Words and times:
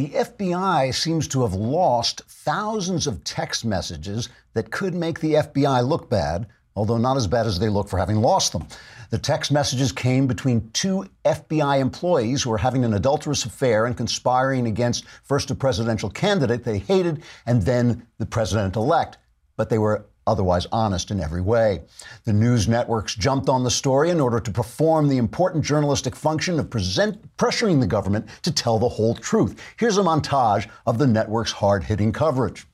The 0.00 0.08
FBI 0.08 0.94
seems 0.94 1.28
to 1.28 1.42
have 1.42 1.52
lost 1.52 2.22
thousands 2.26 3.06
of 3.06 3.22
text 3.22 3.66
messages 3.66 4.30
that 4.54 4.70
could 4.70 4.94
make 4.94 5.20
the 5.20 5.34
FBI 5.34 5.86
look 5.86 6.08
bad, 6.08 6.46
although 6.74 6.96
not 6.96 7.18
as 7.18 7.26
bad 7.26 7.46
as 7.46 7.58
they 7.58 7.68
look 7.68 7.86
for 7.86 7.98
having 7.98 8.16
lost 8.16 8.54
them. 8.54 8.66
The 9.10 9.18
text 9.18 9.52
messages 9.52 9.92
came 9.92 10.26
between 10.26 10.70
two 10.70 11.04
FBI 11.26 11.80
employees 11.80 12.42
who 12.42 12.48
were 12.48 12.56
having 12.56 12.82
an 12.82 12.94
adulterous 12.94 13.44
affair 13.44 13.84
and 13.84 13.94
conspiring 13.94 14.66
against 14.66 15.04
first 15.24 15.50
a 15.50 15.54
presidential 15.54 16.08
candidate 16.08 16.64
they 16.64 16.78
hated 16.78 17.22
and 17.44 17.60
then 17.60 18.06
the 18.16 18.24
president 18.24 18.76
elect. 18.76 19.18
But 19.58 19.68
they 19.68 19.76
were 19.76 20.06
otherwise 20.26 20.66
honest 20.72 21.10
in 21.10 21.20
every 21.20 21.40
way. 21.40 21.82
The 22.24 22.32
news 22.32 22.68
networks 22.68 23.14
jumped 23.14 23.48
on 23.48 23.64
the 23.64 23.70
story 23.70 24.10
in 24.10 24.20
order 24.20 24.40
to 24.40 24.50
perform 24.50 25.08
the 25.08 25.18
important 25.18 25.64
journalistic 25.64 26.14
function 26.14 26.58
of 26.58 26.70
present, 26.70 27.36
pressuring 27.36 27.80
the 27.80 27.86
government 27.86 28.26
to 28.42 28.52
tell 28.52 28.78
the 28.78 28.88
whole 28.88 29.14
truth. 29.14 29.60
Here's 29.76 29.98
a 29.98 30.02
montage 30.02 30.68
of 30.86 30.98
the 30.98 31.06
network's 31.06 31.52
hard 31.52 31.84
hitting 31.84 32.12
coverage. 32.12 32.66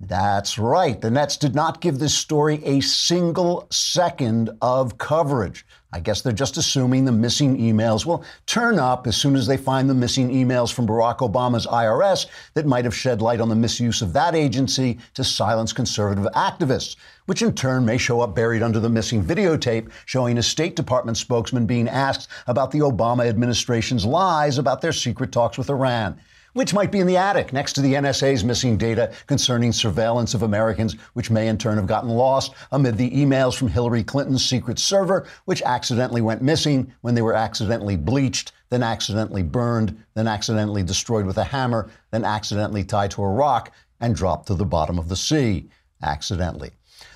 That's 0.00 0.58
right. 0.58 0.98
The 0.98 1.10
Nets 1.10 1.36
did 1.36 1.54
not 1.54 1.82
give 1.82 1.98
this 1.98 2.14
story 2.14 2.64
a 2.64 2.80
single 2.80 3.66
second 3.70 4.48
of 4.62 4.96
coverage. 4.96 5.66
I 5.92 5.98
guess 5.98 6.22
they're 6.22 6.32
just 6.32 6.56
assuming 6.56 7.04
the 7.04 7.12
missing 7.12 7.58
emails. 7.58 8.06
Will 8.06 8.24
turn 8.46 8.78
up 8.78 9.06
as 9.06 9.16
soon 9.16 9.34
as 9.34 9.46
they 9.46 9.56
find 9.56 9.90
the 9.90 9.94
missing 9.94 10.30
emails 10.30 10.72
from 10.72 10.86
Barack 10.86 11.18
Obama's 11.18 11.66
IRS 11.66 12.26
that 12.54 12.66
might 12.66 12.84
have 12.84 12.94
shed 12.94 13.20
light 13.20 13.40
on 13.40 13.48
the 13.48 13.56
misuse 13.56 14.00
of 14.00 14.12
that 14.12 14.36
agency 14.36 14.98
to 15.14 15.24
silence 15.24 15.72
conservative 15.72 16.32
activists, 16.34 16.94
which 17.26 17.42
in 17.42 17.54
turn 17.54 17.84
may 17.84 17.98
show 17.98 18.20
up 18.20 18.36
buried 18.36 18.62
under 18.62 18.78
the 18.78 18.88
missing 18.88 19.24
videotape 19.24 19.90
showing 20.06 20.38
a 20.38 20.42
State 20.42 20.76
Department 20.76 21.16
spokesman 21.16 21.66
being 21.66 21.88
asked 21.88 22.28
about 22.46 22.70
the 22.70 22.78
Obama 22.78 23.26
administration's 23.26 24.06
lies 24.06 24.58
about 24.58 24.80
their 24.80 24.92
secret 24.92 25.32
talks 25.32 25.58
with 25.58 25.70
Iran 25.70 26.20
which 26.52 26.74
might 26.74 26.90
be 26.90 26.98
in 26.98 27.06
the 27.06 27.16
attic 27.16 27.52
next 27.52 27.74
to 27.74 27.80
the 27.80 27.94
NSA's 27.94 28.44
missing 28.44 28.76
data 28.76 29.12
concerning 29.26 29.72
surveillance 29.72 30.34
of 30.34 30.42
Americans, 30.42 30.94
which 31.14 31.30
may 31.30 31.48
in 31.48 31.58
turn 31.58 31.76
have 31.76 31.86
gotten 31.86 32.10
lost 32.10 32.52
amid 32.72 32.96
the 32.96 33.10
emails 33.10 33.56
from 33.56 33.68
Hillary 33.68 34.02
Clinton's 34.02 34.44
secret 34.44 34.78
server, 34.78 35.26
which 35.44 35.62
accidentally 35.62 36.20
went 36.20 36.42
missing 36.42 36.92
when 37.00 37.14
they 37.14 37.22
were 37.22 37.34
accidentally 37.34 37.96
bleached, 37.96 38.52
then 38.70 38.82
accidentally 38.82 39.42
burned, 39.42 40.02
then 40.14 40.26
accidentally 40.26 40.82
destroyed 40.82 41.26
with 41.26 41.38
a 41.38 41.44
hammer, 41.44 41.90
then 42.10 42.24
accidentally 42.24 42.84
tied 42.84 43.10
to 43.12 43.22
a 43.22 43.28
rock 43.28 43.72
and 44.00 44.14
dropped 44.14 44.46
to 44.46 44.54
the 44.54 44.64
bottom 44.64 44.98
of 44.98 45.08
the 45.08 45.16
sea. 45.16 45.68
Accidentally. 46.02 46.70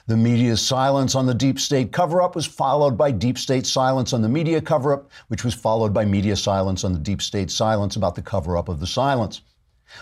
The 0.07 0.17
media's 0.19 0.61
silence 0.61 1.15
on 1.15 1.25
the 1.25 1.33
deep 1.33 1.59
state 1.59 1.91
cover 1.91 2.21
up 2.21 2.37
was 2.37 2.45
followed 2.45 2.99
by 2.99 3.11
deep 3.11 3.39
state 3.39 3.65
silence 3.65 4.13
on 4.13 4.21
the 4.21 4.29
media 4.29 4.61
cover 4.61 4.93
up, 4.93 5.11
which 5.29 5.45
was 5.45 5.55
followed 5.55 5.95
by 5.95 6.05
media 6.05 6.37
silence 6.37 6.85
on 6.85 6.93
the 6.93 6.99
deep 6.99 7.23
state 7.23 7.51
silence 7.51 7.97
about 7.97 8.15
the 8.15 8.21
cover 8.21 8.59
up 8.59 8.69
of 8.69 8.81
the 8.81 8.87
silence. 8.87 9.41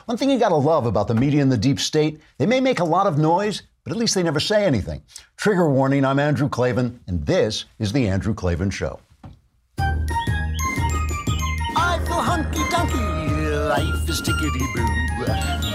One 0.07 0.17
thing 0.17 0.29
you 0.29 0.41
gotta 0.41 0.57
love 0.57 0.87
about 0.87 1.07
the 1.07 1.15
media 1.15 1.41
and 1.41 1.53
the 1.53 1.57
deep 1.57 1.79
state, 1.79 2.21
they 2.39 2.47
may 2.47 2.61
make 2.61 2.81
a 2.81 2.85
lot 2.85 3.07
of 3.07 3.17
noise, 3.17 3.63
but 3.85 3.93
at 3.93 3.97
least 3.97 4.17
they 4.17 4.25
never 4.25 4.41
say 4.41 4.65
anything. 4.65 5.03
Trigger 5.37 5.71
warning, 5.71 6.05
I'm 6.05 6.19
Andrew 6.19 6.49
Klavan, 6.49 6.99
and 7.07 7.25
this 7.25 7.67
is 7.79 7.93
The 7.93 8.09
Andrew 8.09 8.35
Klavan 8.35 8.71
Show. 8.71 8.99
Life 13.73 14.07
is 14.07 14.21
tickety 14.21 14.67
boo. 14.75 14.87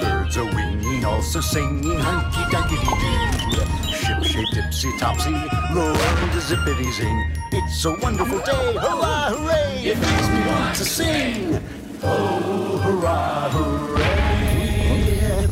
Birds 0.02 0.38
are 0.38 0.46
winging, 0.46 1.04
also 1.04 1.42
singing 1.42 1.98
hunky 1.98 2.44
dunky 2.54 2.78
doo 2.86 3.88
ship 3.92 4.24
shaped 4.24 4.54
tipsy 4.54 4.92
topsy, 5.00 5.32
the 5.32 5.82
world 5.98 6.36
is 6.38 6.44
zippity 6.50 6.92
zing. 6.92 7.20
It's 7.52 7.86
a 7.86 7.94
wonderful 8.06 8.40
day, 8.42 8.74
hurrah, 8.74 9.32
hooray! 9.34 9.72
It 9.92 9.98
makes 9.98 10.28
me 10.30 10.40
want 10.46 10.76
to 10.76 10.86
sing. 10.86 11.64
Oh, 12.04 12.78
hurrah, 12.84 13.50
hooray! 13.50 15.48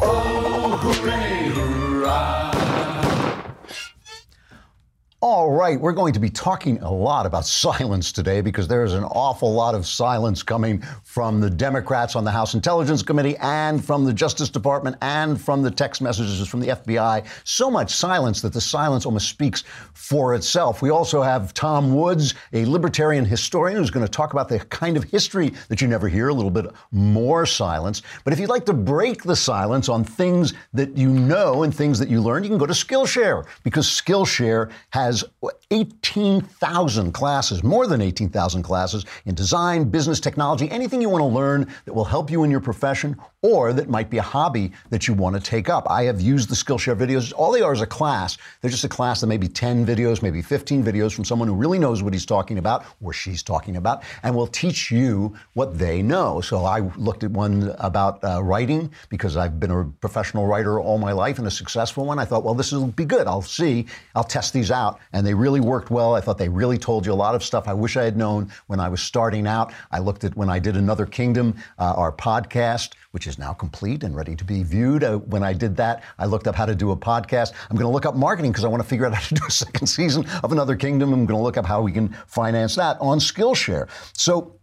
Oh, 0.00 0.78
hooray, 0.82 1.50
hurrah! 1.56 2.60
All 5.22 5.50
right, 5.50 5.78
we're 5.78 5.92
going 5.92 6.14
to 6.14 6.18
be 6.18 6.30
talking 6.30 6.80
a 6.80 6.90
lot 6.90 7.26
about 7.26 7.44
silence 7.64 8.10
today 8.10 8.40
because 8.40 8.68
there 8.68 8.84
is 8.84 8.94
an 8.94 9.04
awful 9.04 9.52
lot 9.52 9.74
of 9.74 9.86
silence 9.86 10.42
coming 10.42 10.82
from 11.10 11.40
the 11.40 11.50
Democrats 11.50 12.16
on 12.16 12.24
the 12.24 12.30
House 12.30 12.54
Intelligence 12.54 13.02
Committee 13.02 13.36
and 13.38 13.84
from 13.84 14.04
the 14.04 14.12
Justice 14.12 14.48
Department 14.48 14.96
and 15.02 15.40
from 15.40 15.60
the 15.60 15.70
text 15.70 16.00
messages 16.00 16.46
from 16.48 16.60
the 16.60 16.68
FBI. 16.68 17.26
So 17.44 17.70
much 17.70 17.94
silence 17.94 18.40
that 18.40 18.52
the 18.52 18.60
silence 18.60 19.04
almost 19.04 19.28
speaks 19.28 19.64
for 19.92 20.34
itself. 20.34 20.80
We 20.80 20.90
also 20.90 21.20
have 21.20 21.52
Tom 21.52 21.94
Woods, 21.94 22.34
a 22.52 22.64
libertarian 22.64 23.24
historian 23.24 23.76
who's 23.76 23.90
going 23.90 24.06
to 24.06 24.10
talk 24.10 24.32
about 24.32 24.48
the 24.48 24.60
kind 24.60 24.96
of 24.96 25.04
history 25.04 25.52
that 25.68 25.80
you 25.82 25.88
never 25.88 26.08
hear, 26.08 26.28
a 26.28 26.34
little 26.34 26.50
bit 26.50 26.66
more 26.92 27.44
silence. 27.44 28.02
But 28.24 28.32
if 28.32 28.38
you'd 28.38 28.48
like 28.48 28.64
to 28.66 28.72
break 28.72 29.22
the 29.22 29.36
silence 29.36 29.88
on 29.88 30.04
things 30.04 30.54
that 30.72 30.96
you 30.96 31.10
know 31.10 31.64
and 31.64 31.74
things 31.74 31.98
that 31.98 32.08
you 32.08 32.20
learn, 32.20 32.42
you 32.42 32.48
can 32.48 32.58
go 32.58 32.66
to 32.66 32.72
Skillshare 32.72 33.44
because 33.64 33.86
Skillshare 33.86 34.70
has 34.90 35.10
has 35.10 35.24
18,000 35.70 37.12
classes, 37.12 37.62
more 37.62 37.86
than 37.86 38.00
18,000 38.00 38.62
classes 38.62 39.04
in 39.26 39.34
design, 39.34 39.84
business, 39.84 40.20
technology, 40.20 40.70
anything 40.70 40.99
you 41.00 41.08
want 41.08 41.22
to 41.22 41.26
learn 41.26 41.66
that 41.84 41.94
will 41.94 42.04
help 42.04 42.30
you 42.30 42.44
in 42.44 42.50
your 42.50 42.60
profession 42.60 43.16
or 43.42 43.72
that 43.72 43.88
might 43.88 44.10
be 44.10 44.18
a 44.18 44.22
hobby 44.22 44.70
that 44.90 45.08
you 45.08 45.14
want 45.14 45.34
to 45.34 45.40
take 45.40 45.70
up. 45.70 45.88
I 45.88 46.02
have 46.04 46.20
used 46.20 46.50
the 46.50 46.54
Skillshare 46.54 46.96
videos. 46.96 47.32
All 47.34 47.50
they 47.50 47.62
are 47.62 47.72
is 47.72 47.80
a 47.80 47.86
class. 47.86 48.36
They're 48.60 48.70
just 48.70 48.84
a 48.84 48.88
class 48.88 49.22
that 49.22 49.28
maybe 49.28 49.48
10 49.48 49.86
videos, 49.86 50.22
maybe 50.22 50.42
15 50.42 50.84
videos 50.84 51.14
from 51.14 51.24
someone 51.24 51.48
who 51.48 51.54
really 51.54 51.78
knows 51.78 52.02
what 52.02 52.12
he's 52.12 52.26
talking 52.26 52.58
about 52.58 52.84
or 53.02 53.14
she's 53.14 53.42
talking 53.42 53.76
about 53.76 54.02
and 54.22 54.34
will 54.34 54.46
teach 54.46 54.90
you 54.90 55.34
what 55.54 55.78
they 55.78 56.02
know. 56.02 56.42
So 56.42 56.64
I 56.66 56.80
looked 56.96 57.24
at 57.24 57.30
one 57.30 57.74
about 57.78 58.22
uh, 58.22 58.42
writing 58.42 58.90
because 59.08 59.38
I've 59.38 59.58
been 59.58 59.70
a 59.70 59.84
professional 59.84 60.46
writer 60.46 60.78
all 60.78 60.98
my 60.98 61.12
life 61.12 61.38
and 61.38 61.46
a 61.46 61.50
successful 61.50 62.04
one. 62.04 62.18
I 62.18 62.26
thought, 62.26 62.44
well, 62.44 62.54
this 62.54 62.72
will 62.72 62.88
be 62.88 63.06
good. 63.06 63.26
I'll 63.26 63.40
see. 63.40 63.86
I'll 64.14 64.24
test 64.24 64.52
these 64.52 64.70
out 64.70 65.00
and 65.14 65.26
they 65.26 65.32
really 65.32 65.60
worked 65.60 65.90
well. 65.90 66.14
I 66.14 66.20
thought 66.20 66.36
they 66.36 66.48
really 66.50 66.76
told 66.76 67.06
you 67.06 67.12
a 67.12 67.14
lot 67.14 67.34
of 67.34 67.42
stuff 67.42 67.68
I 67.68 67.72
wish 67.72 67.96
I 67.96 68.04
had 68.04 68.18
known 68.18 68.52
when 68.66 68.80
I 68.80 68.90
was 68.90 69.00
starting 69.00 69.46
out. 69.46 69.72
I 69.90 69.98
looked 69.98 70.24
at 70.24 70.36
when 70.36 70.50
I 70.50 70.58
did 70.58 70.76
Another 70.76 71.06
Kingdom, 71.06 71.56
uh, 71.78 71.94
our 71.96 72.12
podcast, 72.12 72.90
which 73.12 73.26
is 73.26 73.29
now 73.38 73.52
complete 73.52 74.04
and 74.04 74.14
ready 74.14 74.36
to 74.36 74.44
be 74.44 74.62
viewed. 74.62 75.04
Uh, 75.04 75.18
when 75.18 75.42
I 75.42 75.52
did 75.52 75.76
that, 75.76 76.02
I 76.18 76.26
looked 76.26 76.46
up 76.46 76.54
how 76.54 76.66
to 76.66 76.74
do 76.74 76.90
a 76.90 76.96
podcast. 76.96 77.52
I'm 77.70 77.76
going 77.76 77.88
to 77.88 77.92
look 77.92 78.06
up 78.06 78.14
marketing 78.14 78.52
because 78.52 78.64
I 78.64 78.68
want 78.68 78.82
to 78.82 78.88
figure 78.88 79.06
out 79.06 79.14
how 79.20 79.28
to 79.28 79.34
do 79.34 79.42
a 79.46 79.50
second 79.50 79.86
season 79.86 80.26
of 80.42 80.52
Another 80.52 80.76
Kingdom. 80.76 81.12
I'm 81.12 81.26
going 81.26 81.38
to 81.38 81.42
look 81.42 81.56
up 81.56 81.66
how 81.66 81.82
we 81.82 81.92
can 81.92 82.10
finance 82.26 82.76
that 82.76 82.96
on 83.00 83.18
Skillshare. 83.18 83.88
So 84.12 84.59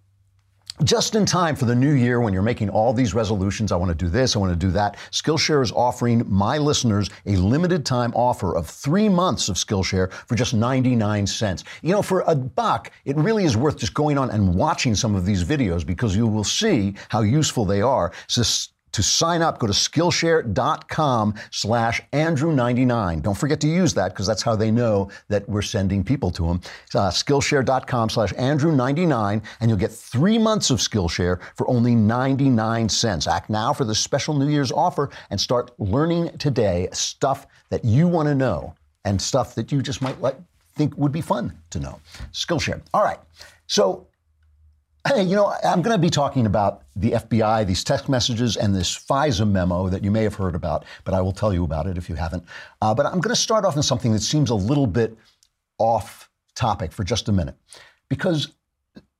just 0.84 1.16
in 1.16 1.26
time 1.26 1.56
for 1.56 1.66
the 1.66 1.76
new 1.76 1.94
year 1.94 2.22
when 2.22 2.34
you're 2.34 2.42
making 2.42 2.70
all 2.70 2.94
these 2.94 3.14
resolutions. 3.14 3.72
I 3.72 3.76
want 3.76 3.90
to 3.90 3.96
do 3.96 4.10
this, 4.10 4.36
I 4.36 4.40
want 4.40 4.52
to 4.52 4.56
do 4.56 4.72
that. 4.72 4.98
Skillshare 5.12 5.64
is 5.64 5.72
offering 5.72 6.24
my 6.28 6.58
listeners 6.58 7.10
a 7.26 7.36
limited 7.36 7.86
time 7.86 8.14
offer 8.16 8.56
of 8.56 8.68
three 8.68 9.10
months 9.10 9.50
of 9.50 9.56
Skillshare 9.56 10.12
for 10.12 10.36
just 10.36 10.54
99 10.54 11.26
cents. 11.28 11.64
You 11.82 11.92
know, 11.92 12.02
for 12.02 12.22
a 12.28 12.36
buck, 12.36 12.92
it 13.06 13.16
really 13.18 13.46
is 13.46 13.58
worth 13.58 13.78
just 13.78 13.94
going 13.94 14.18
on 14.18 14.30
and 14.30 14.56
watching 14.56 14.96
some 14.96 15.16
of 15.16 15.26
these 15.26 15.44
videos 15.44 15.86
because 15.86 16.16
you 16.16 16.28
will 16.28 16.44
see 16.44 16.96
how 17.10 17.22
useful 17.22 17.66
they 17.66 17.82
are. 17.82 18.12
To 18.98 19.04
sign 19.04 19.44
up, 19.44 19.60
go 19.60 19.68
to 19.68 19.74
Skillshare.com 19.74 21.36
slash 21.52 22.02
Andrew99. 22.14 23.22
Don't 23.22 23.38
forget 23.38 23.60
to 23.62 23.68
use 23.68 23.94
that 23.94 24.10
because 24.10 24.26
that's 24.26 24.42
how 24.42 24.56
they 24.56 24.72
know 24.72 25.12
that 25.28 25.48
we're 25.48 25.62
sending 25.62 26.04
people 26.04 26.32
to 26.32 26.48
them. 26.48 26.62
Uh, 26.96 27.12
Skillshare.com 27.12 28.10
slash 28.10 28.34
Andrew99, 28.34 29.44
and 29.60 29.70
you'll 29.70 29.78
get 29.78 29.92
three 29.92 30.40
months 30.40 30.72
of 30.72 30.80
Skillshare 30.80 31.40
for 31.56 31.70
only 31.70 31.94
99 31.94 32.90
cents. 32.90 33.28
Act 33.28 33.52
now 33.52 33.72
for 33.72 33.86
the 33.86 33.94
special 33.94 34.34
New 34.34 34.50
Year's 34.50 34.72
offer 34.72 35.12
and 35.30 35.40
start 35.40 35.70
learning 35.78 36.36
today 36.40 36.88
stuff 36.92 37.46
that 37.70 37.86
you 37.86 38.08
want 38.08 38.28
to 38.28 38.34
know 38.34 38.74
and 39.06 39.22
stuff 39.22 39.54
that 39.54 39.72
you 39.72 39.84
just 39.84 40.02
might 40.02 40.20
like, 40.22 40.38
think 40.74 40.98
would 40.98 41.12
be 41.12 41.22
fun 41.22 41.56
to 41.70 41.80
know. 41.80 42.00
Skillshare. 42.34 42.82
All 42.96 43.04
right. 43.04 43.20
So 43.68 44.08
Hey, 45.08 45.24
you 45.24 45.38
know, 45.38 45.54
I'm 45.64 45.82
going 45.82 45.96
to 45.96 46.02
be 46.02 46.10
talking 46.10 46.46
about 46.46 46.84
the 46.98 47.12
FBI, 47.12 47.66
these 47.66 47.82
text 47.82 48.10
messages, 48.10 48.58
and 48.58 48.76
this 48.76 48.94
FISA 48.94 49.50
memo 49.50 49.88
that 49.88 50.04
you 50.04 50.12
may 50.12 50.24
have 50.24 50.36
heard 50.36 50.54
about, 50.54 50.84
but 51.06 51.14
I 51.14 51.22
will 51.22 51.32
tell 51.32 51.54
you 51.54 51.64
about 51.64 51.88
it 51.88 51.98
if 51.98 52.10
you 52.10 52.16
haven't. 52.16 52.44
Uh, 52.82 52.94
but 52.94 53.06
I'm 53.06 53.22
going 53.22 53.34
to 53.34 53.40
start 53.40 53.64
off 53.64 53.78
in 53.78 53.84
something 53.84 54.12
that 54.12 54.22
seems 54.22 54.50
a 54.50 54.56
little 54.56 54.86
bit 54.86 55.18
off 55.78 56.30
topic 56.56 56.92
for 56.92 57.06
just 57.06 57.30
a 57.30 57.32
minute, 57.32 57.56
because 58.10 58.50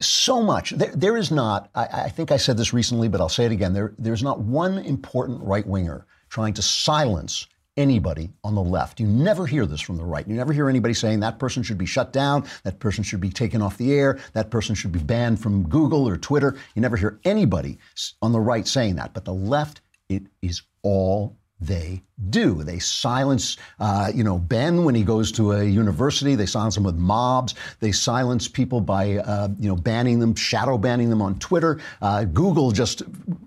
so 0.02 0.44
much 0.44 0.72
there, 0.72 0.92
there 0.94 1.16
is 1.16 1.32
not. 1.32 1.70
I, 1.74 1.86
I, 1.86 2.10
think 2.10 2.34
I 2.34 2.38
said 2.38 2.58
this 2.58 2.74
recently, 2.74 3.08
but 3.08 3.22
I'll 3.22 3.30
say 3.30 3.46
it 3.46 3.54
again. 3.54 3.72
There, 3.72 3.94
there's 3.98 4.24
not 4.24 4.42
one 4.42 4.80
important 4.80 5.42
right 5.42 5.66
winger 5.66 6.06
trying 6.28 6.54
to 6.56 6.62
silence 6.62 7.48
anybody 7.78 8.32
on 8.44 8.56
the 8.56 8.64
left. 8.64 9.00
You 9.00 9.08
never 9.08 9.46
hear 9.46 9.66
this 9.66 9.82
from 9.82 9.98
the 9.98 10.04
right. 10.04 10.28
You 10.28 10.36
never 10.36 10.52
hear 10.52 10.70
anybody 10.70 10.94
saying 10.94 11.20
that 11.20 11.40
person 11.40 11.64
should 11.64 11.78
be 11.78 11.86
shut 11.86 12.12
down, 12.12 12.46
that 12.64 12.80
person 12.80 13.04
should 13.04 13.22
be 13.22 13.30
taken 13.30 13.62
off 13.62 13.78
the 13.78 13.94
air, 13.94 14.20
that 14.34 14.50
person 14.50 14.76
should 14.76 14.92
be 14.92 15.00
banned 15.00 15.40
from 15.40 15.68
Google 15.70 16.08
or 16.08 16.18
Twitter. 16.18 16.58
You 16.76 16.82
never 16.82 16.98
hear 16.98 17.20
anybody 17.24 17.78
on 18.22 18.32
the 18.32 18.40
right 18.40 18.68
saying 18.68 18.96
that. 18.96 19.14
But 19.14 19.26
the 19.26 19.34
left, 19.34 19.82
it 20.10 20.24
is 20.42 20.64
all 20.82 21.38
they 21.60 22.04
do. 22.30 22.64
They 22.64 22.80
silence, 22.80 23.58
uh, 23.80 24.12
you 24.14 24.24
know, 24.24 24.38
Ben 24.38 24.84
when 24.84 24.96
he 24.96 25.04
goes 25.04 25.32
to 25.34 25.54
a 25.54 25.64
university. 25.64 26.36
They 26.36 26.46
silence 26.46 26.76
him 26.76 26.84
with 26.84 26.96
mobs. 26.96 27.54
They 27.80 27.92
silence 27.92 28.48
people 28.48 28.82
by, 28.82 29.18
uh, 29.18 29.50
you 29.60 29.70
know, 29.70 29.76
banning 29.76 30.20
them, 30.20 30.34
shadow 30.36 30.78
banning 30.78 31.10
them 31.10 31.22
on 31.22 31.38
Twitter. 31.40 31.80
Uh, 32.02 32.24
Google 32.24 32.72
just 32.72 33.04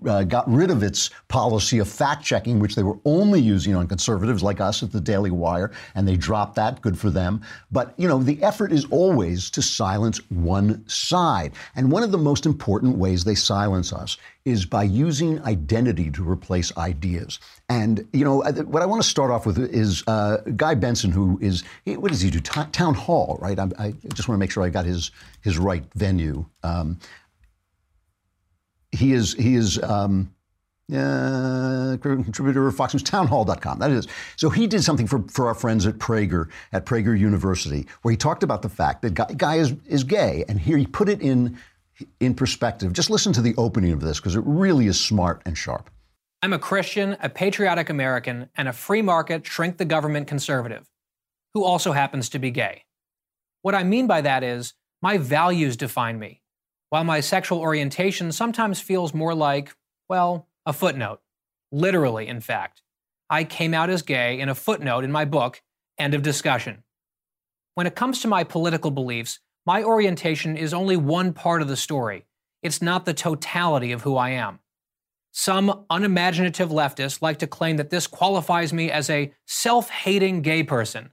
uh, 0.07 0.23
got 0.23 0.49
rid 0.49 0.71
of 0.71 0.83
its 0.83 1.09
policy 1.27 1.79
of 1.79 1.87
fact 1.87 2.23
checking, 2.23 2.59
which 2.59 2.75
they 2.75 2.83
were 2.83 2.97
only 3.05 3.41
using 3.41 3.75
on 3.75 3.87
conservatives 3.87 4.41
like 4.41 4.61
us 4.61 4.83
at 4.83 4.91
the 4.91 5.01
Daily 5.01 5.31
Wire, 5.31 5.71
and 5.95 6.07
they 6.07 6.15
dropped 6.15 6.55
that. 6.55 6.81
Good 6.81 6.97
for 6.97 7.09
them. 7.09 7.41
But 7.71 7.93
you 7.97 8.07
know, 8.07 8.23
the 8.23 8.41
effort 8.41 8.71
is 8.71 8.85
always 8.85 9.49
to 9.51 9.61
silence 9.61 10.19
one 10.29 10.87
side, 10.87 11.53
and 11.75 11.91
one 11.91 12.03
of 12.03 12.11
the 12.11 12.17
most 12.17 12.45
important 12.45 12.97
ways 12.97 13.23
they 13.23 13.35
silence 13.35 13.91
us 13.91 14.17
is 14.45 14.65
by 14.65 14.83
using 14.83 15.39
identity 15.43 16.09
to 16.09 16.27
replace 16.27 16.75
ideas. 16.77 17.39
And, 17.69 18.07
you 18.11 18.25
know, 18.25 18.41
what 18.63 18.81
I 18.81 18.85
want 18.85 19.01
to 19.01 19.07
start 19.07 19.31
off 19.31 19.45
with 19.45 19.57
is 19.57 20.03
uh, 20.07 20.37
Guy 20.55 20.75
Benson, 20.75 21.11
who 21.11 21.39
is, 21.41 21.63
what 21.85 22.11
does 22.11 22.21
he 22.21 22.29
do? 22.29 22.39
T- 22.39 22.61
town 22.71 22.93
Hall, 22.93 23.37
right? 23.41 23.57
I, 23.57 23.67
I, 23.77 23.93
just 24.13 24.27
want 24.27 24.37
to 24.37 24.39
make 24.39 24.51
sure 24.51 24.63
I 24.63 24.69
got 24.69 24.85
his, 24.85 25.11
his 25.41 25.57
right 25.57 25.83
venue. 25.95 26.45
Um, 26.63 26.99
he 28.91 29.13
is, 29.13 29.33
he 29.33 29.55
is, 29.55 29.81
um, 29.83 30.33
uh, 30.93 31.95
contributor 32.01 32.67
of 32.67 32.75
Fox 32.75 32.93
News, 32.93 33.03
townhall.com. 33.03 33.79
That 33.79 33.91
is. 33.91 34.07
So 34.35 34.49
he 34.49 34.67
did 34.67 34.83
something 34.83 35.07
for, 35.07 35.23
for 35.29 35.47
our 35.47 35.53
friends 35.53 35.87
at 35.87 35.95
Prager, 35.95 36.49
at 36.73 36.85
Prager 36.85 37.17
University, 37.17 37.87
where 38.01 38.11
he 38.11 38.17
talked 38.17 38.43
about 38.43 38.61
the 38.61 38.69
fact 38.69 39.01
that 39.03 39.13
Guy, 39.13 39.27
Guy 39.37 39.55
is, 39.55 39.73
is 39.85 40.03
gay. 40.03 40.43
And 40.49 40.59
here 40.59 40.77
he 40.77 40.85
put 40.85 41.07
it 41.07 41.21
in 41.21 41.57
in 42.19 42.33
perspective. 42.33 42.93
Just 42.93 43.09
listen 43.09 43.33
to 43.33 43.41
the 43.41 43.53
opening 43.57 43.91
of 43.91 44.01
this 44.01 44.19
because 44.19 44.35
it 44.35 44.43
really 44.45 44.87
is 44.87 44.99
smart 44.99 45.41
and 45.45 45.57
sharp. 45.57 45.89
I'm 46.43 46.53
a 46.53 46.59
Christian, 46.59 47.17
a 47.21 47.29
patriotic 47.29 47.91
American, 47.91 48.49
and 48.55 48.67
a 48.67 48.73
free 48.73 49.03
market, 49.03 49.45
shrink 49.45 49.77
the 49.77 49.85
government 49.85 50.27
conservative 50.27 50.89
who 51.53 51.63
also 51.63 51.91
happens 51.91 52.29
to 52.29 52.39
be 52.39 52.49
gay. 52.49 52.85
What 53.61 53.75
I 53.75 53.83
mean 53.83 54.07
by 54.07 54.21
that 54.21 54.43
is, 54.43 54.73
my 55.03 55.17
values 55.17 55.77
define 55.77 56.17
me, 56.17 56.41
while 56.89 57.03
my 57.03 57.19
sexual 57.19 57.59
orientation 57.59 58.31
sometimes 58.31 58.79
feels 58.79 59.13
more 59.13 59.35
like, 59.35 59.75
well, 60.09 60.47
a 60.65 60.73
footnote. 60.73 61.21
Literally, 61.71 62.27
in 62.27 62.39
fact. 62.41 62.81
I 63.29 63.43
came 63.43 63.73
out 63.73 63.89
as 63.89 64.01
gay 64.01 64.39
in 64.39 64.49
a 64.49 64.55
footnote 64.55 65.03
in 65.03 65.11
my 65.11 65.25
book, 65.25 65.61
End 65.99 66.13
of 66.13 66.23
Discussion. 66.23 66.83
When 67.75 67.85
it 67.85 67.95
comes 67.95 68.19
to 68.21 68.27
my 68.27 68.43
political 68.43 68.91
beliefs, 68.91 69.39
my 69.65 69.83
orientation 69.83 70.57
is 70.57 70.73
only 70.73 70.97
one 70.97 71.33
part 71.33 71.61
of 71.61 71.67
the 71.67 71.77
story. 71.77 72.25
It's 72.63 72.81
not 72.81 73.05
the 73.05 73.13
totality 73.13 73.91
of 73.91 74.01
who 74.01 74.17
I 74.17 74.31
am. 74.31 74.59
Some 75.31 75.85
unimaginative 75.89 76.69
leftists 76.69 77.21
like 77.21 77.39
to 77.39 77.47
claim 77.47 77.77
that 77.77 77.89
this 77.89 78.05
qualifies 78.05 78.73
me 78.73 78.91
as 78.91 79.09
a 79.09 79.33
self 79.47 79.89
hating 79.89 80.41
gay 80.41 80.63
person. 80.63 81.11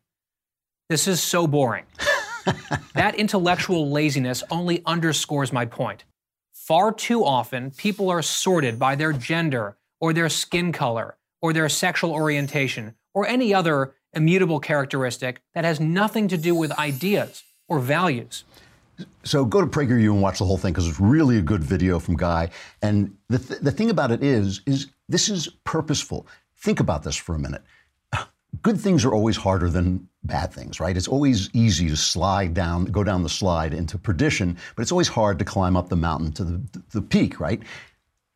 This 0.89 1.07
is 1.07 1.23
so 1.23 1.47
boring. 1.47 1.85
that 2.95 3.15
intellectual 3.15 3.91
laziness 3.91 4.43
only 4.51 4.83
underscores 4.87 5.53
my 5.53 5.67
point. 5.67 6.05
Far 6.53 6.93
too 6.93 7.25
often, 7.25 7.71
people 7.71 8.11
are 8.11 8.23
sorted 8.23 8.79
by 8.79 8.95
their 8.95 9.13
gender 9.13 9.77
or 10.01 10.13
their 10.13 10.29
skin 10.29 10.73
color 10.73 11.17
or 11.41 11.53
their 11.53 11.69
sexual 11.69 12.13
orientation 12.13 12.95
or 13.15 13.27
any 13.27 13.55
other 13.55 13.95
immutable 14.13 14.61
characteristic 14.61 15.41
that 15.55 15.65
has 15.65 15.79
nothing 15.79 16.29
to 16.29 16.37
do 16.37 16.55
with 16.55 16.73
ideas 16.79 17.43
or 17.69 17.79
values. 17.79 18.45
So 19.23 19.45
go 19.45 19.61
to 19.61 19.67
PragerU 19.67 20.13
and 20.13 20.23
watch 20.23 20.39
the 20.39 20.45
whole 20.45 20.59
thing 20.59 20.73
because 20.73 20.89
it's 20.89 21.01
really 21.01 21.39
a 21.39 21.43
good 21.43 21.63
video 21.63 21.99
from 21.99 22.17
Guy. 22.17 22.51
And 22.83 23.17
the, 23.29 23.39
th- 23.39 23.61
the 23.61 23.71
thing 23.71 23.91
about 23.91 24.11
it 24.11 24.23
is, 24.23 24.61
is 24.67 24.89
this 25.09 25.29
is 25.29 25.49
purposeful. 25.65 26.27
Think 26.57 26.81
about 26.81 27.03
this 27.03 27.17
for 27.17 27.35
a 27.35 27.39
minute. 27.39 27.63
Good 28.63 28.81
things 28.81 29.05
are 29.05 29.13
always 29.13 29.37
harder 29.37 29.71
than 29.71 30.09
bad 30.25 30.53
things, 30.53 30.81
right? 30.81 30.97
It's 30.97 31.07
always 31.07 31.51
easy 31.53 31.89
to 31.89 31.97
slide 31.97 32.55
down, 32.55 32.87
go 32.87 33.05
down 33.05 33.23
the 33.23 33.29
slide 33.29 33.75
into 33.75 33.99
perdition, 33.99 34.57
but 34.75 34.83
it's 34.83 34.93
always 34.93 35.09
hard 35.09 35.39
to 35.39 35.45
climb 35.45 35.77
up 35.77 35.89
the 35.89 35.97
mountain 35.97 36.33
to 36.33 36.45
the, 36.45 36.83
the 36.91 37.03
peak, 37.03 37.39
right? 37.41 37.63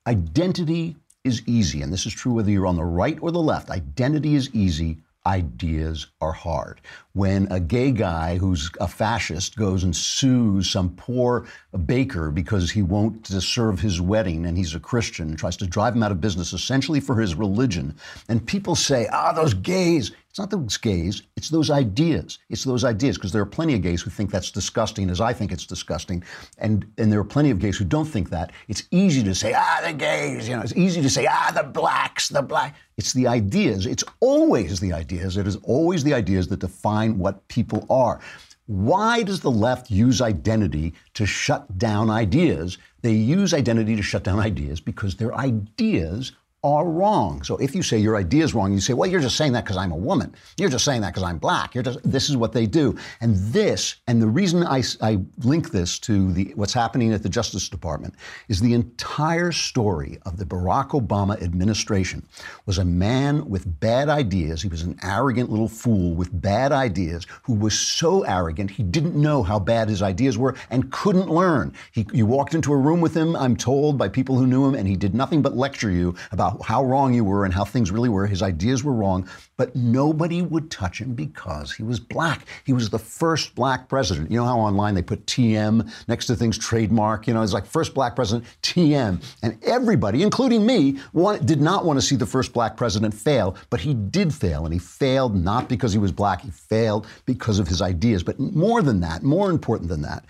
Identity 0.06 0.96
is 1.24 1.42
easy, 1.46 1.82
and 1.82 1.92
this 1.92 2.06
is 2.06 2.12
true 2.12 2.34
whether 2.34 2.50
you're 2.50 2.66
on 2.66 2.76
the 2.76 2.84
right 2.84 3.18
or 3.20 3.30
the 3.30 3.40
left. 3.40 3.70
Identity 3.70 4.34
is 4.34 4.50
easy 4.54 4.98
ideas 5.26 6.06
are 6.20 6.32
hard. 6.32 6.80
When 7.12 7.46
a 7.50 7.60
gay 7.60 7.92
guy 7.92 8.38
who's 8.38 8.70
a 8.80 8.88
fascist 8.88 9.56
goes 9.56 9.84
and 9.84 9.94
sues 9.94 10.70
some 10.70 10.90
poor 10.96 11.46
baker 11.86 12.30
because 12.30 12.70
he 12.70 12.82
won't 12.82 13.26
serve 13.26 13.80
his 13.80 14.00
wedding 14.00 14.46
and 14.46 14.56
he's 14.56 14.74
a 14.74 14.80
Christian 14.80 15.28
and 15.28 15.38
tries 15.38 15.56
to 15.58 15.66
drive 15.66 15.94
him 15.94 16.02
out 16.02 16.12
of 16.12 16.20
business 16.20 16.52
essentially 16.52 17.00
for 17.00 17.20
his 17.20 17.34
religion, 17.34 17.96
and 18.28 18.46
people 18.46 18.74
say, 18.74 19.06
ah, 19.12 19.32
those 19.32 19.54
gays, 19.54 20.12
it's 20.32 20.38
not 20.38 20.48
those 20.48 20.78
gays, 20.78 21.24
it's 21.36 21.50
those 21.50 21.68
ideas. 21.68 22.38
It's 22.48 22.64
those 22.64 22.84
ideas, 22.84 23.18
because 23.18 23.32
there 23.32 23.42
are 23.42 23.46
plenty 23.46 23.74
of 23.74 23.82
gays 23.82 24.00
who 24.00 24.08
think 24.08 24.30
that's 24.30 24.50
disgusting, 24.50 25.10
as 25.10 25.20
I 25.20 25.34
think 25.34 25.52
it's 25.52 25.66
disgusting. 25.66 26.24
And, 26.56 26.86
and 26.96 27.12
there 27.12 27.20
are 27.20 27.24
plenty 27.24 27.50
of 27.50 27.58
gays 27.58 27.76
who 27.76 27.84
don't 27.84 28.06
think 28.06 28.30
that. 28.30 28.50
It's 28.66 28.84
easy 28.90 29.22
to 29.24 29.34
say, 29.34 29.52
ah, 29.54 29.82
the 29.84 29.92
gays, 29.92 30.48
you 30.48 30.56
know, 30.56 30.62
it's 30.62 30.74
easy 30.74 31.02
to 31.02 31.10
say, 31.10 31.26
ah, 31.28 31.52
the 31.54 31.64
blacks, 31.64 32.30
the 32.30 32.40
black. 32.40 32.76
It's 32.96 33.12
the 33.12 33.26
ideas. 33.26 33.84
It's 33.84 34.04
always 34.20 34.80
the 34.80 34.94
ideas. 34.94 35.36
It 35.36 35.46
is 35.46 35.56
always 35.64 36.02
the 36.02 36.14
ideas 36.14 36.48
that 36.48 36.60
define 36.60 37.18
what 37.18 37.46
people 37.48 37.84
are. 37.90 38.18
Why 38.64 39.22
does 39.24 39.40
the 39.40 39.50
left 39.50 39.90
use 39.90 40.22
identity 40.22 40.94
to 41.12 41.26
shut 41.26 41.76
down 41.76 42.08
ideas? 42.08 42.78
They 43.02 43.12
use 43.12 43.52
identity 43.52 43.96
to 43.96 44.02
shut 44.02 44.24
down 44.24 44.40
ideas 44.40 44.80
because 44.80 45.16
their 45.16 45.34
ideas 45.34 46.32
are 46.64 46.88
wrong. 46.88 47.42
So 47.42 47.56
if 47.56 47.74
you 47.74 47.82
say 47.82 47.98
your 47.98 48.16
idea 48.16 48.44
is 48.44 48.54
wrong, 48.54 48.72
you 48.72 48.80
say, 48.80 48.92
well, 48.92 49.10
you're 49.10 49.20
just 49.20 49.36
saying 49.36 49.52
that 49.52 49.64
because 49.64 49.76
I'm 49.76 49.90
a 49.90 49.96
woman. 49.96 50.32
You're 50.56 50.68
just 50.70 50.84
saying 50.84 51.00
that 51.00 51.10
because 51.10 51.24
I'm 51.24 51.38
black. 51.38 51.74
You're 51.74 51.82
just, 51.82 51.98
this 52.04 52.30
is 52.30 52.36
what 52.36 52.52
they 52.52 52.66
do. 52.66 52.96
And 53.20 53.36
this, 53.52 53.96
and 54.06 54.22
the 54.22 54.28
reason 54.28 54.62
I, 54.62 54.84
I 55.00 55.18
link 55.38 55.72
this 55.72 55.98
to 56.00 56.32
the, 56.32 56.52
what's 56.54 56.72
happening 56.72 57.12
at 57.12 57.24
the 57.24 57.28
Justice 57.28 57.68
Department 57.68 58.14
is 58.48 58.60
the 58.60 58.74
entire 58.74 59.50
story 59.50 60.18
of 60.24 60.36
the 60.36 60.44
Barack 60.44 60.90
Obama 60.90 61.40
administration 61.42 62.24
was 62.66 62.78
a 62.78 62.84
man 62.84 63.48
with 63.48 63.80
bad 63.80 64.08
ideas. 64.08 64.62
He 64.62 64.68
was 64.68 64.82
an 64.82 64.96
arrogant 65.02 65.50
little 65.50 65.68
fool 65.68 66.14
with 66.14 66.28
bad 66.40 66.70
ideas 66.70 67.26
who 67.42 67.54
was 67.54 67.76
so 67.76 68.22
arrogant 68.22 68.70
he 68.70 68.84
didn't 68.84 69.16
know 69.16 69.42
how 69.42 69.58
bad 69.58 69.88
his 69.88 70.00
ideas 70.00 70.38
were 70.38 70.54
and 70.70 70.92
couldn't 70.92 71.28
learn. 71.28 71.72
He, 71.90 72.06
you 72.12 72.24
walked 72.24 72.54
into 72.54 72.72
a 72.72 72.76
room 72.76 73.00
with 73.00 73.14
him, 73.14 73.34
I'm 73.34 73.56
told, 73.56 73.98
by 73.98 74.08
people 74.08 74.36
who 74.36 74.46
knew 74.46 74.64
him, 74.64 74.76
and 74.76 74.86
he 74.86 74.94
did 74.94 75.12
nothing 75.12 75.42
but 75.42 75.56
lecture 75.56 75.90
you 75.90 76.14
about 76.30 76.51
how 76.64 76.84
wrong 76.84 77.14
you 77.14 77.24
were 77.24 77.44
and 77.44 77.54
how 77.54 77.64
things 77.64 77.90
really 77.90 78.08
were. 78.08 78.26
His 78.26 78.42
ideas 78.42 78.84
were 78.84 78.92
wrong, 78.92 79.28
but 79.56 79.74
nobody 79.76 80.42
would 80.42 80.70
touch 80.70 81.00
him 81.00 81.14
because 81.14 81.72
he 81.72 81.82
was 81.82 82.00
black. 82.00 82.46
He 82.64 82.72
was 82.72 82.90
the 82.90 82.98
first 82.98 83.54
black 83.54 83.88
president. 83.88 84.30
You 84.30 84.38
know 84.38 84.44
how 84.44 84.58
online 84.58 84.94
they 84.94 85.02
put 85.02 85.26
TM 85.26 85.90
next 86.08 86.26
to 86.26 86.36
things 86.36 86.58
trademark? 86.58 87.26
You 87.26 87.34
know, 87.34 87.42
it's 87.42 87.52
like 87.52 87.66
first 87.66 87.94
black 87.94 88.14
president, 88.16 88.46
TM. 88.62 89.22
And 89.42 89.58
everybody, 89.64 90.22
including 90.22 90.66
me, 90.66 90.98
want, 91.12 91.46
did 91.46 91.60
not 91.60 91.84
want 91.84 91.98
to 92.00 92.04
see 92.04 92.16
the 92.16 92.26
first 92.26 92.52
black 92.52 92.76
president 92.76 93.14
fail, 93.14 93.56
but 93.70 93.80
he 93.80 93.94
did 93.94 94.34
fail. 94.34 94.64
And 94.64 94.72
he 94.72 94.78
failed 94.78 95.34
not 95.36 95.68
because 95.68 95.92
he 95.92 95.98
was 95.98 96.12
black, 96.12 96.42
he 96.42 96.50
failed 96.50 97.06
because 97.26 97.58
of 97.58 97.68
his 97.68 97.82
ideas. 97.82 98.22
But 98.22 98.38
more 98.38 98.82
than 98.82 99.00
that, 99.00 99.22
more 99.22 99.50
important 99.50 99.88
than 99.88 100.02
that, 100.02 100.24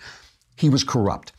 he 0.55 0.69
was 0.69 0.83
corrupt. 0.83 1.33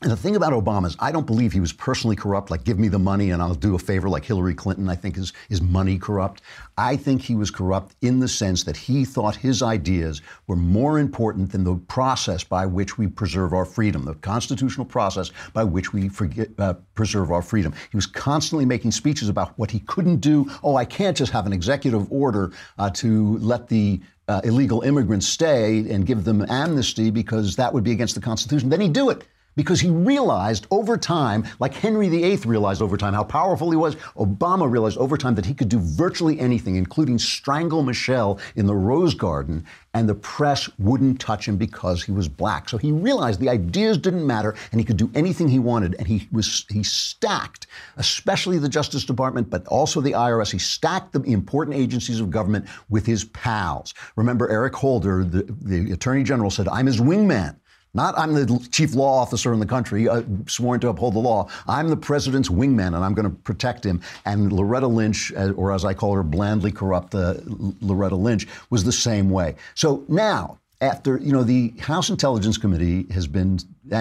And 0.00 0.12
the 0.12 0.16
thing 0.16 0.36
about 0.36 0.52
Obama 0.52 0.86
is, 0.86 0.96
I 1.00 1.10
don't 1.10 1.26
believe 1.26 1.52
he 1.52 1.58
was 1.58 1.72
personally 1.72 2.14
corrupt, 2.14 2.52
like 2.52 2.62
give 2.62 2.78
me 2.78 2.86
the 2.86 3.00
money 3.00 3.30
and 3.32 3.42
I'll 3.42 3.56
do 3.56 3.74
a 3.74 3.78
favor, 3.80 4.08
like 4.08 4.24
Hillary 4.24 4.54
Clinton, 4.54 4.88
I 4.88 4.94
think 4.94 5.18
is, 5.18 5.32
is 5.50 5.60
money 5.60 5.98
corrupt. 5.98 6.40
I 6.76 6.94
think 6.94 7.20
he 7.20 7.34
was 7.34 7.50
corrupt 7.50 7.96
in 8.00 8.20
the 8.20 8.28
sense 8.28 8.62
that 8.62 8.76
he 8.76 9.04
thought 9.04 9.34
his 9.34 9.60
ideas 9.60 10.22
were 10.46 10.54
more 10.54 11.00
important 11.00 11.50
than 11.50 11.64
the 11.64 11.74
process 11.74 12.44
by 12.44 12.64
which 12.64 12.96
we 12.96 13.08
preserve 13.08 13.52
our 13.52 13.64
freedom, 13.64 14.04
the 14.04 14.14
constitutional 14.14 14.86
process 14.86 15.32
by 15.52 15.64
which 15.64 15.92
we 15.92 16.08
forget, 16.08 16.48
uh, 16.60 16.74
preserve 16.94 17.32
our 17.32 17.42
freedom. 17.42 17.72
He 17.90 17.96
was 17.96 18.06
constantly 18.06 18.66
making 18.66 18.92
speeches 18.92 19.28
about 19.28 19.58
what 19.58 19.72
he 19.72 19.80
couldn't 19.80 20.18
do. 20.18 20.48
Oh, 20.62 20.76
I 20.76 20.84
can't 20.84 21.16
just 21.16 21.32
have 21.32 21.44
an 21.44 21.52
executive 21.52 22.06
order 22.12 22.52
uh, 22.78 22.90
to 22.90 23.38
let 23.38 23.66
the 23.66 24.00
uh, 24.28 24.42
illegal 24.44 24.82
immigrants 24.82 25.26
stay 25.26 25.78
and 25.90 26.06
give 26.06 26.22
them 26.22 26.46
amnesty 26.48 27.10
because 27.10 27.56
that 27.56 27.74
would 27.74 27.82
be 27.82 27.90
against 27.90 28.14
the 28.14 28.20
Constitution. 28.20 28.68
Then 28.68 28.80
he'd 28.80 28.92
do 28.92 29.10
it 29.10 29.26
because 29.58 29.80
he 29.80 29.90
realized 29.90 30.68
over 30.70 30.96
time, 30.96 31.44
like 31.58 31.74
Henry 31.74 32.08
VIII 32.08 32.36
realized 32.46 32.80
over 32.80 32.96
time 32.96 33.12
how 33.12 33.24
powerful 33.24 33.72
he 33.72 33.76
was, 33.76 33.96
Obama 34.16 34.70
realized 34.70 34.96
over 34.98 35.16
time 35.16 35.34
that 35.34 35.44
he 35.44 35.52
could 35.52 35.68
do 35.68 35.80
virtually 35.80 36.38
anything, 36.38 36.76
including 36.76 37.18
strangle 37.18 37.82
Michelle 37.82 38.38
in 38.54 38.66
the 38.66 38.74
Rose 38.76 39.14
Garden, 39.14 39.66
and 39.94 40.08
the 40.08 40.14
press 40.14 40.70
wouldn't 40.78 41.18
touch 41.18 41.48
him 41.48 41.56
because 41.56 42.04
he 42.04 42.12
was 42.12 42.28
black. 42.28 42.68
So 42.68 42.78
he 42.78 42.92
realized 42.92 43.40
the 43.40 43.48
ideas 43.48 43.98
didn't 43.98 44.24
matter 44.24 44.54
and 44.70 44.80
he 44.80 44.84
could 44.84 44.96
do 44.96 45.10
anything 45.16 45.48
he 45.48 45.58
wanted. 45.58 45.96
And 45.98 46.06
he 46.06 46.28
was 46.30 46.64
he 46.70 46.84
stacked, 46.84 47.66
especially 47.96 48.58
the 48.58 48.68
Justice 48.68 49.04
Department, 49.04 49.50
but 49.50 49.66
also 49.66 50.00
the 50.00 50.12
IRS. 50.12 50.52
He 50.52 50.58
stacked 50.58 51.14
the 51.14 51.22
important 51.22 51.76
agencies 51.76 52.20
of 52.20 52.30
government 52.30 52.66
with 52.88 53.06
his 53.06 53.24
pals. 53.24 53.92
Remember, 54.14 54.48
Eric 54.48 54.76
Holder, 54.76 55.24
the, 55.24 55.42
the 55.62 55.90
Attorney 55.90 56.22
General, 56.22 56.52
said, 56.52 56.68
I'm 56.68 56.86
his 56.86 57.00
wingman. 57.00 57.56
Not 57.94 58.18
I'm 58.18 58.34
the 58.34 58.68
chief 58.70 58.94
law 58.94 59.18
officer 59.18 59.52
in 59.52 59.60
the 59.60 59.66
country, 59.66 60.08
uh, 60.08 60.22
sworn 60.46 60.80
to 60.80 60.88
uphold 60.88 61.14
the 61.14 61.20
law. 61.20 61.48
I'm 61.66 61.88
the 61.88 61.96
president's 61.96 62.48
wingman, 62.48 62.94
and 62.94 63.04
I'm 63.04 63.14
going 63.14 63.28
to 63.28 63.36
protect 63.36 63.84
him. 63.84 64.00
And 64.24 64.52
Loretta 64.52 64.86
Lynch, 64.86 65.32
uh, 65.36 65.52
or 65.52 65.72
as 65.72 65.84
I 65.84 65.94
call 65.94 66.14
her, 66.14 66.22
blandly 66.22 66.70
corrupt 66.70 67.14
uh, 67.14 67.34
Loretta 67.80 68.16
Lynch, 68.16 68.46
was 68.70 68.84
the 68.84 68.92
same 68.92 69.30
way. 69.30 69.56
So 69.74 70.04
now, 70.08 70.58
after 70.80 71.18
you 71.18 71.32
know, 71.32 71.42
the 71.42 71.74
House 71.80 72.10
Intelligence 72.10 72.58
Committee 72.58 73.06
has 73.12 73.26
been 73.26 73.58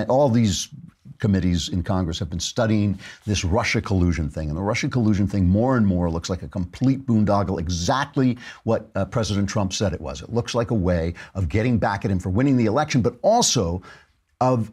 all 0.09 0.29
these 0.29 0.69
committees 1.19 1.69
in 1.69 1.83
Congress 1.83 2.19
have 2.19 2.29
been 2.29 2.39
studying 2.39 2.99
this 3.25 3.43
Russia 3.43 3.81
collusion 3.81 4.29
thing. 4.29 4.49
And 4.49 4.57
the 4.57 4.63
Russia 4.63 4.89
collusion 4.89 5.27
thing 5.27 5.47
more 5.47 5.77
and 5.77 5.85
more 5.85 6.09
looks 6.09 6.29
like 6.29 6.43
a 6.43 6.47
complete 6.47 7.05
boondoggle, 7.05 7.59
exactly 7.59 8.37
what 8.63 8.89
uh, 8.95 9.05
President 9.05 9.49
Trump 9.49 9.73
said 9.73 9.93
it 9.93 10.01
was. 10.01 10.21
It 10.21 10.33
looks 10.33 10.55
like 10.55 10.71
a 10.71 10.75
way 10.75 11.13
of 11.35 11.49
getting 11.49 11.77
back 11.77 12.05
at 12.05 12.11
him 12.11 12.19
for 12.19 12.29
winning 12.29 12.57
the 12.57 12.65
election, 12.65 13.01
but 13.01 13.17
also 13.21 13.81
of 14.41 14.71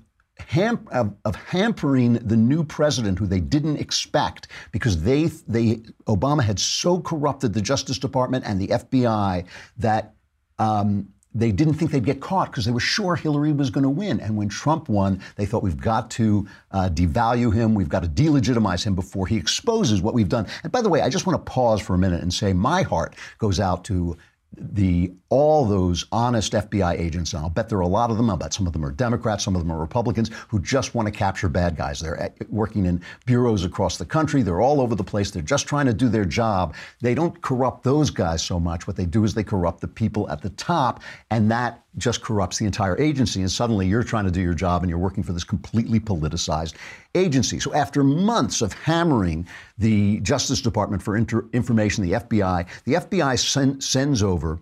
Ham, 0.48 0.84
of, 0.90 1.14
of, 1.24 1.36
hampering 1.36 2.14
the 2.14 2.36
new 2.36 2.64
president 2.64 3.20
who 3.20 3.26
they 3.26 3.38
didn't 3.38 3.76
expect 3.76 4.48
because 4.72 5.00
they 5.04 5.26
they 5.46 5.76
Obama 6.08 6.42
had 6.42 6.58
so 6.58 6.98
corrupted 6.98 7.54
the 7.54 7.62
Justice 7.62 7.98
Department 7.98 8.44
and 8.44 8.60
the 8.60 8.66
FBI 8.66 9.46
that 9.78 10.14
um, 10.58 11.13
they 11.34 11.50
didn't 11.50 11.74
think 11.74 11.90
they'd 11.90 12.04
get 12.04 12.20
caught 12.20 12.50
because 12.50 12.64
they 12.64 12.70
were 12.70 12.80
sure 12.80 13.16
Hillary 13.16 13.52
was 13.52 13.70
going 13.70 13.82
to 13.82 13.90
win. 13.90 14.20
And 14.20 14.36
when 14.36 14.48
Trump 14.48 14.88
won, 14.88 15.20
they 15.36 15.46
thought 15.46 15.62
we've 15.62 15.80
got 15.80 16.10
to 16.12 16.46
uh, 16.70 16.88
devalue 16.92 17.52
him, 17.52 17.74
we've 17.74 17.88
got 17.88 18.02
to 18.02 18.08
delegitimize 18.08 18.84
him 18.84 18.94
before 18.94 19.26
he 19.26 19.36
exposes 19.36 20.00
what 20.00 20.14
we've 20.14 20.28
done. 20.28 20.46
And 20.62 20.70
by 20.70 20.80
the 20.80 20.88
way, 20.88 21.00
I 21.00 21.08
just 21.08 21.26
want 21.26 21.44
to 21.44 21.50
pause 21.50 21.80
for 21.80 21.94
a 21.94 21.98
minute 21.98 22.22
and 22.22 22.32
say 22.32 22.52
my 22.52 22.82
heart 22.82 23.16
goes 23.38 23.58
out 23.58 23.84
to 23.86 24.16
the 24.56 25.12
all 25.28 25.64
those 25.64 26.04
honest 26.12 26.52
FBI 26.52 26.98
agents, 26.98 27.32
and 27.32 27.42
I'll 27.42 27.50
bet 27.50 27.68
there 27.68 27.78
are 27.78 27.82
a 27.82 27.88
lot 27.88 28.10
of 28.10 28.16
them. 28.16 28.30
I'll 28.30 28.36
bet 28.36 28.54
some 28.54 28.66
of 28.66 28.72
them 28.72 28.84
are 28.84 28.92
Democrats, 28.92 29.44
some 29.44 29.56
of 29.56 29.62
them 29.62 29.70
are 29.70 29.78
Republicans 29.78 30.30
who 30.48 30.60
just 30.60 30.94
want 30.94 31.06
to 31.06 31.12
capture 31.12 31.48
bad 31.48 31.76
guys. 31.76 32.00
They're 32.00 32.16
at, 32.16 32.36
working 32.50 32.86
in 32.86 33.02
bureaus 33.26 33.64
across 33.64 33.96
the 33.96 34.04
country. 34.04 34.42
They're 34.42 34.60
all 34.60 34.80
over 34.80 34.94
the 34.94 35.04
place. 35.04 35.30
They're 35.30 35.42
just 35.42 35.66
trying 35.66 35.86
to 35.86 35.94
do 35.94 36.08
their 36.08 36.24
job. 36.24 36.74
They 37.00 37.14
don't 37.14 37.40
corrupt 37.42 37.82
those 37.82 38.10
guys 38.10 38.42
so 38.42 38.60
much. 38.60 38.86
What 38.86 38.96
they 38.96 39.06
do 39.06 39.24
is 39.24 39.34
they 39.34 39.44
corrupt 39.44 39.80
the 39.80 39.88
people 39.88 40.30
at 40.30 40.42
the 40.42 40.50
top, 40.50 41.02
and 41.30 41.50
that 41.50 41.84
just 41.96 42.22
corrupts 42.22 42.58
the 42.58 42.66
entire 42.66 42.98
agency. 43.00 43.40
And 43.40 43.50
suddenly 43.50 43.86
you're 43.86 44.02
trying 44.02 44.24
to 44.24 44.30
do 44.30 44.40
your 44.40 44.54
job 44.54 44.82
and 44.82 44.90
you're 44.90 44.98
working 44.98 45.22
for 45.22 45.32
this 45.32 45.44
completely 45.44 46.00
politicized 46.00 46.74
agency. 47.14 47.60
So 47.60 47.72
after 47.74 48.02
months 48.04 48.62
of 48.62 48.72
hammering 48.72 49.46
the 49.78 50.20
Justice 50.20 50.60
Department 50.60 51.02
for 51.02 51.16
inter- 51.16 51.46
information, 51.52 52.04
the 52.04 52.12
FBI, 52.12 52.66
the 52.84 52.94
FBI 52.94 53.38
sen- 53.38 53.80
sends 53.80 54.22
over 54.22 54.60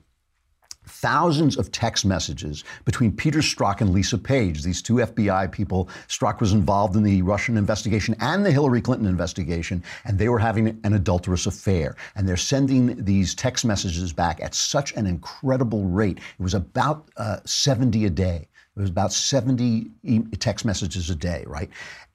thousands 0.86 1.56
of 1.56 1.70
text 1.70 2.04
messages 2.04 2.64
between 2.84 3.12
Peter 3.12 3.38
Strzok 3.38 3.80
and 3.80 3.90
Lisa 3.90 4.18
Page, 4.18 4.62
these 4.62 4.82
two 4.82 4.94
FBI 4.94 5.50
people. 5.50 5.88
Strzok 6.08 6.40
was 6.40 6.52
involved 6.52 6.96
in 6.96 7.02
the 7.02 7.22
Russian 7.22 7.56
investigation 7.56 8.14
and 8.20 8.44
the 8.44 8.50
Hillary 8.50 8.80
Clinton 8.80 9.06
investigation, 9.06 9.82
and 10.04 10.18
they 10.18 10.28
were 10.28 10.38
having 10.38 10.80
an 10.84 10.92
adulterous 10.92 11.46
affair. 11.46 11.96
And 12.16 12.28
they're 12.28 12.36
sending 12.36 13.04
these 13.04 13.34
text 13.34 13.64
messages 13.64 14.12
back 14.12 14.40
at 14.42 14.54
such 14.54 14.92
an 14.94 15.06
incredible 15.06 15.84
rate. 15.84 16.18
It 16.18 16.42
was 16.42 16.54
about 16.54 17.08
uh, 17.16 17.38
70 17.44 18.04
a 18.04 18.10
day. 18.10 18.48
It 18.74 18.80
was 18.80 18.90
about 18.90 19.12
70 19.12 19.90
e- 20.02 20.20
text 20.38 20.64
messages 20.64 21.10
a 21.10 21.14
day, 21.14 21.44
right? 21.46 21.68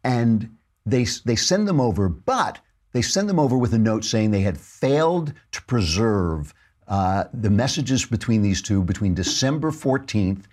And 0.08 0.58
they, 0.86 1.06
they 1.26 1.36
send 1.36 1.68
them 1.68 1.82
over, 1.82 2.08
but 2.08 2.60
they 2.94 3.02
send 3.02 3.30
them 3.30 3.40
over 3.40 3.58
with 3.58 3.74
a 3.74 3.78
note 3.78 4.06
saying 4.06 4.32
they 4.32 4.42
had 4.42 4.58
failed 4.58 5.34
to 5.52 5.62
preserve 5.64 6.54
uh, 6.88 7.26
the 7.34 7.50
messages 7.50 8.06
between 8.06 8.42
these 8.42 8.62
two 8.62 8.82
between 8.82 9.14
December 9.14 9.72
14th 9.72 10.44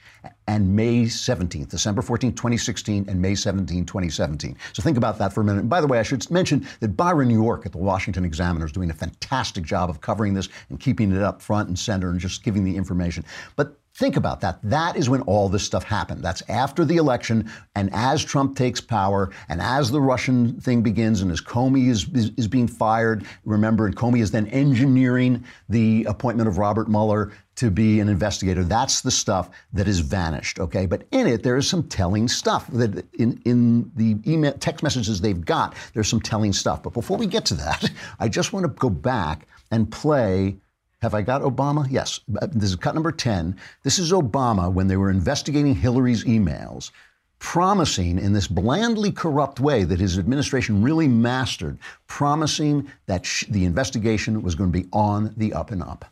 and 0.48 0.74
May 0.74 1.02
17th, 1.04 1.68
December 1.68 2.02
14th, 2.02 2.34
2016, 2.36 3.06
and 3.08 3.22
May 3.22 3.36
17, 3.36 3.86
2017. 3.86 4.56
So 4.72 4.82
think 4.82 4.96
about 4.96 5.18
that 5.18 5.32
for 5.32 5.42
a 5.42 5.44
minute. 5.44 5.60
And 5.60 5.70
by 5.70 5.80
the 5.80 5.86
way, 5.86 6.00
I 6.00 6.02
should 6.02 6.28
mention 6.30 6.66
that 6.80 6.96
Byron 6.96 7.30
York 7.30 7.66
at 7.66 7.72
the 7.72 7.78
Washington 7.78 8.24
Examiner 8.24 8.66
is 8.66 8.72
doing 8.72 8.90
a 8.90 8.94
fantastic 8.94 9.62
job 9.62 9.88
of 9.88 10.00
covering 10.00 10.34
this 10.34 10.48
and 10.70 10.80
keeping 10.80 11.12
it 11.12 11.22
up 11.22 11.40
front 11.40 11.68
and 11.68 11.78
center 11.78 12.10
and 12.10 12.18
just 12.18 12.42
giving 12.42 12.64
the 12.64 12.76
information. 12.76 13.24
But 13.54 13.78
Think 13.96 14.16
about 14.16 14.40
that. 14.40 14.58
That 14.64 14.96
is 14.96 15.08
when 15.08 15.20
all 15.22 15.48
this 15.48 15.62
stuff 15.62 15.84
happened. 15.84 16.20
That's 16.20 16.42
after 16.48 16.84
the 16.84 16.96
election, 16.96 17.48
and 17.76 17.90
as 17.92 18.24
Trump 18.24 18.56
takes 18.56 18.80
power, 18.80 19.30
and 19.48 19.62
as 19.62 19.88
the 19.88 20.00
Russian 20.00 20.60
thing 20.60 20.82
begins, 20.82 21.22
and 21.22 21.30
as 21.30 21.40
Comey 21.40 21.88
is, 21.90 22.08
is, 22.12 22.32
is 22.36 22.48
being 22.48 22.66
fired. 22.66 23.24
Remember, 23.44 23.86
and 23.86 23.94
Comey 23.94 24.20
is 24.20 24.32
then 24.32 24.48
engineering 24.48 25.44
the 25.68 26.04
appointment 26.08 26.48
of 26.48 26.58
Robert 26.58 26.88
Mueller 26.88 27.30
to 27.54 27.70
be 27.70 28.00
an 28.00 28.08
investigator. 28.08 28.64
That's 28.64 29.00
the 29.00 29.12
stuff 29.12 29.50
that 29.72 29.86
has 29.86 30.00
vanished, 30.00 30.58
okay? 30.58 30.86
But 30.86 31.04
in 31.12 31.28
it, 31.28 31.44
there 31.44 31.56
is 31.56 31.68
some 31.68 31.84
telling 31.84 32.26
stuff. 32.26 32.66
That 32.72 33.06
in, 33.14 33.40
in 33.44 33.92
the 33.94 34.16
email, 34.26 34.54
text 34.54 34.82
messages 34.82 35.20
they've 35.20 35.44
got, 35.44 35.76
there's 35.92 36.08
some 36.08 36.20
telling 36.20 36.52
stuff. 36.52 36.82
But 36.82 36.94
before 36.94 37.16
we 37.16 37.28
get 37.28 37.44
to 37.46 37.54
that, 37.54 37.88
I 38.18 38.28
just 38.28 38.52
want 38.52 38.64
to 38.64 38.72
go 38.72 38.90
back 38.90 39.46
and 39.70 39.88
play 39.90 40.56
have 41.04 41.12
I 41.12 41.20
got 41.20 41.42
Obama? 41.42 41.86
Yes. 41.90 42.20
Uh, 42.40 42.46
this 42.50 42.70
is 42.70 42.76
cut 42.76 42.94
number 42.94 43.12
10. 43.12 43.56
This 43.82 43.98
is 43.98 44.10
Obama 44.10 44.72
when 44.72 44.86
they 44.88 44.96
were 44.96 45.10
investigating 45.10 45.74
Hillary's 45.74 46.24
emails, 46.24 46.92
promising 47.38 48.18
in 48.18 48.32
this 48.32 48.48
blandly 48.48 49.12
corrupt 49.12 49.60
way 49.60 49.84
that 49.84 50.00
his 50.00 50.18
administration 50.18 50.82
really 50.82 51.06
mastered, 51.06 51.78
promising 52.06 52.90
that 53.04 53.26
sh- 53.26 53.44
the 53.50 53.66
investigation 53.66 54.42
was 54.42 54.54
going 54.54 54.72
to 54.72 54.78
be 54.78 54.88
on 54.94 55.34
the 55.36 55.52
up 55.52 55.70
and 55.70 55.82
up. 55.82 56.06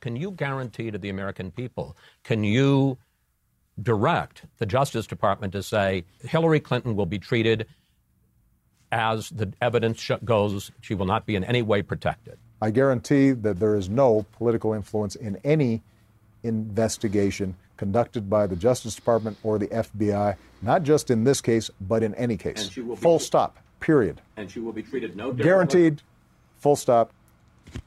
Can 0.00 0.16
you 0.16 0.32
guarantee 0.32 0.90
to 0.90 0.98
the 0.98 1.08
American 1.08 1.52
people, 1.52 1.96
can 2.24 2.42
you 2.42 2.98
direct 3.80 4.42
the 4.58 4.66
Justice 4.66 5.06
Department 5.06 5.52
to 5.52 5.62
say 5.62 6.04
Hillary 6.22 6.58
Clinton 6.58 6.96
will 6.96 7.06
be 7.06 7.20
treated 7.20 7.66
as 8.90 9.30
the 9.30 9.52
evidence 9.60 10.10
goes, 10.24 10.72
she 10.80 10.94
will 10.94 11.06
not 11.06 11.24
be 11.24 11.36
in 11.36 11.44
any 11.44 11.62
way 11.62 11.82
protected? 11.82 12.36
I 12.60 12.70
guarantee 12.70 13.32
that 13.32 13.58
there 13.60 13.76
is 13.76 13.88
no 13.88 14.24
political 14.32 14.72
influence 14.72 15.14
in 15.14 15.38
any 15.44 15.82
investigation 16.42 17.54
conducted 17.76 18.30
by 18.30 18.46
the 18.46 18.56
Justice 18.56 18.94
Department 18.94 19.36
or 19.42 19.58
the 19.58 19.66
FBI, 19.68 20.36
not 20.62 20.82
just 20.82 21.10
in 21.10 21.24
this 21.24 21.40
case, 21.40 21.70
but 21.80 22.02
in 22.02 22.14
any 22.14 22.36
case. 22.36 22.70
Full 22.96 23.18
stop. 23.18 23.58
Period. 23.80 24.22
And 24.36 24.50
she 24.50 24.60
will 24.60 24.72
be 24.72 24.82
treated 24.82 25.16
no 25.16 25.32
differently. 25.32 25.44
Guaranteed. 25.44 26.02
Full 26.58 26.76
stop. 26.76 27.12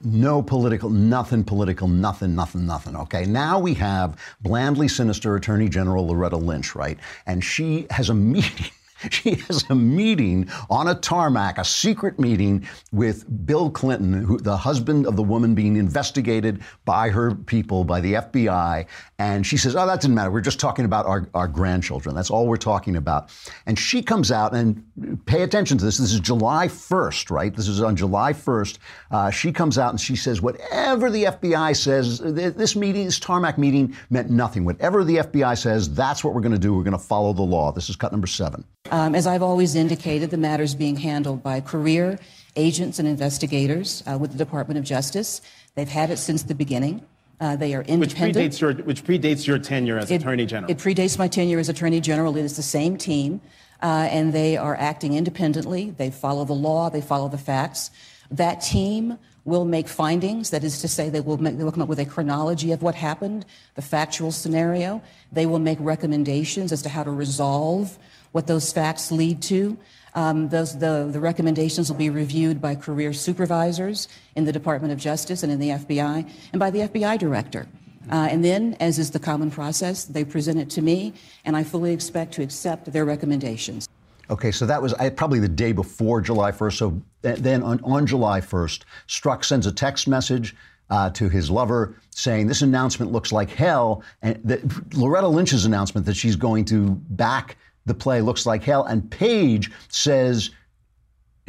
No 0.04 0.42
political, 0.44 0.90
nothing 0.90 1.44
political, 1.44 1.88
nothing, 1.88 2.36
nothing, 2.36 2.66
nothing. 2.66 2.96
Okay. 2.96 3.26
Now 3.26 3.60
we 3.60 3.74
have 3.76 4.20
blandly 4.42 4.88
sinister 4.88 5.36
Attorney 5.36 5.70
General 5.70 6.06
Loretta 6.08 6.38
Lynch, 6.38 6.76
right? 6.76 7.00
And 7.26 7.44
she 7.44 7.88
has 7.90 8.10
a 8.10 8.14
meeting 8.14 8.72
She 9.12 9.36
has 9.36 9.65
a 9.70 9.75
meeting 9.75 10.50
on 10.70 10.88
a 10.88 10.96
tarmac, 10.96 11.58
a 11.58 11.63
secret 11.63 12.20
meeting 12.20 12.68
with 12.91 13.25
Bill 13.46 13.70
Clinton, 13.70 14.13
who, 14.13 14.39
the 14.39 14.58
husband 14.58 15.08
of 15.08 15.15
the 15.15 15.24
woman 15.24 15.56
being 15.56 15.77
investigated 15.77 16.62
by 16.86 17.10
her 17.10 17.34
people, 17.34 17.84
by 17.84 18.01
the 18.01 18.13
FBI. 18.13 18.86
And 19.18 19.46
she 19.46 19.58
says, 19.58 19.75
Oh, 19.75 19.86
that 19.86 20.01
didn't 20.01 20.15
matter. 20.15 20.32
We're 20.32 20.41
just 20.41 20.60
talking 20.60 20.86
about 20.86 21.06
our, 21.06 21.27
our 21.34 21.48
grandchildren. 21.48 22.15
That's 22.15 22.29
all 22.29 22.48
we're 22.48 22.58
talking 22.58 22.96
about. 22.96 23.32
And 23.65 23.77
she 23.79 24.01
comes 24.01 24.32
out 24.32 24.53
and 24.53 24.84
pay 25.25 25.44
attention 25.44 25.77
to 25.77 25.86
this. 25.86 25.98
This 25.98 26.13
is 26.13 26.20
July 26.20 26.68
1st, 26.68 27.32
right? 27.32 27.56
This 27.56 27.68
is 27.68 27.82
on 27.82 27.96
July 27.96 28.34
1st. 28.34 28.77
Uh, 29.12 29.29
she 29.29 29.51
comes 29.51 29.77
out 29.77 29.91
and 29.91 30.00
she 30.00 30.15
says, 30.15 30.41
Whatever 30.41 31.10
the 31.10 31.25
FBI 31.25 31.75
says, 31.75 32.20
this 32.20 32.75
meeting, 32.75 33.06
this 33.06 33.20
tarmac 33.20 33.58
meeting 33.58 33.96
meant 34.10 34.29
nothing. 34.29 34.65
Whatever 34.65 35.03
the 35.03 35.18
FBI 35.18 35.58
says, 35.58 35.94
that's 35.94 36.24
what 36.24 36.34
we're 36.34 36.41
going 36.41 36.51
to 36.51 36.60
do. 36.60 36.74
We're 36.74 36.84
going 36.84 36.91
to 36.91 37.00
follow 37.00 37.34
the 37.34 37.41
law. 37.41 37.72
This 37.72 37.89
is 37.89 37.96
cut 37.96 38.12
number 38.12 38.27
seven. 38.27 38.63
Um, 38.91 39.13
as 39.13 39.27
I've 39.27 39.43
always 39.43 39.75
indicated, 39.75 40.31
the 40.31 40.38
matter 40.38 40.63
is 40.63 40.74
being 40.74 40.96
handled 40.96 41.43
by 41.43 41.62
career 41.62 42.19
agents 42.55 42.98
and 42.98 43.08
investigators 43.08 44.03
uh, 44.08 44.17
with 44.17 44.31
the 44.31 44.38
Department 44.38 44.79
of 44.79 44.84
Justice. 44.84 45.41
They've 45.75 45.88
had 45.88 46.10
it 46.10 46.17
since 46.17 46.43
the 46.43 46.55
beginning. 46.55 47.05
Uh, 47.39 47.55
they 47.55 47.75
are 47.75 47.84
independent. 47.84 48.36
Which 48.36 48.55
predates 48.55 48.60
your, 48.60 48.74
which 48.74 49.03
predates 49.03 49.48
your 49.48 49.60
tenure 49.60 50.00
as 50.00 50.10
it, 50.10 50.22
Attorney 50.22 50.46
General. 50.46 50.72
It 50.72 50.77
predates 50.79 51.17
my 51.17 51.27
tenure 51.27 51.60
as 51.60 51.69
Attorney 51.69 52.01
General. 52.01 52.36
It 52.36 52.43
is 52.43 52.58
the 52.58 52.63
same 52.63 52.98
team, 52.98 53.41
uh, 53.81 54.10
and 54.12 54.34
they 54.34 54.58
are 54.58 54.75
acting 54.75 55.13
independently. 55.13 55.91
They 55.91 56.10
follow 56.10 56.43
the 56.43 56.53
law. 56.53 56.89
They 56.89 57.01
follow 57.01 57.29
the 57.29 57.38
facts. 57.38 57.91
That 58.31 58.62
team 58.62 59.19
will 59.46 59.65
make 59.65 59.88
findings. 59.88 60.50
That 60.50 60.63
is 60.63 60.81
to 60.81 60.88
say, 60.88 61.10
they 61.10 61.22
will, 61.22 61.38
make, 61.38 61.58
they 61.58 61.63
will 61.63 61.72
come 61.72 61.84
up 61.84 61.89
with 61.89 62.00
a 62.00 62.05
chronology 62.05 62.72
of 62.72 62.81
what 62.81 62.96
happened, 62.96 63.46
the 63.75 63.81
factual 63.81 64.31
scenario. 64.31 65.01
They 65.31 65.46
will 65.46 65.60
make 65.60 65.77
recommendations 65.79 66.72
as 66.72 66.81
to 66.81 66.89
how 66.89 67.03
to 67.03 67.12
resolve 67.12 67.98
what 68.31 68.48
those 68.48 68.71
facts 68.71 69.12
lead 69.12 69.41
to. 69.43 69.77
Um, 70.15 70.50
those, 70.50 70.77
the, 70.77 71.09
the 71.12 71.19
recommendations 71.19 71.89
will 71.89 71.98
be 71.98 72.09
reviewed 72.09 72.62
by 72.62 72.75
career 72.75 73.13
supervisors 73.13 74.07
in 74.36 74.45
the 74.45 74.51
Department 74.51 74.91
of 74.91 75.00
Justice 75.00 75.43
and 75.43 75.51
in 75.51 75.59
the 75.59 75.69
FBI, 75.69 76.29
and 76.51 76.59
by 76.59 76.71
the 76.71 76.79
FBI 76.79 77.19
director. 77.19 77.67
Uh, 78.12 78.27
and 78.31 78.43
then, 78.43 78.75
as 78.79 78.98
is 78.98 79.12
the 79.12 79.19
common 79.19 79.51
process, 79.51 80.05
they 80.05 80.24
present 80.24 80.59
it 80.59 80.69
to 80.71 80.81
me, 80.81 81.13
and 81.45 81.55
I 81.55 81.63
fully 81.63 81.93
expect 81.93 82.33
to 82.36 82.41
accept 82.41 82.91
their 82.91 83.05
recommendations. 83.05 83.88
Okay, 84.31 84.51
so 84.51 84.65
that 84.65 84.81
was 84.81 84.93
probably 85.15 85.39
the 85.39 85.48
day 85.48 85.71
before 85.71 86.21
July 86.21 86.51
1st. 86.51 86.74
So 86.77 87.01
then 87.21 87.63
on, 87.63 87.79
on 87.83 88.05
July 88.05 88.41
1st, 88.41 88.83
Strzok 89.07 89.43
sends 89.43 89.65
a 89.65 89.71
text 89.71 90.07
message 90.07 90.55
uh, 90.89 91.09
to 91.12 91.29
his 91.29 91.50
lover, 91.50 91.95
saying 92.12 92.48
this 92.48 92.62
announcement 92.62 93.12
looks 93.12 93.31
like 93.31 93.50
hell. 93.50 94.03
And 94.21 94.39
that 94.43 94.93
Loretta 94.95 95.27
Lynch's 95.27 95.65
announcement 95.65 96.05
that 96.05 96.15
she's 96.15 96.36
going 96.36 96.65
to 96.65 96.89
back 97.09 97.57
the 97.89 97.93
play 97.93 98.22
looks 98.22 98.46
like 98.46 98.63
hell. 98.63 98.86
And 98.86 99.12
Page 99.12 99.69
says 99.89 100.51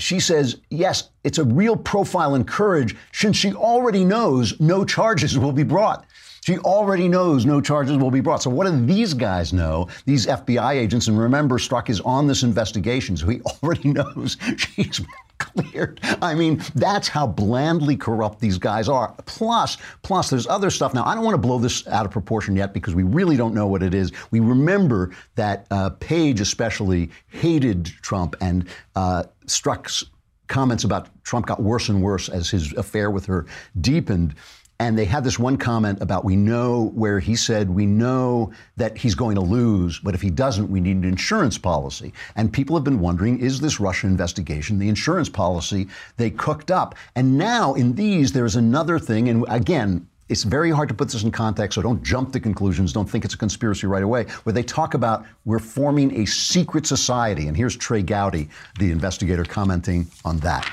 she 0.01 0.19
says, 0.19 0.57
yes, 0.71 1.11
it's 1.25 1.39
a 1.39 1.45
real 1.45 1.77
profile 1.77 2.35
in 2.35 2.45
courage 2.45 2.97
since 3.13 3.37
she 3.37 3.53
already 3.53 4.05
knows 4.05 4.59
no 4.59 4.85
charges 4.85 5.39
will 5.39 5.53
be 5.53 5.63
brought. 5.63 6.07
She 6.43 6.59
already 6.59 7.07
knows 7.07 7.45
no 7.45 7.61
charges 7.61 7.99
will 7.99 8.11
be 8.11 8.21
brought. 8.21 8.43
So, 8.43 8.51
what 8.51 8.67
do 8.67 8.87
these 8.87 9.13
guys 9.13 9.53
know, 9.53 9.89
these 10.07 10.27
FBI 10.27 10.73
agents? 10.73 11.07
And 11.07 11.19
remember, 11.19 11.59
Strzok 11.59 11.91
is 11.91 12.01
on 12.01 12.27
this 12.27 12.43
investigation, 12.43 13.17
so 13.17 13.29
he 13.29 13.43
already 13.63 13.93
knows 13.93 14.39
she's 14.57 15.03
cleared. 15.41 16.01
I 16.23 16.35
mean, 16.35 16.63
that's 16.77 17.09
how 17.09 17.27
blandly 17.27 17.97
corrupt 17.97 18.39
these 18.41 18.59
guys 18.59 18.89
are. 18.89 19.15
Plus, 19.27 19.77
plus, 20.03 20.31
there's 20.31 20.47
other 20.47 20.71
stuff. 20.71 20.95
Now, 20.95 21.05
I 21.05 21.15
don't 21.15 21.25
want 21.25 21.35
to 21.35 21.39
blow 21.39 21.59
this 21.59 21.87
out 21.89 22.07
of 22.07 22.13
proportion 22.13 22.55
yet 22.55 22.73
because 22.73 22.95
we 22.95 23.03
really 23.03 23.37
don't 23.37 23.55
know 23.55 23.67
what 23.67 23.83
it 23.83 23.95
is. 23.95 24.13
We 24.31 24.39
remember 24.41 25.11
that 25.35 25.67
uh, 25.71 25.91
Page 25.99 26.41
especially 26.41 27.11
hated 27.27 27.87
Trump 27.87 28.37
and 28.41 28.69
uh, 28.95 29.25
Strzok's 29.47 30.05
comments 30.47 30.85
about 30.85 31.09
Trump 31.25 31.47
got 31.47 31.63
worse 31.63 31.89
and 31.89 32.03
worse 32.03 32.29
as 32.29 32.51
his 32.51 32.73
affair 32.75 33.11
with 33.11 33.25
her 33.27 33.47
deepened. 33.81 34.35
And 34.81 34.97
they 34.97 35.05
had 35.05 35.25
this 35.25 35.39
one 35.39 35.59
comment 35.59 36.01
about 36.01 36.25
we 36.25 36.37
know 36.37 36.91
where 36.95 37.21
he 37.21 37.37
said, 37.37 37.69
we 37.69 37.85
know 37.85 38.51
that 38.79 38.97
he's 38.97 39.15
going 39.15 39.35
to 39.35 39.43
lose, 39.43 39.99
but 39.99 40.15
if 40.15 40.23
he 40.23 40.31
doesn't, 40.31 40.71
we 40.71 40.81
need 40.81 40.97
an 40.97 41.05
insurance 41.05 41.59
policy. 41.59 42.15
And 42.35 42.51
people 42.51 42.75
have 42.77 42.83
been 42.83 42.99
wondering, 42.99 43.39
is 43.41 43.61
this 43.61 43.79
Russia 43.79 44.07
investigation 44.07 44.79
the 44.79 44.89
insurance 44.89 45.29
policy 45.29 45.87
they 46.17 46.31
cooked 46.31 46.71
up? 46.71 46.95
And 47.15 47.37
now 47.37 47.75
in 47.75 47.95
these, 47.95 48.33
there's 48.33 48.57
another 48.57 48.99
thing. 48.99 49.29
And 49.29 49.45
again, 49.49 50.09
it's 50.31 50.45
very 50.45 50.71
hard 50.71 50.89
to 50.89 50.95
put 50.95 51.11
this 51.11 51.25
in 51.25 51.31
context, 51.31 51.75
so 51.75 51.83
don't 51.83 52.03
jump 52.03 52.33
to 52.33 52.41
conclusions. 52.41 52.95
Don't 52.95 53.09
think 53.09 53.27
it's 53.27 53.35
a 53.35 53.39
conspiracy 53.39 53.87
right 53.87 54.03
away. 54.03 54.25
Where 54.45 54.55
they 54.55 54.63
talk 54.63 54.95
about 54.95 55.27
we're 55.45 55.59
forming 55.59 56.23
a 56.23 56.25
secret 56.25 56.87
society. 56.87 57.49
And 57.49 57.57
here's 57.57 57.77
Trey 57.77 58.01
Gowdy, 58.01 58.49
the 58.79 58.93
investigator, 58.93 59.45
commenting 59.45 60.07
on 60.25 60.39
that. 60.39 60.73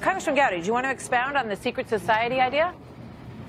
Congressman 0.00 0.34
Gowdy, 0.34 0.60
do 0.60 0.66
you 0.66 0.72
want 0.72 0.86
to 0.86 0.90
expound 0.90 1.36
on 1.36 1.48
the 1.48 1.56
secret 1.56 1.88
society 1.88 2.40
idea? 2.40 2.74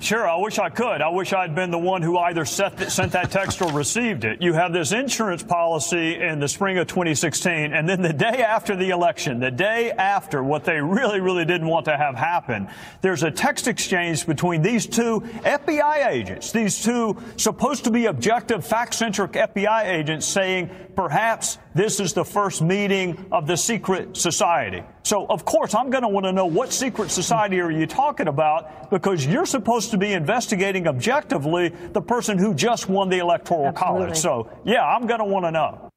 Sure, 0.00 0.26
I 0.26 0.36
wish 0.36 0.58
I 0.58 0.70
could. 0.70 1.02
I 1.02 1.10
wish 1.10 1.34
I'd 1.34 1.54
been 1.54 1.70
the 1.70 1.78
one 1.78 2.00
who 2.00 2.16
either 2.16 2.46
sent 2.46 2.78
that 2.78 3.30
text 3.30 3.60
or 3.60 3.70
received 3.70 4.24
it. 4.24 4.40
You 4.40 4.54
have 4.54 4.72
this 4.72 4.92
insurance 4.92 5.42
policy 5.42 6.18
in 6.18 6.40
the 6.40 6.48
spring 6.48 6.78
of 6.78 6.86
2016, 6.86 7.74
and 7.74 7.86
then 7.86 8.00
the 8.00 8.12
day 8.12 8.42
after 8.42 8.74
the 8.74 8.90
election, 8.90 9.40
the 9.40 9.50
day 9.50 9.90
after 9.90 10.42
what 10.42 10.64
they 10.64 10.80
really, 10.80 11.20
really 11.20 11.44
didn't 11.44 11.68
want 11.68 11.84
to 11.84 11.98
have 11.98 12.16
happen, 12.16 12.66
there's 13.02 13.24
a 13.24 13.30
text 13.30 13.68
exchange 13.68 14.26
between 14.26 14.62
these 14.62 14.86
two 14.86 15.20
FBI 15.44 16.08
agents, 16.08 16.50
these 16.50 16.82
two 16.82 17.18
supposed 17.36 17.84
to 17.84 17.90
be 17.90 18.06
objective, 18.06 18.66
fact-centric 18.66 19.32
FBI 19.32 19.84
agents 19.84 20.24
saying 20.24 20.70
perhaps 20.96 21.58
this 21.74 22.00
is 22.00 22.14
the 22.14 22.24
first 22.24 22.62
meeting 22.62 23.26
of 23.30 23.46
the 23.46 23.56
secret 23.56 24.16
society. 24.16 24.82
So, 25.10 25.26
of 25.26 25.44
course, 25.44 25.74
I'm 25.74 25.90
going 25.90 26.04
to 26.04 26.08
want 26.08 26.26
to 26.26 26.32
know 26.32 26.46
what 26.46 26.72
secret 26.72 27.10
society 27.10 27.58
are 27.58 27.72
you 27.72 27.84
talking 27.84 28.28
about 28.28 28.90
because 28.90 29.26
you're 29.26 29.44
supposed 29.44 29.90
to 29.90 29.98
be 29.98 30.12
investigating 30.12 30.86
objectively 30.86 31.70
the 31.70 32.00
person 32.00 32.38
who 32.38 32.54
just 32.54 32.88
won 32.88 33.08
the 33.08 33.18
Electoral 33.18 33.66
Absolutely. 33.66 33.98
College. 34.04 34.16
So, 34.16 34.48
yeah, 34.64 34.86
I'm 34.86 35.08
going 35.08 35.18
to 35.18 35.24
want 35.24 35.46
to 35.46 35.50
know. 35.50 35.90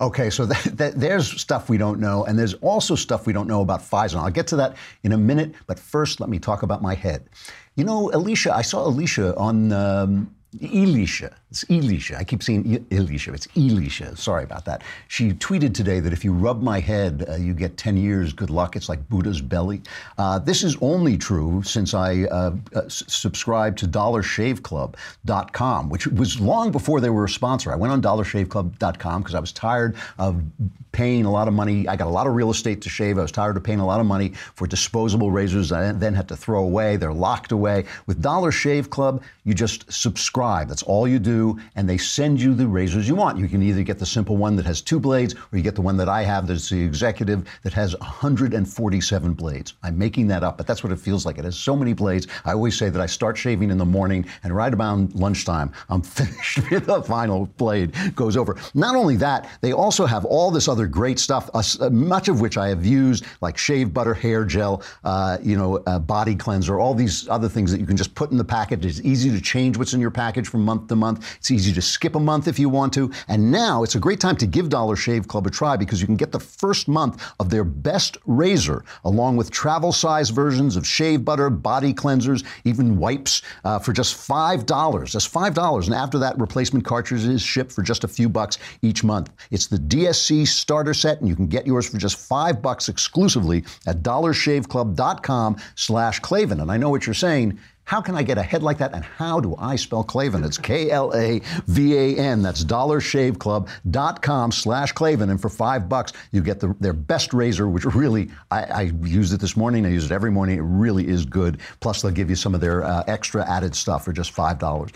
Okay, 0.00 0.30
so 0.30 0.46
that, 0.46 0.62
that, 0.78 0.98
there's 0.98 1.38
stuff 1.38 1.68
we 1.68 1.76
don't 1.76 2.00
know, 2.00 2.24
and 2.24 2.38
there's 2.38 2.54
also 2.54 2.94
stuff 2.94 3.26
we 3.26 3.34
don't 3.34 3.48
know 3.48 3.60
about 3.60 3.82
FISA. 3.82 4.16
I'll 4.16 4.30
get 4.30 4.46
to 4.46 4.56
that 4.56 4.78
in 5.02 5.12
a 5.12 5.18
minute, 5.18 5.54
but 5.66 5.78
first, 5.78 6.18
let 6.18 6.30
me 6.30 6.38
talk 6.38 6.62
about 6.62 6.80
my 6.80 6.94
head. 6.94 7.28
You 7.76 7.84
know, 7.84 8.10
Alicia, 8.14 8.54
I 8.54 8.62
saw 8.62 8.86
Alicia 8.86 9.36
on 9.36 9.72
um, 9.72 10.34
Elisha. 10.62 11.36
It's 11.54 11.64
Elisha. 11.70 12.18
I 12.18 12.24
keep 12.24 12.42
saying 12.42 12.84
Elisha. 12.90 13.32
It's 13.32 13.46
Elisha. 13.56 14.16
Sorry 14.16 14.42
about 14.42 14.64
that. 14.64 14.82
She 15.06 15.30
tweeted 15.34 15.72
today 15.72 16.00
that 16.00 16.12
if 16.12 16.24
you 16.24 16.32
rub 16.32 16.62
my 16.62 16.80
head, 16.80 17.26
uh, 17.28 17.36
you 17.36 17.54
get 17.54 17.76
10 17.76 17.96
years. 17.96 18.32
Good 18.32 18.50
luck. 18.50 18.74
It's 18.74 18.88
like 18.88 19.08
Buddha's 19.08 19.40
belly. 19.40 19.80
Uh, 20.18 20.40
this 20.40 20.64
is 20.64 20.76
only 20.80 21.16
true 21.16 21.62
since 21.62 21.94
I 21.94 22.24
uh, 22.24 22.56
uh 22.74 22.88
subscribed 22.88 23.78
to 23.78 23.86
DollarShaveClub.com, 23.86 25.88
which 25.88 26.08
was 26.08 26.40
long 26.40 26.72
before 26.72 27.00
they 27.00 27.10
were 27.10 27.26
a 27.26 27.28
sponsor. 27.28 27.72
I 27.72 27.76
went 27.76 27.92
on 27.92 28.02
DollarShaveClub.com 28.02 29.22
because 29.22 29.36
I 29.36 29.40
was 29.40 29.52
tired 29.52 29.94
of 30.18 30.42
paying 30.90 31.24
a 31.24 31.30
lot 31.30 31.46
of 31.46 31.54
money. 31.54 31.86
I 31.86 31.94
got 31.94 32.08
a 32.08 32.10
lot 32.10 32.26
of 32.26 32.34
real 32.34 32.50
estate 32.50 32.82
to 32.82 32.88
shave. 32.88 33.18
I 33.18 33.22
was 33.22 33.32
tired 33.32 33.56
of 33.56 33.62
paying 33.62 33.80
a 33.80 33.86
lot 33.86 34.00
of 34.00 34.06
money 34.06 34.30
for 34.54 34.66
disposable 34.66 35.30
razors 35.30 35.70
I 35.70 35.92
then 35.92 36.14
had 36.14 36.26
to 36.28 36.36
throw 36.36 36.64
away. 36.64 36.96
They're 36.96 37.12
locked 37.12 37.52
away. 37.52 37.84
With 38.06 38.20
Dollar 38.20 38.50
Shave 38.50 38.90
Club, 38.90 39.22
you 39.44 39.54
just 39.54 39.92
subscribe 39.92 40.64
subscribe. 40.64 40.68
That's 40.68 40.82
all 40.82 41.06
you 41.06 41.18
do, 41.18 41.43
and 41.76 41.88
they 41.88 41.98
send 41.98 42.40
you 42.40 42.54
the 42.54 42.66
razors 42.66 43.08
you 43.08 43.14
want. 43.14 43.38
You 43.38 43.48
can 43.48 43.62
either 43.62 43.82
get 43.82 43.98
the 43.98 44.06
simple 44.06 44.36
one 44.36 44.56
that 44.56 44.66
has 44.66 44.80
two 44.80 45.00
blades, 45.00 45.34
or 45.34 45.56
you 45.58 45.62
get 45.62 45.74
the 45.74 45.82
one 45.82 45.96
that 45.96 46.08
I 46.08 46.22
have 46.22 46.46
that's 46.46 46.68
the 46.70 46.82
executive 46.82 47.46
that 47.62 47.72
has 47.72 47.98
147 47.98 49.34
blades. 49.34 49.74
I'm 49.82 49.98
making 49.98 50.26
that 50.28 50.42
up, 50.42 50.56
but 50.56 50.66
that's 50.66 50.82
what 50.82 50.92
it 50.92 50.98
feels 50.98 51.26
like. 51.26 51.38
It 51.38 51.44
has 51.44 51.56
so 51.56 51.76
many 51.76 51.92
blades. 51.92 52.26
I 52.44 52.52
always 52.52 52.76
say 52.76 52.88
that 52.88 53.00
I 53.00 53.06
start 53.06 53.36
shaving 53.36 53.70
in 53.70 53.78
the 53.78 53.84
morning, 53.84 54.26
and 54.42 54.54
right 54.54 54.72
about 54.72 55.14
lunchtime, 55.14 55.72
I'm 55.88 56.02
finished 56.20 56.70
with 56.70 56.86
the 56.86 57.02
final 57.02 57.46
blade 57.56 57.92
goes 58.14 58.36
over. 58.36 58.56
Not 58.74 58.96
only 58.96 59.16
that, 59.16 59.48
they 59.60 59.72
also 59.72 60.06
have 60.06 60.24
all 60.24 60.50
this 60.50 60.68
other 60.68 60.86
great 60.86 61.18
stuff, 61.18 61.50
uh, 61.54 61.90
much 61.90 62.28
of 62.28 62.40
which 62.40 62.56
I 62.56 62.68
have 62.68 62.84
used, 62.84 63.24
like 63.40 63.58
shave 63.58 63.92
butter, 63.92 64.14
hair 64.14 64.44
gel, 64.44 64.82
uh, 65.04 65.38
you 65.42 65.56
know, 65.56 65.76
uh, 65.86 65.98
body 65.98 66.34
cleanser, 66.34 66.78
all 66.78 66.94
these 66.94 67.28
other 67.28 67.48
things 67.48 67.70
that 67.72 67.80
you 67.80 67.86
can 67.86 67.96
just 67.96 68.14
put 68.14 68.30
in 68.30 68.38
the 68.38 68.44
package. 68.44 68.84
It's 68.84 69.00
easy 69.00 69.30
to 69.30 69.40
change 69.40 69.76
what's 69.76 69.94
in 69.94 70.00
your 70.00 70.10
package 70.10 70.48
from 70.48 70.64
month 70.64 70.88
to 70.88 70.96
month. 70.96 71.33
It's 71.36 71.50
easy 71.50 71.72
to 71.72 71.82
skip 71.82 72.14
a 72.14 72.20
month 72.20 72.48
if 72.48 72.58
you 72.58 72.68
want 72.68 72.92
to. 72.94 73.10
And 73.28 73.50
now 73.50 73.82
it's 73.82 73.94
a 73.94 74.00
great 74.00 74.20
time 74.20 74.36
to 74.36 74.46
give 74.46 74.68
Dollar 74.68 74.96
Shave 74.96 75.28
Club 75.28 75.46
a 75.46 75.50
try 75.50 75.76
because 75.76 76.00
you 76.00 76.06
can 76.06 76.16
get 76.16 76.32
the 76.32 76.40
first 76.40 76.88
month 76.88 77.22
of 77.40 77.50
their 77.50 77.64
best 77.64 78.16
razor 78.26 78.84
along 79.04 79.36
with 79.36 79.50
travel 79.50 79.92
size 79.92 80.30
versions 80.30 80.76
of 80.76 80.86
shave 80.86 81.24
butter, 81.24 81.50
body 81.50 81.92
cleansers, 81.92 82.44
even 82.64 82.96
wipes 82.98 83.42
uh, 83.64 83.78
for 83.78 83.92
just 83.92 84.16
$5. 84.16 85.12
That's 85.12 85.28
$5. 85.28 85.84
And 85.86 85.94
after 85.94 86.18
that, 86.18 86.38
replacement 86.38 86.84
cartridges 86.84 87.42
ship 87.42 87.70
for 87.70 87.82
just 87.82 88.04
a 88.04 88.08
few 88.08 88.28
bucks 88.28 88.58
each 88.82 89.04
month. 89.04 89.30
It's 89.50 89.66
the 89.66 89.78
DSC 89.78 90.46
starter 90.46 90.94
set, 90.94 91.20
and 91.20 91.28
you 91.28 91.36
can 91.36 91.46
get 91.46 91.66
yours 91.66 91.88
for 91.88 91.98
just 91.98 92.16
five 92.16 92.62
bucks 92.62 92.88
exclusively 92.88 93.64
at 93.86 94.02
dollarshaveclub.com 94.02 95.56
slash 95.74 96.20
Klavan. 96.20 96.60
And 96.60 96.70
I 96.70 96.76
know 96.76 96.90
what 96.90 97.06
you're 97.06 97.14
saying. 97.14 97.58
How 97.84 98.00
can 98.00 98.14
I 98.14 98.22
get 98.22 98.38
a 98.38 98.42
head 98.42 98.62
like 98.62 98.78
that? 98.78 98.94
And 98.94 99.04
how 99.04 99.40
do 99.40 99.54
I 99.58 99.76
spell 99.76 100.02
Klavan? 100.02 100.42
It's 100.42 100.56
K-L-A-V-A-N. 100.56 102.42
That's 102.42 102.64
dollarshaveclub.com 102.64 104.52
slash 104.52 104.92
Klavan. 104.92 105.30
And 105.30 105.40
for 105.40 105.50
five 105.50 105.88
bucks, 105.88 106.12
you 106.32 106.40
get 106.40 106.60
the, 106.60 106.74
their 106.80 106.94
best 106.94 107.34
razor, 107.34 107.68
which 107.68 107.84
really, 107.84 108.30
I, 108.50 108.64
I, 108.64 108.82
used 109.02 109.34
it 109.34 109.40
this 109.40 109.56
morning. 109.56 109.84
I 109.84 109.90
use 109.90 110.06
it 110.06 110.12
every 110.12 110.30
morning. 110.30 110.58
It 110.58 110.62
really 110.62 111.06
is 111.06 111.26
good. 111.26 111.60
Plus, 111.80 112.00
they'll 112.00 112.10
give 112.10 112.30
you 112.30 112.36
some 112.36 112.54
of 112.54 112.60
their 112.60 112.84
uh, 112.84 113.04
extra 113.06 113.48
added 113.48 113.74
stuff 113.74 114.04
for 114.04 114.12
just 114.12 114.34
$5. 114.34 114.92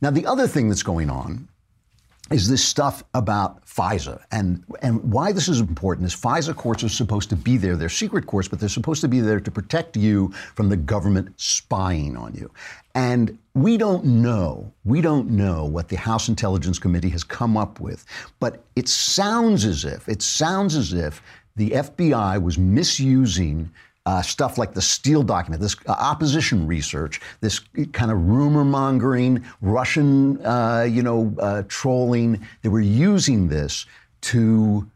Now, 0.00 0.10
the 0.10 0.26
other 0.26 0.46
thing 0.46 0.70
that's 0.70 0.82
going 0.82 1.10
on 1.10 1.48
is 2.30 2.48
this 2.48 2.64
stuff 2.64 3.02
about 3.14 3.64
FISA. 3.66 4.22
And, 4.30 4.64
and 4.82 5.12
why 5.12 5.32
this 5.32 5.48
is 5.48 5.58
important 5.60 6.06
is 6.06 6.14
FISA 6.14 6.54
courts 6.54 6.84
are 6.84 6.88
supposed 6.88 7.28
to 7.30 7.36
be 7.36 7.56
there. 7.56 7.76
They're 7.76 7.88
secret 7.88 8.26
courts, 8.26 8.46
but 8.46 8.60
they're 8.60 8.68
supposed 8.68 9.00
to 9.00 9.08
be 9.08 9.20
there 9.20 9.40
to 9.40 9.50
protect 9.50 9.96
you 9.96 10.32
from 10.54 10.68
the 10.68 10.76
government 10.76 11.32
spying 11.40 12.16
on 12.16 12.34
you. 12.34 12.50
And 12.94 13.36
we 13.54 13.76
don't 13.76 14.04
know, 14.04 14.72
we 14.84 15.00
don't 15.00 15.30
know 15.30 15.64
what 15.64 15.88
the 15.88 15.96
House 15.96 16.28
Intelligence 16.28 16.78
Committee 16.78 17.08
has 17.10 17.24
come 17.24 17.56
up 17.56 17.80
with, 17.80 18.04
but 18.38 18.64
it 18.76 18.88
sounds 18.88 19.64
as 19.64 19.84
if, 19.84 20.08
it 20.08 20.22
sounds 20.22 20.76
as 20.76 20.92
if 20.92 21.20
the 21.56 21.70
FBI 21.70 22.40
was 22.40 22.58
misusing 22.58 23.70
uh, 24.10 24.20
stuff 24.22 24.58
like 24.58 24.74
the 24.74 24.82
Steele 24.82 25.22
document, 25.22 25.62
this 25.62 25.76
uh, 25.86 25.92
opposition 25.92 26.66
research, 26.66 27.20
this 27.40 27.60
kind 27.92 28.10
of 28.10 28.18
rumor 28.26 28.64
mongering, 28.64 29.44
Russian, 29.60 30.44
uh, 30.44 30.82
you 30.82 31.00
know, 31.00 31.32
uh, 31.38 31.62
trolling. 31.68 32.44
They 32.62 32.68
were 32.70 32.80
using 32.80 33.46
this 33.46 33.86
to 34.22 34.90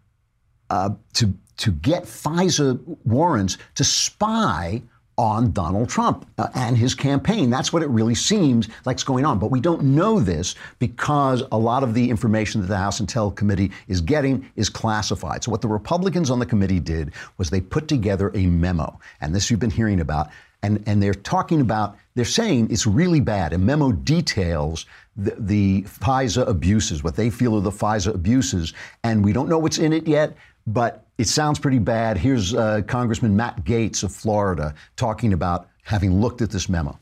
uh, 0.68 0.90
to 1.12 1.32
to 1.58 1.70
get 1.70 2.02
FISA 2.02 2.80
warrants 3.04 3.56
to 3.76 3.84
spy 3.84 4.82
on 5.16 5.52
Donald 5.52 5.88
Trump 5.88 6.26
uh, 6.38 6.48
and 6.54 6.76
his 6.76 6.94
campaign. 6.94 7.50
That's 7.50 7.72
what 7.72 7.82
it 7.82 7.88
really 7.88 8.14
seems 8.14 8.68
like 8.84 8.96
is 8.96 9.04
going 9.04 9.24
on. 9.24 9.38
But 9.38 9.50
we 9.50 9.60
don't 9.60 9.82
know 9.82 10.18
this 10.20 10.54
because 10.78 11.42
a 11.52 11.58
lot 11.58 11.82
of 11.82 11.94
the 11.94 12.10
information 12.10 12.60
that 12.60 12.66
the 12.66 12.76
House 12.76 13.00
Intel 13.00 13.34
Committee 13.34 13.70
is 13.88 14.00
getting 14.00 14.50
is 14.56 14.68
classified. 14.68 15.44
So 15.44 15.50
what 15.50 15.60
the 15.60 15.68
Republicans 15.68 16.30
on 16.30 16.38
the 16.38 16.46
committee 16.46 16.80
did 16.80 17.12
was 17.38 17.50
they 17.50 17.60
put 17.60 17.88
together 17.88 18.32
a 18.34 18.46
memo, 18.46 18.98
and 19.20 19.34
this 19.34 19.50
you've 19.50 19.60
been 19.60 19.70
hearing 19.70 20.00
about, 20.00 20.30
and, 20.62 20.82
and 20.86 21.02
they're 21.02 21.14
talking 21.14 21.60
about, 21.60 21.96
they're 22.14 22.24
saying 22.24 22.68
it's 22.70 22.86
really 22.86 23.20
bad. 23.20 23.52
A 23.52 23.58
memo 23.58 23.92
details 23.92 24.86
the, 25.16 25.34
the 25.38 25.82
FISA 25.82 26.48
abuses, 26.48 27.04
what 27.04 27.16
they 27.16 27.30
feel 27.30 27.56
are 27.56 27.60
the 27.60 27.70
FISA 27.70 28.14
abuses, 28.14 28.72
and 29.04 29.24
we 29.24 29.32
don't 29.32 29.48
know 29.48 29.58
what's 29.58 29.78
in 29.78 29.92
it 29.92 30.08
yet, 30.08 30.36
but 30.66 31.03
it 31.18 31.28
sounds 31.28 31.58
pretty 31.58 31.78
bad. 31.78 32.16
Here's 32.16 32.54
uh, 32.54 32.82
Congressman 32.86 33.36
Matt 33.36 33.64
Gaetz 33.64 34.02
of 34.02 34.12
Florida 34.12 34.74
talking 34.96 35.32
about 35.32 35.68
having 35.82 36.20
looked 36.20 36.42
at 36.42 36.50
this 36.50 36.68
memo 36.68 36.98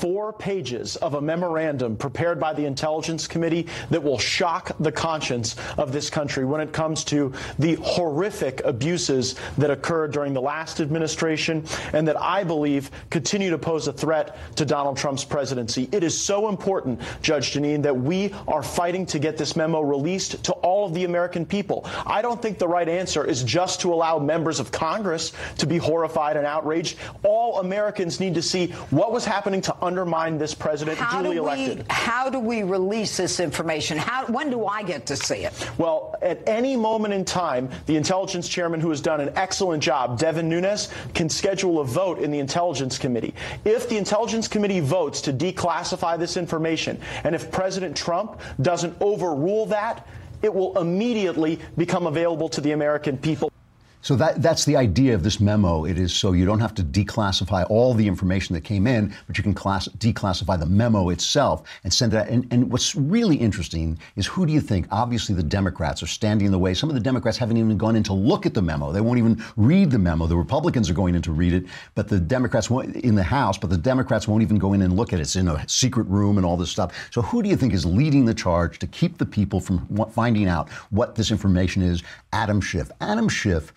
four 0.00 0.32
pages 0.32 0.96
of 0.96 1.14
a 1.14 1.20
memorandum 1.20 1.96
prepared 1.96 2.40
by 2.40 2.52
the 2.52 2.64
Intelligence 2.64 3.26
Committee 3.26 3.66
that 3.90 4.02
will 4.02 4.18
shock 4.18 4.72
the 4.80 4.92
conscience 4.92 5.56
of 5.78 5.92
this 5.92 6.10
country 6.10 6.44
when 6.44 6.60
it 6.60 6.72
comes 6.72 7.04
to 7.04 7.32
the 7.58 7.74
horrific 7.76 8.60
abuses 8.64 9.36
that 9.58 9.70
occurred 9.70 10.12
during 10.12 10.34
the 10.34 10.40
last 10.40 10.80
administration 10.80 11.64
and 11.92 12.06
that 12.08 12.20
I 12.20 12.44
believe 12.44 12.90
continue 13.10 13.50
to 13.50 13.58
pose 13.58 13.88
a 13.88 13.92
threat 13.92 14.36
to 14.56 14.64
Donald 14.64 14.96
Trump's 14.96 15.24
presidency. 15.24 15.88
It 15.92 16.02
is 16.02 16.18
so 16.18 16.48
important, 16.48 17.00
Judge 17.22 17.52
Jeanine, 17.52 17.82
that 17.82 17.96
we 17.96 18.32
are 18.48 18.62
fighting 18.62 19.06
to 19.06 19.18
get 19.18 19.36
this 19.36 19.56
memo 19.56 19.80
released 19.80 20.42
to 20.44 20.52
all 20.54 20.86
of 20.86 20.94
the 20.94 21.04
American 21.04 21.46
people. 21.46 21.86
I 22.06 22.22
don't 22.22 22.40
think 22.40 22.58
the 22.58 22.68
right 22.68 22.88
answer 22.88 23.24
is 23.24 23.42
just 23.42 23.80
to 23.82 23.92
allow 23.92 24.18
members 24.18 24.60
of 24.60 24.72
Congress 24.72 25.32
to 25.58 25.66
be 25.66 25.78
horrified 25.78 26.36
and 26.36 26.46
outraged. 26.46 26.98
All 27.22 27.60
Americans 27.60 28.20
need 28.20 28.34
to 28.34 28.42
see 28.42 28.68
what 28.90 29.12
was 29.12 29.24
happening 29.24 29.60
to 29.62 29.83
undermine 29.84 30.38
this 30.38 30.54
president 30.54 30.98
how 30.98 31.22
duly 31.22 31.36
do 31.36 31.42
we, 31.42 31.48
elected. 31.48 31.86
How 31.90 32.30
do 32.30 32.38
we 32.38 32.62
release 32.62 33.16
this 33.16 33.40
information? 33.40 33.98
How, 33.98 34.26
when 34.26 34.50
do 34.50 34.66
I 34.66 34.82
get 34.82 35.06
to 35.06 35.16
see 35.16 35.44
it? 35.44 35.52
Well, 35.78 36.14
at 36.22 36.46
any 36.48 36.76
moment 36.76 37.14
in 37.14 37.24
time, 37.24 37.70
the 37.86 37.96
intelligence 37.96 38.48
chairman, 38.48 38.80
who 38.80 38.90
has 38.90 39.00
done 39.00 39.20
an 39.20 39.30
excellent 39.36 39.82
job, 39.82 40.18
Devin 40.18 40.48
Nunes, 40.48 40.88
can 41.14 41.28
schedule 41.28 41.80
a 41.80 41.84
vote 41.84 42.18
in 42.18 42.30
the 42.30 42.38
intelligence 42.38 42.98
committee. 42.98 43.34
If 43.64 43.88
the 43.88 43.96
intelligence 43.96 44.48
committee 44.48 44.80
votes 44.80 45.20
to 45.22 45.32
declassify 45.32 46.18
this 46.18 46.36
information, 46.36 47.00
and 47.24 47.34
if 47.34 47.50
President 47.50 47.96
Trump 47.96 48.40
doesn't 48.62 48.96
overrule 49.00 49.66
that, 49.66 50.06
it 50.42 50.52
will 50.52 50.76
immediately 50.78 51.58
become 51.76 52.06
available 52.06 52.48
to 52.50 52.60
the 52.60 52.72
American 52.72 53.16
people. 53.16 53.50
So 54.04 54.16
that, 54.16 54.42
that's 54.42 54.66
the 54.66 54.76
idea 54.76 55.14
of 55.14 55.22
this 55.22 55.40
memo. 55.40 55.86
It 55.86 55.98
is 55.98 56.14
so 56.14 56.32
you 56.32 56.44
don't 56.44 56.60
have 56.60 56.74
to 56.74 56.82
declassify 56.82 57.64
all 57.70 57.94
the 57.94 58.06
information 58.06 58.54
that 58.54 58.60
came 58.60 58.86
in, 58.86 59.14
but 59.26 59.38
you 59.38 59.42
can 59.42 59.54
class, 59.54 59.88
declassify 59.96 60.60
the 60.60 60.66
memo 60.66 61.08
itself 61.08 61.62
and 61.84 61.90
send 61.90 62.12
it 62.12 62.18
out. 62.18 62.28
And, 62.28 62.46
and 62.50 62.70
what's 62.70 62.94
really 62.94 63.34
interesting 63.34 63.98
is 64.16 64.26
who 64.26 64.44
do 64.44 64.52
you 64.52 64.60
think? 64.60 64.88
Obviously, 64.90 65.34
the 65.34 65.42
Democrats 65.42 66.02
are 66.02 66.06
standing 66.06 66.44
in 66.44 66.52
the 66.52 66.58
way. 66.58 66.74
Some 66.74 66.90
of 66.90 66.94
the 66.94 67.00
Democrats 67.00 67.38
haven't 67.38 67.56
even 67.56 67.78
gone 67.78 67.96
in 67.96 68.02
to 68.02 68.12
look 68.12 68.44
at 68.44 68.52
the 68.52 68.60
memo. 68.60 68.92
They 68.92 69.00
won't 69.00 69.18
even 69.18 69.42
read 69.56 69.90
the 69.90 69.98
memo. 69.98 70.26
The 70.26 70.36
Republicans 70.36 70.90
are 70.90 70.94
going 70.94 71.14
in 71.14 71.22
to 71.22 71.32
read 71.32 71.54
it, 71.54 71.64
but 71.94 72.06
the 72.06 72.20
Democrats 72.20 72.68
won't, 72.68 72.94
in 72.96 73.14
the 73.14 73.22
House, 73.22 73.56
but 73.56 73.70
the 73.70 73.78
Democrats 73.78 74.28
won't 74.28 74.42
even 74.42 74.58
go 74.58 74.74
in 74.74 74.82
and 74.82 74.96
look 74.96 75.14
at 75.14 75.18
it. 75.18 75.22
It's 75.22 75.36
in 75.36 75.48
a 75.48 75.66
secret 75.66 76.06
room 76.08 76.36
and 76.36 76.44
all 76.44 76.58
this 76.58 76.70
stuff. 76.70 76.94
So 77.10 77.22
who 77.22 77.42
do 77.42 77.48
you 77.48 77.56
think 77.56 77.72
is 77.72 77.86
leading 77.86 78.26
the 78.26 78.34
charge 78.34 78.78
to 78.80 78.86
keep 78.86 79.16
the 79.16 79.24
people 79.24 79.60
from 79.60 79.86
finding 80.10 80.46
out 80.46 80.68
what 80.90 81.14
this 81.14 81.30
information 81.30 81.80
is? 81.80 82.02
Adam 82.34 82.60
Schiff. 82.60 82.90
Adam 83.00 83.30
Schiff 83.30 83.72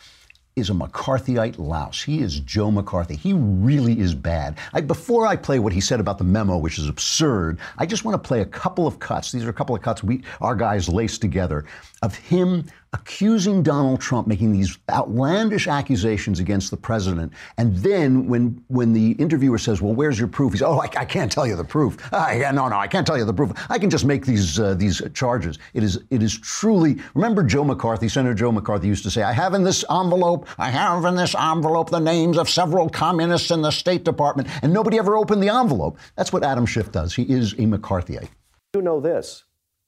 is 0.57 0.71
a 0.71 0.73
McCarthyite 0.73 1.59
louse. 1.59 2.01
He 2.01 2.21
is 2.21 2.39
Joe 2.39 2.71
McCarthy. 2.71 3.15
He 3.15 3.33
really 3.33 3.99
is 3.99 4.15
bad. 4.15 4.57
I, 4.73 4.81
before 4.81 5.27
I 5.27 5.35
play 5.35 5.59
what 5.59 5.71
he 5.71 5.79
said 5.79 5.99
about 5.99 6.17
the 6.17 6.23
memo, 6.23 6.57
which 6.57 6.79
is 6.79 6.89
absurd, 6.89 7.59
I 7.77 7.85
just 7.85 8.03
want 8.03 8.21
to 8.21 8.27
play 8.27 8.41
a 8.41 8.45
couple 8.45 8.87
of 8.87 8.99
cuts. 8.99 9.31
These 9.31 9.45
are 9.45 9.49
a 9.49 9.53
couple 9.53 9.75
of 9.75 9.83
cuts 9.83 10.03
we, 10.03 10.23
our 10.41 10.55
guys 10.55 10.89
laced 10.89 11.21
together 11.21 11.65
of 12.01 12.15
him 12.15 12.65
accusing 12.97 13.63
Donald 13.63 14.01
Trump, 14.01 14.27
making 14.27 14.51
these 14.51 14.77
outlandish 14.89 15.67
accusations 15.67 16.39
against 16.39 16.71
the 16.71 16.77
president. 16.77 17.31
And 17.57 17.75
then 17.77 18.27
when 18.27 18.63
when 18.67 18.93
the 18.93 19.11
interviewer 19.13 19.57
says, 19.57 19.81
"Well, 19.81 19.93
where's 19.93 20.17
your 20.17 20.27
proof?" 20.27 20.53
He 20.53 20.57
says, 20.59 20.67
"Oh, 20.67 20.79
I, 20.79 20.89
I 20.97 21.05
can't 21.05 21.31
tell 21.31 21.45
you 21.45 21.55
the 21.55 21.63
proof. 21.63 21.97
I, 22.13 22.39
no, 22.53 22.67
no, 22.67 22.77
I 22.77 22.87
can't 22.87 23.05
tell 23.05 23.17
you 23.17 23.25
the 23.25 23.33
proof. 23.33 23.51
I 23.69 23.77
can 23.77 23.89
just 23.89 24.05
make 24.05 24.25
these 24.25 24.59
uh, 24.59 24.73
these 24.73 25.01
charges." 25.13 25.59
It 25.73 25.83
is 25.83 25.99
it 26.09 26.23
is 26.23 26.37
truly. 26.37 26.97
Remember, 27.13 27.43
Joe 27.43 27.63
McCarthy, 27.63 28.09
Senator 28.09 28.33
Joe 28.33 28.51
McCarthy 28.51 28.87
used 28.87 29.03
to 29.03 29.11
say, 29.11 29.23
"I 29.23 29.33
have 29.33 29.53
in 29.53 29.63
this 29.63 29.85
envelope, 29.89 30.47
I 30.57 30.69
have 30.69 31.05
in 31.05 31.15
this 31.15 31.35
envelope 31.35 31.89
the 31.89 31.99
names 31.99 32.37
of 32.37 32.49
several 32.49 32.89
communists 32.89 33.51
in 33.51 33.61
the 33.61 33.71
State 33.71 34.03
Department," 34.03 34.47
and 34.61 34.73
nobody 34.73 34.97
ever 34.97 35.15
opened 35.15 35.43
the 35.43 35.49
envelope. 35.49 35.97
That's 36.15 36.33
what 36.33 36.43
Adam 36.43 36.65
Schiff 36.65 36.91
does. 36.91 37.13
He 37.13 37.23
is 37.23 37.53
a 37.53 37.65
McCarthyite. 37.73 38.29
You 38.73 38.81
know 38.81 38.99
this: 38.99 39.43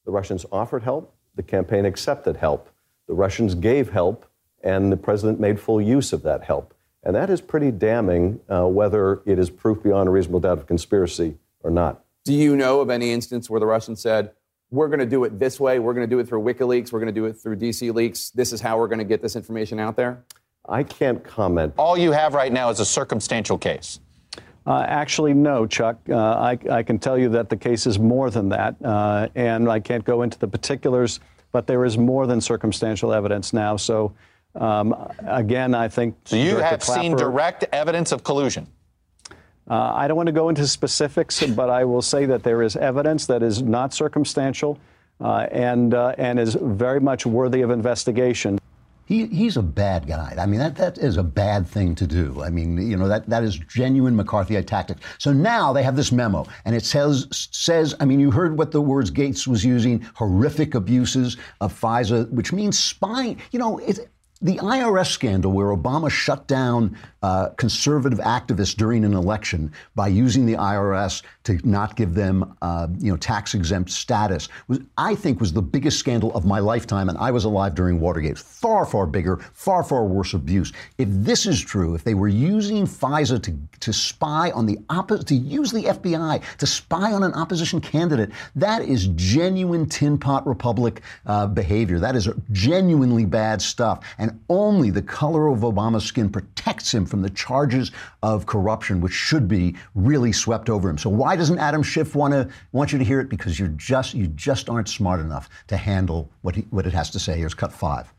the 0.05 0.11
Russians 0.11 0.45
offered 0.51 0.83
help. 0.83 1.15
The 1.35 1.43
campaign 1.43 1.85
accepted 1.85 2.37
help. 2.37 2.68
The 3.09 3.15
Russians 3.15 3.55
gave 3.55 3.89
help, 3.89 4.27
and 4.63 4.91
the 4.91 4.97
president 4.97 5.39
made 5.39 5.59
full 5.59 5.81
use 5.81 6.13
of 6.13 6.21
that 6.21 6.43
help. 6.43 6.75
And 7.01 7.15
that 7.15 7.31
is 7.31 7.41
pretty 7.41 7.71
damning, 7.71 8.39
uh, 8.47 8.67
whether 8.67 9.23
it 9.25 9.39
is 9.39 9.49
proof 9.49 9.81
beyond 9.81 10.07
a 10.07 10.11
reasonable 10.11 10.41
doubt 10.41 10.59
of 10.59 10.67
conspiracy 10.67 11.39
or 11.63 11.71
not. 11.71 12.03
Do 12.23 12.33
you 12.35 12.55
know 12.55 12.81
of 12.81 12.91
any 12.91 13.11
instance 13.11 13.49
where 13.49 13.59
the 13.59 13.65
Russians 13.65 13.99
said, 13.99 14.33
we're 14.69 14.89
going 14.89 14.99
to 14.99 15.07
do 15.07 15.23
it 15.23 15.39
this 15.39 15.59
way, 15.59 15.79
we're 15.79 15.95
going 15.95 16.07
to 16.07 16.15
do 16.15 16.19
it 16.19 16.27
through 16.27 16.43
WikiLeaks, 16.43 16.91
we're 16.91 16.99
going 16.99 17.11
to 17.11 17.19
do 17.19 17.25
it 17.25 17.33
through 17.33 17.55
DC 17.55 17.91
Leaks, 17.91 18.29
this 18.29 18.53
is 18.53 18.61
how 18.61 18.77
we're 18.77 18.87
going 18.87 18.99
to 18.99 19.05
get 19.05 19.23
this 19.23 19.35
information 19.35 19.79
out 19.79 19.95
there? 19.95 20.23
I 20.67 20.83
can't 20.83 21.23
comment. 21.23 21.73
All 21.79 21.97
you 21.97 22.11
have 22.11 22.35
right 22.35 22.53
now 22.53 22.69
is 22.69 22.79
a 22.79 22.85
circumstantial 22.85 23.57
case. 23.57 24.01
Uh, 24.67 24.85
actually, 24.87 25.33
no, 25.33 25.65
Chuck. 25.65 25.97
Uh, 26.07 26.15
I, 26.15 26.59
I, 26.69 26.83
can 26.83 26.99
tell 26.99 27.17
you 27.17 27.29
that 27.29 27.49
the 27.49 27.57
case 27.57 27.87
is 27.87 27.97
more 27.97 28.29
than 28.29 28.49
that, 28.49 28.75
uh, 28.83 29.29
and 29.33 29.67
I 29.67 29.79
can't 29.79 30.05
go 30.05 30.21
into 30.21 30.37
the 30.37 30.47
particulars 30.47 31.19
but 31.51 31.67
there 31.67 31.85
is 31.85 31.97
more 31.97 32.27
than 32.27 32.41
circumstantial 32.41 33.13
evidence 33.13 33.53
now. 33.53 33.77
So, 33.77 34.13
um, 34.55 34.95
again, 35.25 35.73
I 35.73 35.87
think. 35.87 36.15
So 36.25 36.35
you 36.35 36.51
Director 36.51 36.65
have 36.65 36.79
Clapper, 36.81 37.01
seen 37.01 37.15
direct 37.15 37.65
evidence 37.71 38.11
of 38.11 38.23
collusion? 38.23 38.67
Uh, 39.69 39.93
I 39.93 40.07
don't 40.07 40.17
want 40.17 40.27
to 40.27 40.33
go 40.33 40.49
into 40.49 40.67
specifics, 40.67 41.45
but 41.55 41.69
I 41.69 41.85
will 41.85 42.01
say 42.01 42.25
that 42.25 42.43
there 42.43 42.61
is 42.61 42.75
evidence 42.75 43.25
that 43.27 43.43
is 43.43 43.61
not 43.61 43.93
circumstantial 43.93 44.79
uh, 45.21 45.47
and, 45.51 45.93
uh, 45.93 46.15
and 46.17 46.39
is 46.39 46.55
very 46.55 46.99
much 46.99 47.25
worthy 47.25 47.61
of 47.61 47.71
investigation. 47.71 48.58
He, 49.09 49.25
he's 49.25 49.57
a 49.57 49.63
bad 49.63 50.05
guy. 50.05 50.35
I 50.37 50.45
mean, 50.45 50.59
that, 50.59 50.75
that 50.75 50.99
is 50.99 51.17
a 51.17 51.23
bad 51.23 51.67
thing 51.67 51.95
to 51.95 52.05
do. 52.05 52.43
I 52.43 52.51
mean, 52.51 52.77
you 52.77 52.95
know, 52.95 53.07
that, 53.07 53.27
that 53.27 53.43
is 53.43 53.57
genuine 53.57 54.15
McCarthyite 54.15 54.67
tactics. 54.67 55.01
So 55.17 55.33
now 55.33 55.73
they 55.73 55.81
have 55.81 55.95
this 55.95 56.11
memo, 56.11 56.45
and 56.63 56.75
it 56.75 56.85
says, 56.85 57.27
says, 57.31 57.95
I 57.99 58.05
mean, 58.05 58.19
you 58.19 58.29
heard 58.29 58.55
what 58.55 58.69
the 58.69 58.81
words 58.81 59.09
Gaetz 59.09 59.47
was 59.47 59.65
using, 59.65 60.07
horrific 60.13 60.75
abuses 60.75 61.37
of 61.59 61.73
FISA, 61.73 62.29
which 62.29 62.53
means 62.53 62.77
spying. 62.77 63.41
You 63.51 63.57
know, 63.57 63.79
it, 63.79 64.11
the 64.43 64.57
IRS 64.57 65.07
scandal, 65.07 65.53
where 65.53 65.75
Obama 65.75 66.11
shut 66.11 66.47
down 66.47 66.95
uh, 67.21 67.49
conservative 67.57 68.19
activists 68.19 68.75
during 68.75 69.03
an 69.03 69.13
election 69.13 69.71
by 69.95 70.07
using 70.07 70.45
the 70.45 70.53
IRS 70.53 71.21
to 71.43 71.59
not 71.67 71.95
give 71.95 72.13
them, 72.13 72.55
uh, 72.61 72.87
you 72.99 73.11
know, 73.11 73.17
tax 73.17 73.53
exempt 73.53 73.89
status, 73.89 74.47
was 74.67 74.79
I 74.97 75.15
think 75.15 75.39
was 75.39 75.51
the 75.51 75.61
biggest 75.61 75.99
scandal 75.99 76.33
of 76.33 76.45
my 76.45 76.59
lifetime, 76.59 77.09
and 77.09 77.17
I 77.17 77.31
was 77.31 77.43
alive 77.43 77.75
during 77.75 77.99
Watergate. 77.99 78.37
Far, 78.37 78.85
far 78.85 79.05
bigger, 79.05 79.37
far, 79.53 79.83
far 79.83 80.05
worse 80.05 80.33
abuse. 80.33 80.71
If 80.97 81.09
this 81.11 81.45
is 81.45 81.59
true, 81.59 81.95
if 81.95 82.03
they 82.03 82.13
were 82.13 82.27
using 82.27 82.85
FISA 82.85 83.41
to 83.43 83.57
to 83.79 83.93
spy 83.93 84.51
on 84.51 84.65
the 84.65 84.77
opposite, 84.89 85.27
to 85.27 85.35
use 85.35 85.71
the 85.71 85.83
FBI 85.83 86.41
to 86.57 86.67
spy 86.67 87.13
on 87.13 87.23
an 87.23 87.33
opposition 87.33 87.79
candidate, 87.81 88.31
that 88.55 88.81
is 88.81 89.07
genuine 89.15 89.85
tin 89.85 90.17
pot 90.17 90.45
republic 90.45 91.01
uh, 91.25 91.47
behavior. 91.47 91.99
That 91.99 92.15
is 92.15 92.29
genuinely 92.51 93.25
bad 93.25 93.61
stuff, 93.61 94.05
and 94.17 94.39
only 94.49 94.89
the 94.89 95.01
color 95.01 95.47
of 95.47 95.59
Obama's 95.59 96.05
skin 96.05 96.29
protects 96.29 96.93
him 96.93 97.05
from 97.09 97.21
the 97.21 97.29
charges 97.29 97.91
of 98.23 98.45
corruption, 98.45 99.01
which 99.01 99.13
should 99.13 99.47
be 99.47 99.75
really 99.95 100.31
swept 100.31 100.69
over 100.69 100.89
him. 100.89 100.97
So 100.97 101.09
why 101.09 101.35
doesn't 101.35 101.59
Adam 101.59 101.83
Schiff 101.83 102.15
want 102.15 102.33
to 102.33 102.49
want 102.71 102.91
you 102.91 102.99
to 102.99 103.05
hear 103.05 103.19
it? 103.19 103.29
Because 103.29 103.59
you're 103.59 103.69
just 103.69 104.13
you 104.13 104.27
just 104.27 104.69
aren't 104.69 104.89
smart 104.89 105.19
enough 105.19 105.49
to 105.67 105.77
handle 105.77 106.29
what 106.41 106.55
he, 106.55 106.61
what 106.69 106.85
it 106.85 106.93
has 106.93 107.09
to 107.11 107.19
say. 107.19 107.37
Here's 107.37 107.53
cut 107.53 107.73
five. 107.73 108.13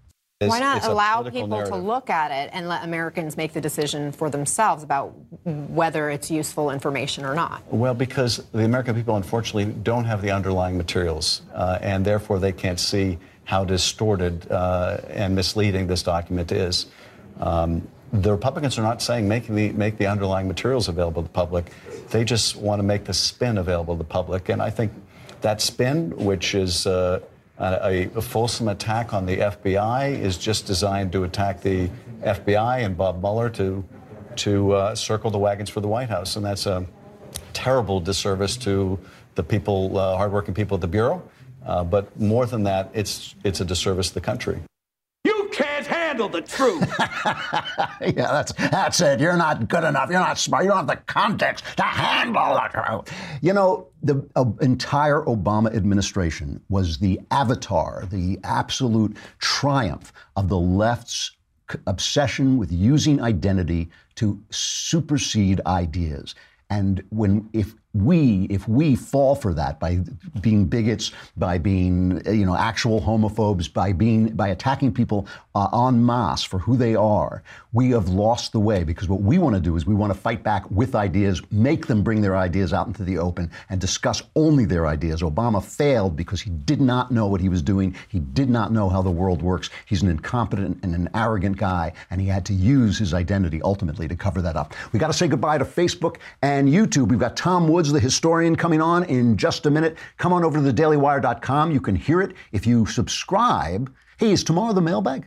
Why 0.48 0.58
not 0.58 0.86
allow 0.86 1.22
people 1.22 1.48
narrative. 1.48 1.74
to 1.74 1.78
look 1.78 2.08
at 2.08 2.30
it 2.30 2.48
and 2.54 2.66
let 2.66 2.82
Americans 2.82 3.36
make 3.36 3.52
the 3.52 3.60
decision 3.60 4.10
for 4.10 4.30
themselves 4.30 4.82
about 4.82 5.14
whether 5.44 6.08
it's 6.08 6.30
useful 6.30 6.70
information 6.70 7.26
or 7.26 7.34
not? 7.34 7.62
Well, 7.70 7.92
because 7.92 8.38
the 8.52 8.64
American 8.64 8.94
people, 8.94 9.16
unfortunately, 9.16 9.66
don't 9.82 10.06
have 10.06 10.22
the 10.22 10.30
underlying 10.30 10.78
materials, 10.78 11.42
uh, 11.52 11.78
and 11.82 12.06
therefore 12.06 12.38
they 12.38 12.52
can't 12.52 12.80
see 12.80 13.18
how 13.44 13.64
distorted 13.64 14.50
uh, 14.50 14.98
and 15.08 15.34
misleading 15.34 15.86
this 15.86 16.02
document 16.02 16.52
is. 16.52 16.86
Um, 17.38 17.86
the 18.12 18.32
Republicans 18.32 18.78
are 18.78 18.82
not 18.82 19.00
saying 19.02 19.28
make 19.28 19.46
the 19.46 19.72
make 19.72 19.96
the 19.98 20.06
underlying 20.06 20.48
materials 20.48 20.88
available 20.88 21.22
to 21.22 21.28
the 21.28 21.32
public. 21.32 21.70
They 22.10 22.24
just 22.24 22.56
want 22.56 22.80
to 22.80 22.82
make 22.82 23.04
the 23.04 23.14
spin 23.14 23.58
available 23.58 23.94
to 23.94 23.98
the 23.98 24.04
public, 24.04 24.48
and 24.48 24.60
I 24.60 24.70
think 24.70 24.92
that 25.42 25.60
spin, 25.60 26.10
which 26.16 26.54
is 26.54 26.86
uh, 26.86 27.20
a, 27.58 28.10
a, 28.14 28.20
fulsome 28.20 28.68
attack 28.68 29.14
on 29.14 29.26
the 29.26 29.38
FBI, 29.38 30.18
is 30.18 30.36
just 30.36 30.66
designed 30.66 31.12
to 31.12 31.24
attack 31.24 31.62
the 31.62 31.88
FBI 32.22 32.84
and 32.84 32.96
Bob 32.96 33.20
Mueller 33.20 33.48
to 33.50 33.84
to 34.36 34.72
uh, 34.72 34.94
circle 34.94 35.30
the 35.30 35.38
wagons 35.38 35.70
for 35.70 35.80
the 35.80 35.88
White 35.88 36.08
House, 36.08 36.36
and 36.36 36.44
that's 36.44 36.66
a 36.66 36.86
terrible 37.52 38.00
disservice 38.00 38.56
to 38.56 38.98
the 39.34 39.42
people, 39.42 39.96
uh, 39.96 40.16
hardworking 40.16 40.54
people 40.54 40.76
at 40.76 40.80
the 40.80 40.88
bureau. 40.88 41.22
Uh, 41.64 41.84
but 41.84 42.18
more 42.18 42.46
than 42.46 42.64
that, 42.64 42.90
it's 42.92 43.36
it's 43.44 43.60
a 43.60 43.64
disservice 43.64 44.08
to 44.08 44.14
the 44.14 44.20
country 44.20 44.60
handle 46.20 46.40
the 46.40 46.46
truth. 46.46 46.94
yeah, 48.16 48.32
that's 48.32 48.52
that's 48.52 49.00
it. 49.00 49.20
You're 49.20 49.36
not 49.36 49.68
good 49.68 49.84
enough. 49.84 50.10
You're 50.10 50.20
not 50.20 50.38
smart. 50.38 50.64
You 50.64 50.70
don't 50.70 50.78
have 50.78 50.86
the 50.86 50.96
context 50.96 51.64
to 51.76 51.82
handle 51.82 52.54
the 52.54 52.68
truth. 52.72 53.14
You 53.40 53.52
know, 53.52 53.88
the 54.02 54.26
uh, 54.36 54.44
entire 54.60 55.22
Obama 55.22 55.74
administration 55.74 56.60
was 56.68 56.98
the 56.98 57.20
avatar, 57.30 58.06
the 58.10 58.38
absolute 58.44 59.16
triumph 59.38 60.12
of 60.36 60.48
the 60.48 60.58
left's 60.58 61.32
obsession 61.86 62.58
with 62.58 62.72
using 62.72 63.22
identity 63.22 63.88
to 64.16 64.42
supersede 64.50 65.60
ideas. 65.66 66.34
And 66.68 67.02
when 67.10 67.48
if 67.52 67.74
we 67.92 68.46
if 68.50 68.68
we 68.68 68.94
fall 68.94 69.34
for 69.34 69.52
that 69.54 69.80
by 69.80 70.00
being 70.40 70.64
bigots, 70.64 71.12
by 71.36 71.58
being 71.58 72.22
you 72.26 72.46
know 72.46 72.54
actual 72.54 73.00
homophobes, 73.00 73.72
by 73.72 73.92
being 73.92 74.28
by 74.28 74.48
attacking 74.48 74.92
people 74.92 75.26
uh, 75.54 75.86
en 75.88 76.04
masse 76.04 76.42
for 76.42 76.58
who 76.58 76.76
they 76.76 76.94
are, 76.94 77.42
we 77.72 77.90
have 77.90 78.08
lost 78.08 78.52
the 78.52 78.60
way. 78.60 78.84
Because 78.84 79.08
what 79.08 79.22
we 79.22 79.38
want 79.38 79.56
to 79.56 79.60
do 79.60 79.76
is 79.76 79.86
we 79.86 79.94
want 79.94 80.12
to 80.12 80.18
fight 80.18 80.42
back 80.42 80.70
with 80.70 80.94
ideas, 80.94 81.42
make 81.50 81.86
them 81.86 82.02
bring 82.02 82.20
their 82.20 82.36
ideas 82.36 82.72
out 82.72 82.86
into 82.86 83.02
the 83.02 83.18
open, 83.18 83.50
and 83.68 83.80
discuss 83.80 84.22
only 84.36 84.64
their 84.64 84.86
ideas. 84.86 85.22
Obama 85.22 85.62
failed 85.62 86.16
because 86.16 86.40
he 86.40 86.50
did 86.50 86.80
not 86.80 87.10
know 87.10 87.26
what 87.26 87.40
he 87.40 87.48
was 87.48 87.62
doing. 87.62 87.94
He 88.08 88.20
did 88.20 88.48
not 88.50 88.72
know 88.72 88.88
how 88.88 89.02
the 89.02 89.10
world 89.10 89.42
works. 89.42 89.70
He's 89.86 90.02
an 90.02 90.08
incompetent 90.08 90.78
and 90.82 90.94
an 90.94 91.08
arrogant 91.14 91.56
guy, 91.56 91.92
and 92.10 92.20
he 92.20 92.28
had 92.28 92.44
to 92.46 92.54
use 92.54 92.98
his 92.98 93.14
identity 93.14 93.60
ultimately 93.62 94.06
to 94.06 94.14
cover 94.14 94.40
that 94.42 94.56
up. 94.56 94.74
We 94.92 95.00
got 95.00 95.08
to 95.08 95.12
say 95.12 95.26
goodbye 95.26 95.58
to 95.58 95.64
Facebook 95.64 96.16
and 96.42 96.68
YouTube. 96.68 97.08
We've 97.08 97.18
got 97.18 97.36
Tom 97.36 97.66
Woods, 97.80 97.90
the 97.90 97.98
historian, 97.98 98.56
coming 98.56 98.82
on 98.82 99.04
in 99.04 99.38
just 99.38 99.64
a 99.64 99.70
minute. 99.70 99.96
Come 100.18 100.34
on 100.34 100.44
over 100.44 100.60
to 100.60 100.70
thedailywire.com. 100.70 101.72
You 101.72 101.80
can 101.80 101.96
hear 101.96 102.20
it 102.20 102.34
if 102.52 102.66
you 102.66 102.84
subscribe. 102.84 103.90
Hey, 104.18 104.32
is 104.32 104.44
tomorrow 104.44 104.74
the 104.74 104.82
mailbag? 104.82 105.26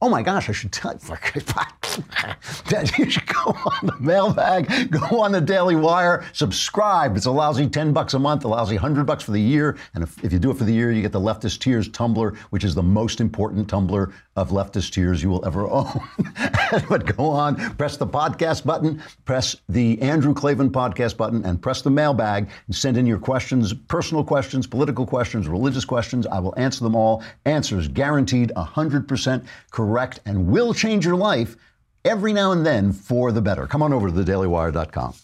Oh 0.00 0.08
my 0.08 0.22
gosh, 0.22 0.48
I 0.48 0.52
should 0.52 0.72
tell 0.72 0.94
you. 0.94 0.98
you 2.96 3.10
should 3.10 3.26
go 3.26 3.50
on 3.50 3.86
the 3.86 3.96
mailbag, 4.00 4.90
go 4.90 5.20
on 5.20 5.30
the 5.30 5.42
Daily 5.42 5.76
Wire, 5.76 6.24
subscribe. 6.32 7.18
It's 7.18 7.26
a 7.26 7.30
lousy 7.30 7.68
10 7.68 7.92
bucks 7.92 8.14
a 8.14 8.18
month, 8.18 8.46
a 8.46 8.48
lousy 8.48 8.76
100 8.76 9.04
bucks 9.04 9.24
for 9.24 9.32
the 9.32 9.40
year. 9.40 9.76
And 9.92 10.02
if, 10.02 10.24
if 10.24 10.32
you 10.32 10.38
do 10.38 10.50
it 10.50 10.56
for 10.56 10.64
the 10.64 10.72
year, 10.72 10.90
you 10.90 11.02
get 11.02 11.12
the 11.12 11.20
Leftist 11.20 11.58
Tears 11.58 11.86
tumbler, 11.90 12.32
which 12.48 12.64
is 12.64 12.74
the 12.74 12.82
most 12.82 13.20
important 13.20 13.68
tumbler 13.68 14.14
of 14.40 14.50
leftist 14.50 14.92
tears 14.92 15.22
you 15.22 15.28
will 15.28 15.44
ever 15.44 15.68
own. 15.68 16.00
but 16.88 17.16
go 17.16 17.28
on, 17.28 17.56
press 17.76 17.96
the 17.96 18.06
podcast 18.06 18.64
button, 18.64 19.02
press 19.24 19.54
the 19.68 20.00
Andrew 20.00 20.32
Klavan 20.32 20.70
podcast 20.70 21.16
button, 21.16 21.44
and 21.44 21.60
press 21.60 21.82
the 21.82 21.90
mailbag 21.90 22.48
and 22.66 22.74
send 22.74 22.96
in 22.96 23.06
your 23.06 23.18
questions, 23.18 23.74
personal 23.74 24.24
questions, 24.24 24.66
political 24.66 25.06
questions, 25.06 25.46
religious 25.46 25.84
questions. 25.84 26.26
I 26.26 26.38
will 26.40 26.54
answer 26.56 26.82
them 26.82 26.96
all. 26.96 27.22
Answers 27.44 27.86
guaranteed 27.86 28.50
100% 28.56 29.46
correct 29.70 30.20
and 30.24 30.46
will 30.46 30.72
change 30.72 31.04
your 31.04 31.16
life 31.16 31.56
every 32.04 32.32
now 32.32 32.52
and 32.52 32.64
then 32.64 32.92
for 32.92 33.32
the 33.32 33.42
better. 33.42 33.66
Come 33.66 33.82
on 33.82 33.92
over 33.92 34.08
to 34.08 34.14
thedailywire.com. 34.14 35.14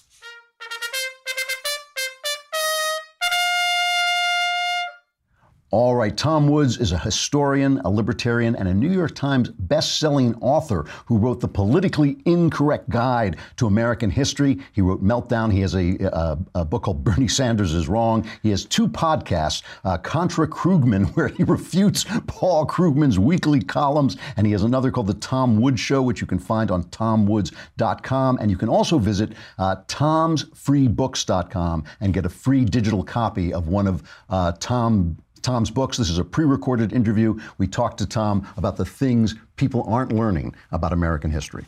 All 5.72 5.96
right, 5.96 6.16
Tom 6.16 6.46
Woods 6.46 6.78
is 6.78 6.92
a 6.92 6.98
historian, 6.98 7.80
a 7.80 7.90
libertarian, 7.90 8.54
and 8.54 8.68
a 8.68 8.72
New 8.72 8.92
York 8.92 9.16
Times 9.16 9.48
best-selling 9.48 10.36
author 10.36 10.86
who 11.06 11.18
wrote 11.18 11.40
the 11.40 11.48
politically 11.48 12.18
incorrect 12.24 12.88
guide 12.88 13.36
to 13.56 13.66
American 13.66 14.08
history. 14.08 14.58
He 14.74 14.80
wrote 14.80 15.02
Meltdown. 15.02 15.52
He 15.52 15.60
has 15.62 15.74
a, 15.74 15.96
a, 16.04 16.38
a 16.54 16.64
book 16.64 16.84
called 16.84 17.02
Bernie 17.02 17.26
Sanders 17.26 17.74
is 17.74 17.88
Wrong. 17.88 18.24
He 18.44 18.50
has 18.50 18.64
two 18.64 18.86
podcasts, 18.86 19.64
uh, 19.84 19.98
Contra 19.98 20.46
Krugman, 20.46 21.06
where 21.16 21.26
he 21.28 21.42
refutes 21.42 22.04
Paul 22.28 22.64
Krugman's 22.64 23.18
weekly 23.18 23.60
columns, 23.60 24.16
and 24.36 24.46
he 24.46 24.52
has 24.52 24.62
another 24.62 24.92
called 24.92 25.08
The 25.08 25.14
Tom 25.14 25.60
Woods 25.60 25.80
Show, 25.80 26.00
which 26.00 26.20
you 26.20 26.28
can 26.28 26.38
find 26.38 26.70
on 26.70 26.84
tomwoods.com. 26.84 28.38
And 28.40 28.52
you 28.52 28.56
can 28.56 28.68
also 28.68 29.00
visit 29.00 29.32
uh, 29.58 29.74
tomsfreebooks.com 29.88 31.84
and 32.00 32.14
get 32.14 32.24
a 32.24 32.30
free 32.30 32.64
digital 32.64 33.02
copy 33.02 33.52
of 33.52 33.66
one 33.66 33.88
of 33.88 34.04
uh, 34.30 34.52
Tom 34.60 35.16
Tom's 35.46 35.70
books. 35.70 35.96
This 35.96 36.10
is 36.10 36.18
a 36.18 36.24
pre 36.24 36.44
recorded 36.44 36.92
interview. 36.92 37.38
We 37.56 37.68
talked 37.68 37.98
to 37.98 38.06
Tom 38.06 38.44
about 38.56 38.76
the 38.76 38.84
things 38.84 39.36
people 39.54 39.84
aren't 39.84 40.10
learning 40.10 40.56
about 40.72 40.92
American 40.92 41.30
history. 41.30 41.64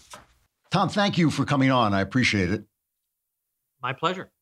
Tom, 0.72 0.88
thank 0.88 1.16
you 1.16 1.30
for 1.30 1.44
coming 1.44 1.70
on. 1.70 1.94
I 1.94 2.00
appreciate 2.00 2.50
it. 2.50 2.64
My 3.80 3.92
pleasure. 3.92 4.32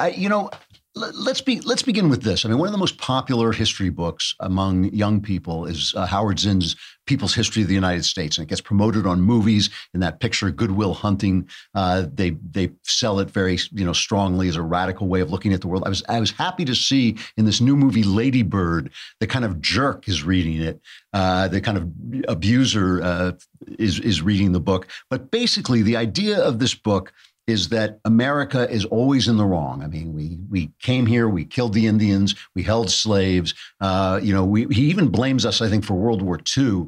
I, 0.00 0.10
you 0.10 0.28
know, 0.28 0.50
let's 0.94 1.40
be 1.40 1.60
let's 1.60 1.82
begin 1.82 2.08
with 2.08 2.22
this. 2.22 2.44
I 2.44 2.48
mean, 2.48 2.58
one 2.58 2.66
of 2.66 2.72
the 2.72 2.78
most 2.78 2.98
popular 2.98 3.52
history 3.52 3.90
books 3.90 4.34
among 4.40 4.84
young 4.92 5.20
people 5.20 5.66
is 5.66 5.94
uh, 5.96 6.06
Howard 6.06 6.38
Zinn's 6.38 6.76
People's 7.06 7.34
History 7.34 7.62
of 7.62 7.68
the 7.68 7.74
United 7.74 8.04
States, 8.04 8.38
and 8.38 8.44
it 8.44 8.48
gets 8.48 8.60
promoted 8.60 9.06
on 9.06 9.20
movies. 9.20 9.70
In 9.94 10.00
that 10.00 10.20
picture, 10.20 10.50
Good 10.50 10.72
Will 10.72 10.94
Hunting, 10.94 11.48
uh, 11.74 12.06
they 12.12 12.30
they 12.30 12.70
sell 12.84 13.20
it 13.20 13.30
very 13.30 13.58
you 13.72 13.84
know 13.84 13.92
strongly 13.92 14.48
as 14.48 14.56
a 14.56 14.62
radical 14.62 15.08
way 15.08 15.20
of 15.20 15.30
looking 15.30 15.52
at 15.52 15.60
the 15.60 15.68
world. 15.68 15.84
I 15.86 15.88
was 15.88 16.02
I 16.08 16.18
was 16.18 16.32
happy 16.32 16.64
to 16.64 16.74
see 16.74 17.16
in 17.36 17.44
this 17.44 17.60
new 17.60 17.76
movie 17.76 18.02
Lady 18.02 18.42
Bird, 18.42 18.90
the 19.20 19.26
kind 19.26 19.44
of 19.44 19.60
jerk 19.60 20.08
is 20.08 20.24
reading 20.24 20.60
it, 20.60 20.80
uh, 21.12 21.48
the 21.48 21.60
kind 21.60 21.76
of 21.76 21.88
abuser 22.28 23.02
uh, 23.02 23.32
is 23.78 24.00
is 24.00 24.22
reading 24.22 24.52
the 24.52 24.60
book. 24.60 24.88
But 25.08 25.30
basically, 25.30 25.82
the 25.82 25.96
idea 25.96 26.40
of 26.40 26.58
this 26.58 26.74
book 26.74 27.12
is 27.50 27.68
that 27.68 28.00
America 28.04 28.68
is 28.70 28.84
always 28.86 29.28
in 29.28 29.36
the 29.36 29.44
wrong. 29.44 29.82
I 29.82 29.86
mean, 29.86 30.14
we 30.14 30.38
we 30.48 30.70
came 30.80 31.06
here, 31.06 31.28
we 31.28 31.44
killed 31.44 31.74
the 31.74 31.86
Indians, 31.86 32.34
we 32.54 32.62
held 32.62 32.90
slaves. 32.90 33.54
Uh, 33.80 34.20
you 34.22 34.32
know, 34.32 34.44
we, 34.44 34.66
he 34.66 34.84
even 34.84 35.08
blames 35.08 35.44
us, 35.44 35.60
I 35.60 35.68
think, 35.68 35.84
for 35.84 35.94
World 35.94 36.22
War 36.22 36.40
II. 36.56 36.86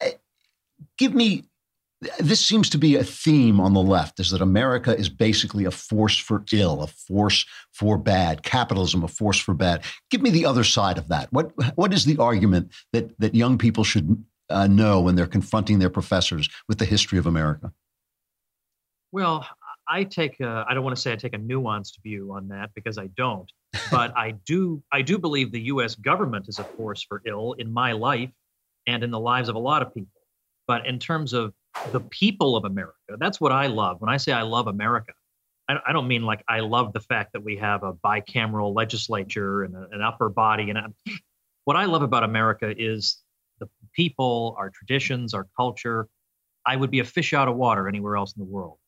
Eh, 0.00 0.12
give 0.96 1.14
me. 1.14 1.44
This 2.20 2.44
seems 2.44 2.70
to 2.70 2.78
be 2.78 2.94
a 2.94 3.02
theme 3.02 3.60
on 3.60 3.74
the 3.74 3.82
left: 3.82 4.20
is 4.20 4.30
that 4.30 4.40
America 4.40 4.96
is 4.96 5.08
basically 5.08 5.64
a 5.64 5.70
force 5.70 6.16
for 6.16 6.44
ill, 6.52 6.82
a 6.82 6.86
force 6.86 7.44
for 7.72 7.98
bad, 7.98 8.42
capitalism, 8.42 9.02
a 9.02 9.08
force 9.08 9.38
for 9.38 9.52
bad. 9.52 9.82
Give 10.10 10.22
me 10.22 10.30
the 10.30 10.46
other 10.46 10.64
side 10.64 10.98
of 10.98 11.08
that. 11.08 11.32
What 11.32 11.52
what 11.76 11.92
is 11.92 12.04
the 12.04 12.18
argument 12.18 12.72
that 12.92 13.18
that 13.18 13.34
young 13.34 13.58
people 13.58 13.84
should 13.84 14.24
uh, 14.48 14.66
know 14.66 15.00
when 15.00 15.16
they're 15.16 15.26
confronting 15.26 15.78
their 15.78 15.90
professors 15.90 16.48
with 16.68 16.78
the 16.78 16.84
history 16.84 17.18
of 17.18 17.26
America? 17.26 17.72
Well, 19.10 19.46
I 19.88 20.04
take 20.04 20.40
a, 20.40 20.64
I 20.68 20.74
don't 20.74 20.84
want 20.84 20.96
to 20.96 21.00
say 21.00 21.12
I 21.12 21.16
take 21.16 21.34
a 21.34 21.38
nuanced 21.38 22.02
view 22.02 22.32
on 22.32 22.48
that 22.48 22.70
because 22.74 22.98
I 22.98 23.06
don't, 23.08 23.50
but 23.90 24.16
I 24.16 24.32
do 24.44 24.82
I 24.92 25.02
do 25.02 25.18
believe 25.18 25.52
the 25.52 25.62
U.S. 25.62 25.94
government 25.94 26.46
is 26.48 26.58
a 26.58 26.64
force 26.64 27.02
for 27.02 27.22
ill 27.26 27.54
in 27.54 27.72
my 27.72 27.92
life 27.92 28.30
and 28.86 29.02
in 29.02 29.10
the 29.10 29.20
lives 29.20 29.48
of 29.48 29.56
a 29.56 29.58
lot 29.58 29.82
of 29.82 29.92
people. 29.94 30.20
But 30.66 30.86
in 30.86 30.98
terms 30.98 31.32
of 31.32 31.54
the 31.92 32.00
people 32.00 32.56
of 32.56 32.64
America, 32.64 33.16
that's 33.18 33.40
what 33.40 33.52
I 33.52 33.68
love. 33.68 34.00
When 34.00 34.10
I 34.10 34.18
say 34.18 34.32
I 34.32 34.42
love 34.42 34.66
America, 34.66 35.12
I, 35.68 35.76
I 35.86 35.92
don't 35.92 36.08
mean 36.08 36.22
like 36.22 36.44
I 36.48 36.60
love 36.60 36.92
the 36.92 37.00
fact 37.00 37.32
that 37.32 37.42
we 37.42 37.56
have 37.56 37.82
a 37.82 37.92
bicameral 37.94 38.74
legislature 38.74 39.62
and 39.62 39.74
a, 39.74 39.88
an 39.92 40.02
upper 40.02 40.28
body. 40.28 40.70
And 40.70 40.78
a, 40.78 40.92
what 41.64 41.76
I 41.76 41.86
love 41.86 42.02
about 42.02 42.24
America 42.24 42.74
is 42.76 43.18
the 43.60 43.68
people, 43.94 44.54
our 44.58 44.70
traditions, 44.70 45.34
our 45.34 45.46
culture. 45.56 46.08
I 46.66 46.76
would 46.76 46.90
be 46.90 47.00
a 47.00 47.04
fish 47.04 47.32
out 47.32 47.48
of 47.48 47.56
water 47.56 47.88
anywhere 47.88 48.16
else 48.16 48.34
in 48.36 48.40
the 48.40 48.50
world. 48.50 48.78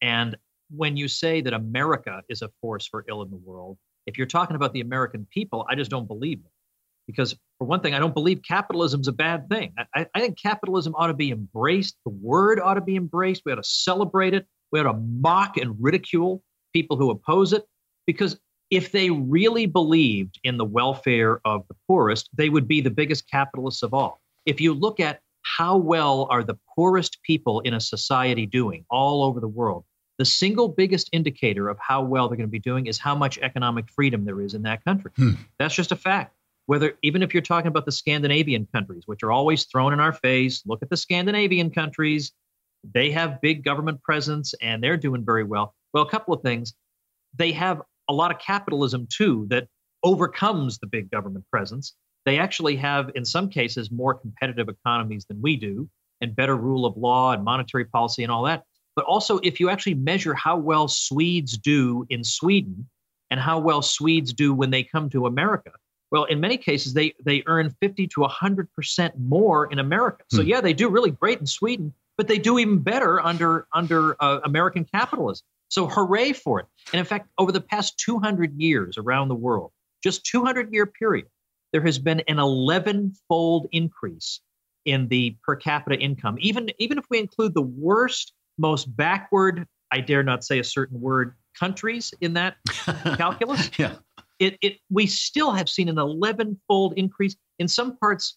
And 0.00 0.36
when 0.70 0.96
you 0.96 1.08
say 1.08 1.40
that 1.40 1.52
America 1.52 2.22
is 2.28 2.42
a 2.42 2.50
force 2.60 2.86
for 2.86 3.04
ill 3.08 3.22
in 3.22 3.30
the 3.30 3.36
world, 3.36 3.78
if 4.06 4.16
you're 4.18 4.26
talking 4.26 4.56
about 4.56 4.72
the 4.72 4.80
American 4.80 5.26
people, 5.30 5.66
I 5.68 5.74
just 5.74 5.90
don't 5.90 6.06
believe 6.06 6.38
it. 6.38 6.50
Because, 7.06 7.34
for 7.58 7.66
one 7.66 7.80
thing, 7.80 7.94
I 7.94 7.98
don't 7.98 8.12
believe 8.12 8.42
capitalism's 8.46 9.08
a 9.08 9.12
bad 9.12 9.48
thing. 9.48 9.72
I, 9.94 10.06
I 10.14 10.20
think 10.20 10.38
capitalism 10.38 10.94
ought 10.94 11.06
to 11.06 11.14
be 11.14 11.30
embraced. 11.30 11.96
The 12.04 12.10
word 12.10 12.60
ought 12.60 12.74
to 12.74 12.82
be 12.82 12.96
embraced. 12.96 13.42
We 13.46 13.52
ought 13.52 13.56
to 13.56 13.64
celebrate 13.64 14.34
it. 14.34 14.46
We 14.72 14.80
ought 14.80 14.92
to 14.92 14.92
mock 14.92 15.56
and 15.56 15.74
ridicule 15.80 16.42
people 16.74 16.98
who 16.98 17.10
oppose 17.10 17.54
it. 17.54 17.64
Because 18.06 18.38
if 18.70 18.92
they 18.92 19.08
really 19.08 19.64
believed 19.64 20.38
in 20.44 20.58
the 20.58 20.66
welfare 20.66 21.40
of 21.46 21.66
the 21.68 21.76
poorest, 21.86 22.28
they 22.34 22.50
would 22.50 22.68
be 22.68 22.82
the 22.82 22.90
biggest 22.90 23.30
capitalists 23.30 23.82
of 23.82 23.94
all. 23.94 24.20
If 24.44 24.60
you 24.60 24.74
look 24.74 25.00
at 25.00 25.20
how 25.42 25.78
well 25.78 26.26
are 26.30 26.44
the 26.44 26.58
poorest 26.74 27.22
people 27.22 27.60
in 27.60 27.72
a 27.72 27.80
society 27.80 28.44
doing 28.44 28.84
all 28.90 29.24
over 29.24 29.40
the 29.40 29.48
world? 29.48 29.84
The 30.18 30.24
single 30.24 30.68
biggest 30.68 31.08
indicator 31.12 31.68
of 31.68 31.78
how 31.78 32.02
well 32.02 32.28
they're 32.28 32.36
going 32.36 32.48
to 32.48 32.50
be 32.50 32.58
doing 32.58 32.86
is 32.86 32.98
how 32.98 33.14
much 33.14 33.38
economic 33.38 33.88
freedom 33.90 34.24
there 34.24 34.40
is 34.40 34.54
in 34.54 34.62
that 34.62 34.84
country. 34.84 35.12
Hmm. 35.16 35.32
That's 35.58 35.74
just 35.74 35.92
a 35.92 35.96
fact. 35.96 36.34
Whether 36.66 36.98
even 37.02 37.22
if 37.22 37.32
you're 37.32 37.42
talking 37.42 37.68
about 37.68 37.86
the 37.86 37.92
Scandinavian 37.92 38.66
countries, 38.74 39.04
which 39.06 39.22
are 39.22 39.30
always 39.30 39.64
thrown 39.64 39.92
in 39.92 40.00
our 40.00 40.12
face, 40.12 40.62
look 40.66 40.82
at 40.82 40.90
the 40.90 40.96
Scandinavian 40.96 41.70
countries. 41.70 42.32
They 42.92 43.10
have 43.10 43.40
big 43.40 43.64
government 43.64 44.02
presence 44.02 44.54
and 44.60 44.82
they're 44.82 44.96
doing 44.96 45.24
very 45.24 45.44
well. 45.44 45.74
Well, 45.94 46.02
a 46.02 46.10
couple 46.10 46.34
of 46.34 46.42
things. 46.42 46.74
They 47.36 47.52
have 47.52 47.80
a 48.08 48.12
lot 48.12 48.30
of 48.30 48.38
capitalism 48.38 49.06
too 49.10 49.46
that 49.50 49.68
overcomes 50.02 50.78
the 50.78 50.86
big 50.86 51.10
government 51.10 51.44
presence. 51.50 51.94
They 52.24 52.38
actually 52.38 52.76
have, 52.76 53.10
in 53.14 53.24
some 53.24 53.48
cases, 53.48 53.90
more 53.90 54.14
competitive 54.14 54.68
economies 54.68 55.24
than 55.26 55.40
we 55.40 55.56
do 55.56 55.88
and 56.20 56.34
better 56.34 56.56
rule 56.56 56.84
of 56.84 56.96
law 56.96 57.32
and 57.32 57.44
monetary 57.44 57.84
policy 57.84 58.22
and 58.22 58.32
all 58.32 58.42
that. 58.44 58.64
But 58.98 59.04
also, 59.04 59.38
if 59.44 59.60
you 59.60 59.70
actually 59.70 59.94
measure 59.94 60.34
how 60.34 60.56
well 60.56 60.88
Swedes 60.88 61.56
do 61.56 62.04
in 62.10 62.24
Sweden 62.24 62.88
and 63.30 63.38
how 63.38 63.60
well 63.60 63.80
Swedes 63.80 64.32
do 64.32 64.52
when 64.52 64.70
they 64.70 64.82
come 64.82 65.08
to 65.10 65.26
America, 65.26 65.70
well, 66.10 66.24
in 66.24 66.40
many 66.40 66.56
cases, 66.56 66.94
they, 66.94 67.14
they 67.24 67.44
earn 67.46 67.72
50 67.80 68.08
to 68.08 68.20
100% 68.22 69.12
more 69.20 69.70
in 69.70 69.78
America. 69.78 70.24
So, 70.32 70.42
hmm. 70.42 70.48
yeah, 70.48 70.60
they 70.60 70.72
do 70.72 70.88
really 70.88 71.12
great 71.12 71.38
in 71.38 71.46
Sweden, 71.46 71.94
but 72.16 72.26
they 72.26 72.38
do 72.38 72.58
even 72.58 72.80
better 72.80 73.24
under, 73.24 73.68
under 73.72 74.20
uh, 74.20 74.40
American 74.42 74.84
capitalism. 74.84 75.46
So, 75.68 75.86
hooray 75.86 76.32
for 76.32 76.58
it. 76.58 76.66
And 76.92 76.98
in 76.98 77.06
fact, 77.06 77.28
over 77.38 77.52
the 77.52 77.60
past 77.60 78.00
200 78.00 78.60
years 78.60 78.98
around 78.98 79.28
the 79.28 79.36
world, 79.36 79.70
just 80.02 80.26
200 80.26 80.72
year 80.72 80.86
period, 80.86 81.28
there 81.72 81.82
has 81.82 82.00
been 82.00 82.18
an 82.26 82.40
11 82.40 83.12
fold 83.28 83.68
increase 83.70 84.40
in 84.84 85.06
the 85.06 85.36
per 85.44 85.54
capita 85.54 85.96
income, 85.96 86.36
even 86.40 86.70
even 86.80 86.98
if 86.98 87.04
we 87.10 87.20
include 87.20 87.54
the 87.54 87.62
worst, 87.62 88.32
most 88.58 88.94
backward, 88.96 89.66
I 89.90 90.00
dare 90.00 90.22
not 90.22 90.44
say 90.44 90.58
a 90.58 90.64
certain 90.64 91.00
word, 91.00 91.34
countries 91.58 92.12
in 92.20 92.34
that 92.34 92.56
calculus. 93.16 93.70
yeah. 93.78 93.94
It, 94.38 94.56
it 94.62 94.78
we 94.90 95.06
still 95.06 95.50
have 95.52 95.68
seen 95.68 95.88
an 95.88 95.98
11 95.98 96.60
fold 96.68 96.94
increase 96.96 97.36
in 97.58 97.66
some 97.66 97.96
parts 97.96 98.36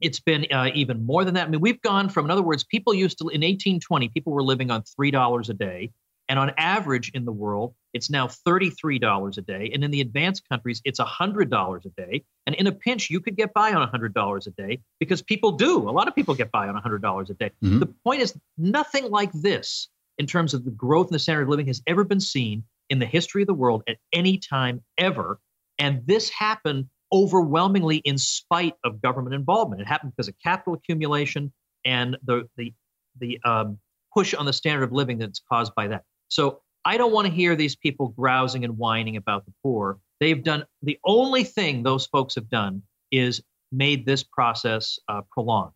it's 0.00 0.20
been 0.20 0.46
uh, 0.52 0.70
even 0.74 1.04
more 1.06 1.24
than 1.24 1.34
that. 1.34 1.46
I 1.46 1.50
mean, 1.50 1.60
we've 1.60 1.80
gone 1.80 2.08
from, 2.08 2.26
in 2.26 2.30
other 2.30 2.42
words, 2.42 2.64
people 2.64 2.92
used 2.92 3.16
to, 3.18 3.24
in 3.24 3.40
1820, 3.40 4.08
people 4.10 4.32
were 4.32 4.42
living 4.42 4.70
on 4.70 4.82
$3 4.82 5.48
a 5.48 5.54
day. 5.54 5.92
And 6.28 6.38
on 6.38 6.52
average 6.56 7.10
in 7.14 7.24
the 7.24 7.32
world, 7.32 7.74
it's 7.92 8.10
now 8.10 8.26
$33 8.26 9.38
a 9.38 9.40
day. 9.42 9.70
And 9.72 9.84
in 9.84 9.90
the 9.90 10.00
advanced 10.00 10.48
countries, 10.48 10.80
it's 10.84 10.98
$100 10.98 11.84
a 11.84 11.88
day. 11.90 12.24
And 12.46 12.56
in 12.56 12.66
a 12.66 12.72
pinch, 12.72 13.10
you 13.10 13.20
could 13.20 13.36
get 13.36 13.52
by 13.52 13.72
on 13.72 13.86
$100 13.86 14.46
a 14.46 14.50
day 14.50 14.80
because 14.98 15.22
people 15.22 15.52
do. 15.52 15.88
A 15.88 15.92
lot 15.92 16.08
of 16.08 16.14
people 16.14 16.34
get 16.34 16.50
by 16.50 16.68
on 16.68 16.74
$100 16.74 17.30
a 17.30 17.34
day. 17.34 17.50
Mm-hmm. 17.62 17.78
The 17.78 17.86
point 18.04 18.22
is, 18.22 18.34
nothing 18.56 19.10
like 19.10 19.32
this 19.32 19.88
in 20.18 20.26
terms 20.26 20.54
of 20.54 20.64
the 20.64 20.70
growth 20.70 21.08
in 21.08 21.12
the 21.12 21.18
standard 21.18 21.42
of 21.42 21.48
living 21.48 21.66
has 21.66 21.82
ever 21.86 22.04
been 22.04 22.20
seen 22.20 22.64
in 22.88 22.98
the 22.98 23.06
history 23.06 23.42
of 23.42 23.46
the 23.46 23.54
world 23.54 23.82
at 23.88 23.96
any 24.12 24.38
time 24.38 24.82
ever. 24.98 25.38
And 25.78 26.06
this 26.06 26.30
happened 26.30 26.86
overwhelmingly 27.12 27.98
in 27.98 28.18
spite 28.18 28.74
of 28.84 29.00
government 29.00 29.34
involvement. 29.34 29.80
It 29.80 29.86
happened 29.86 30.12
because 30.16 30.28
of 30.28 30.34
capital 30.42 30.74
accumulation 30.74 31.52
and 31.84 32.16
the 32.24 32.48
the 32.56 32.72
the 33.20 33.40
um, 33.44 33.78
push 34.12 34.34
on 34.34 34.46
the 34.46 34.52
standard 34.52 34.84
of 34.84 34.92
living 34.92 35.18
that's 35.18 35.40
caused 35.50 35.74
by 35.74 35.88
that. 35.88 36.04
So 36.28 36.60
I 36.84 36.96
don't 36.96 37.12
want 37.12 37.26
to 37.26 37.32
hear 37.32 37.56
these 37.56 37.76
people 37.76 38.08
grousing 38.08 38.64
and 38.64 38.76
whining 38.76 39.16
about 39.16 39.46
the 39.46 39.52
poor. 39.62 39.98
They've 40.20 40.42
done 40.42 40.64
the 40.82 40.98
only 41.04 41.44
thing 41.44 41.82
those 41.82 42.06
folks 42.06 42.34
have 42.34 42.48
done 42.48 42.82
is 43.10 43.42
made 43.72 44.06
this 44.06 44.22
process 44.22 44.98
uh, 45.08 45.22
prolonged. 45.32 45.72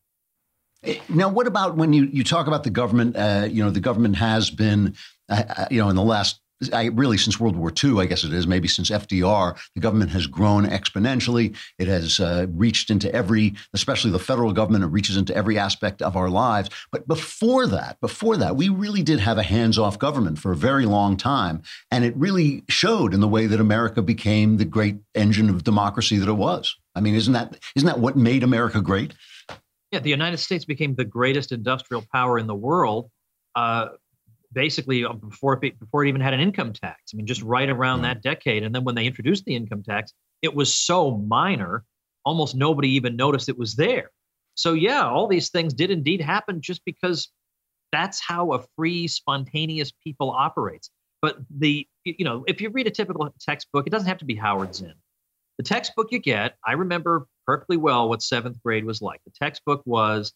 Now, 1.08 1.28
what 1.28 1.46
about 1.48 1.76
when 1.76 1.92
you, 1.92 2.04
you 2.04 2.22
talk 2.22 2.46
about 2.46 2.62
the 2.62 2.70
government? 2.70 3.16
Uh, 3.16 3.48
you 3.50 3.64
know, 3.64 3.70
the 3.70 3.80
government 3.80 4.16
has 4.16 4.48
been, 4.50 4.94
uh, 5.28 5.42
uh 5.48 5.66
you 5.70 5.80
know, 5.80 5.88
in 5.88 5.96
the 5.96 6.02
last 6.02 6.40
I, 6.72 6.86
really 6.86 7.18
since 7.18 7.38
World 7.38 7.56
War 7.56 7.72
II, 7.72 8.00
I 8.00 8.06
guess 8.06 8.24
it 8.24 8.32
is, 8.32 8.46
maybe 8.46 8.68
since 8.68 8.90
FDR, 8.90 9.58
the 9.74 9.80
government 9.80 10.10
has 10.10 10.26
grown 10.26 10.66
exponentially. 10.66 11.56
It 11.78 11.86
has 11.88 12.18
uh, 12.18 12.46
reached 12.50 12.90
into 12.90 13.12
every, 13.14 13.54
especially 13.74 14.10
the 14.10 14.18
federal 14.18 14.52
government, 14.52 14.84
it 14.84 14.88
reaches 14.88 15.16
into 15.16 15.34
every 15.34 15.58
aspect 15.58 16.02
of 16.02 16.16
our 16.16 16.28
lives. 16.28 16.70
But 16.90 17.06
before 17.06 17.66
that, 17.68 18.00
before 18.00 18.36
that, 18.38 18.56
we 18.56 18.68
really 18.68 19.02
did 19.02 19.20
have 19.20 19.38
a 19.38 19.42
hands 19.42 19.78
off 19.78 19.98
government 19.98 20.38
for 20.38 20.52
a 20.52 20.56
very 20.56 20.86
long 20.86 21.16
time. 21.16 21.62
And 21.90 22.04
it 22.04 22.16
really 22.16 22.64
showed 22.68 23.14
in 23.14 23.20
the 23.20 23.28
way 23.28 23.46
that 23.46 23.60
America 23.60 24.02
became 24.02 24.56
the 24.56 24.64
great 24.64 24.96
engine 25.14 25.48
of 25.48 25.64
democracy 25.64 26.18
that 26.18 26.28
it 26.28 26.32
was. 26.32 26.76
I 26.94 27.00
mean, 27.00 27.14
isn't 27.14 27.32
that, 27.32 27.58
isn't 27.76 27.86
that 27.86 28.00
what 28.00 28.16
made 28.16 28.42
America 28.42 28.80
great? 28.80 29.14
Yeah, 29.92 30.00
the 30.00 30.10
United 30.10 30.38
States 30.38 30.64
became 30.64 30.96
the 30.96 31.04
greatest 31.04 31.52
industrial 31.52 32.04
power 32.12 32.38
in 32.38 32.46
the 32.46 32.54
world. 32.54 33.10
Uh, 33.54 33.88
basically 34.52 35.04
uh, 35.04 35.12
before 35.12 35.58
it, 35.64 35.78
before 35.78 36.04
it 36.04 36.08
even 36.08 36.20
had 36.20 36.34
an 36.34 36.40
income 36.40 36.72
tax. 36.72 37.12
I 37.12 37.16
mean, 37.16 37.26
just 37.26 37.42
right 37.42 37.68
around 37.68 38.02
that 38.02 38.22
decade. 38.22 38.62
And 38.62 38.74
then 38.74 38.84
when 38.84 38.94
they 38.94 39.06
introduced 39.06 39.44
the 39.44 39.56
income 39.56 39.82
tax, 39.82 40.12
it 40.42 40.54
was 40.54 40.74
so 40.74 41.16
minor, 41.16 41.84
almost 42.24 42.54
nobody 42.54 42.90
even 42.90 43.16
noticed 43.16 43.48
it 43.48 43.58
was 43.58 43.74
there. 43.74 44.10
So 44.54 44.72
yeah, 44.72 45.06
all 45.06 45.28
these 45.28 45.50
things 45.50 45.74
did 45.74 45.90
indeed 45.90 46.20
happen 46.20 46.60
just 46.60 46.84
because 46.84 47.28
that's 47.92 48.20
how 48.20 48.52
a 48.52 48.64
free, 48.76 49.06
spontaneous 49.08 49.92
people 50.04 50.30
operates. 50.30 50.90
But 51.20 51.38
the 51.50 51.86
you 52.04 52.24
know, 52.24 52.44
if 52.46 52.60
you 52.60 52.70
read 52.70 52.86
a 52.86 52.90
typical 52.90 53.32
textbook, 53.40 53.86
it 53.86 53.90
doesn't 53.90 54.08
have 54.08 54.18
to 54.18 54.24
be 54.24 54.34
Howard 54.34 54.74
Zinn. 54.74 54.94
The 55.58 55.64
textbook 55.64 56.08
you 56.10 56.20
get, 56.20 56.56
I 56.64 56.72
remember 56.72 57.26
perfectly 57.46 57.76
well 57.76 58.08
what 58.08 58.22
seventh 58.22 58.62
grade 58.62 58.84
was 58.84 59.02
like. 59.02 59.20
The 59.24 59.32
textbook 59.32 59.82
was 59.84 60.32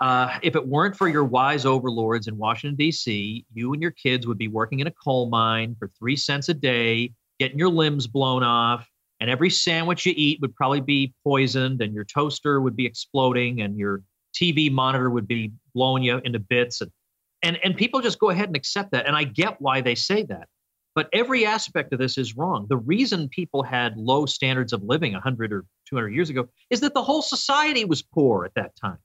uh, 0.00 0.38
if 0.42 0.56
it 0.56 0.66
weren't 0.66 0.96
for 0.96 1.08
your 1.08 1.24
wise 1.24 1.64
overlords 1.64 2.26
in 2.26 2.36
Washington, 2.36 2.76
D.C., 2.76 3.44
you 3.52 3.72
and 3.72 3.82
your 3.82 3.90
kids 3.90 4.26
would 4.26 4.38
be 4.38 4.48
working 4.48 4.80
in 4.80 4.86
a 4.86 4.90
coal 4.90 5.28
mine 5.28 5.76
for 5.78 5.88
three 5.98 6.16
cents 6.16 6.48
a 6.48 6.54
day, 6.54 7.12
getting 7.38 7.58
your 7.58 7.68
limbs 7.68 8.06
blown 8.06 8.42
off, 8.42 8.88
and 9.20 9.30
every 9.30 9.50
sandwich 9.50 10.04
you 10.04 10.12
eat 10.16 10.40
would 10.40 10.54
probably 10.56 10.80
be 10.80 11.14
poisoned, 11.24 11.82
and 11.82 11.94
your 11.94 12.04
toaster 12.04 12.60
would 12.60 12.74
be 12.74 12.86
exploding, 12.86 13.60
and 13.60 13.78
your 13.78 14.02
TV 14.34 14.72
monitor 14.72 15.10
would 15.10 15.28
be 15.28 15.52
blowing 15.74 16.02
you 16.02 16.20
into 16.24 16.38
bits. 16.38 16.80
And, 16.80 16.90
and, 17.42 17.58
and 17.62 17.76
people 17.76 18.00
just 18.00 18.18
go 18.18 18.30
ahead 18.30 18.48
and 18.48 18.56
accept 18.56 18.90
that. 18.92 19.06
And 19.06 19.14
I 19.14 19.24
get 19.24 19.60
why 19.60 19.80
they 19.80 19.94
say 19.94 20.24
that. 20.24 20.48
But 20.94 21.08
every 21.12 21.46
aspect 21.46 21.92
of 21.92 21.98
this 21.98 22.18
is 22.18 22.36
wrong. 22.36 22.66
The 22.68 22.76
reason 22.76 23.28
people 23.28 23.62
had 23.62 23.96
low 23.96 24.26
standards 24.26 24.72
of 24.72 24.82
living 24.82 25.12
100 25.12 25.52
or 25.52 25.64
200 25.88 26.08
years 26.08 26.28
ago 26.28 26.48
is 26.70 26.80
that 26.80 26.92
the 26.92 27.02
whole 27.02 27.22
society 27.22 27.84
was 27.84 28.02
poor 28.02 28.44
at 28.44 28.54
that 28.54 28.74
time 28.76 28.98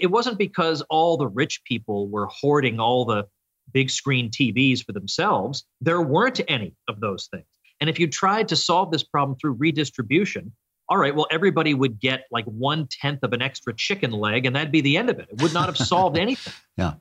it 0.00 0.10
wasn't 0.10 0.38
because 0.38 0.82
all 0.88 1.16
the 1.16 1.28
rich 1.28 1.62
people 1.64 2.08
were 2.08 2.26
hoarding 2.26 2.80
all 2.80 3.04
the 3.04 3.26
big 3.72 3.90
screen 3.90 4.30
TVs 4.30 4.84
for 4.84 4.92
themselves. 4.92 5.64
There 5.80 6.00
weren't 6.00 6.40
any 6.48 6.74
of 6.88 7.00
those 7.00 7.28
things. 7.30 7.46
And 7.80 7.90
if 7.90 7.98
you 7.98 8.08
tried 8.08 8.48
to 8.48 8.56
solve 8.56 8.90
this 8.90 9.02
problem 9.02 9.36
through 9.38 9.52
redistribution, 9.52 10.52
all 10.88 10.96
right, 10.96 11.14
well, 11.14 11.26
everybody 11.30 11.74
would 11.74 12.00
get 12.00 12.24
like 12.30 12.44
one 12.46 12.88
tenth 12.90 13.20
of 13.22 13.32
an 13.32 13.42
extra 13.42 13.74
chicken 13.74 14.12
leg, 14.12 14.46
and 14.46 14.54
that'd 14.56 14.72
be 14.72 14.80
the 14.80 14.96
end 14.96 15.10
of 15.10 15.18
it. 15.18 15.28
It 15.30 15.42
would 15.42 15.52
not 15.52 15.66
have 15.66 15.76
solved 15.76 16.16
anything. 16.18 16.54
yeah. 16.76 16.94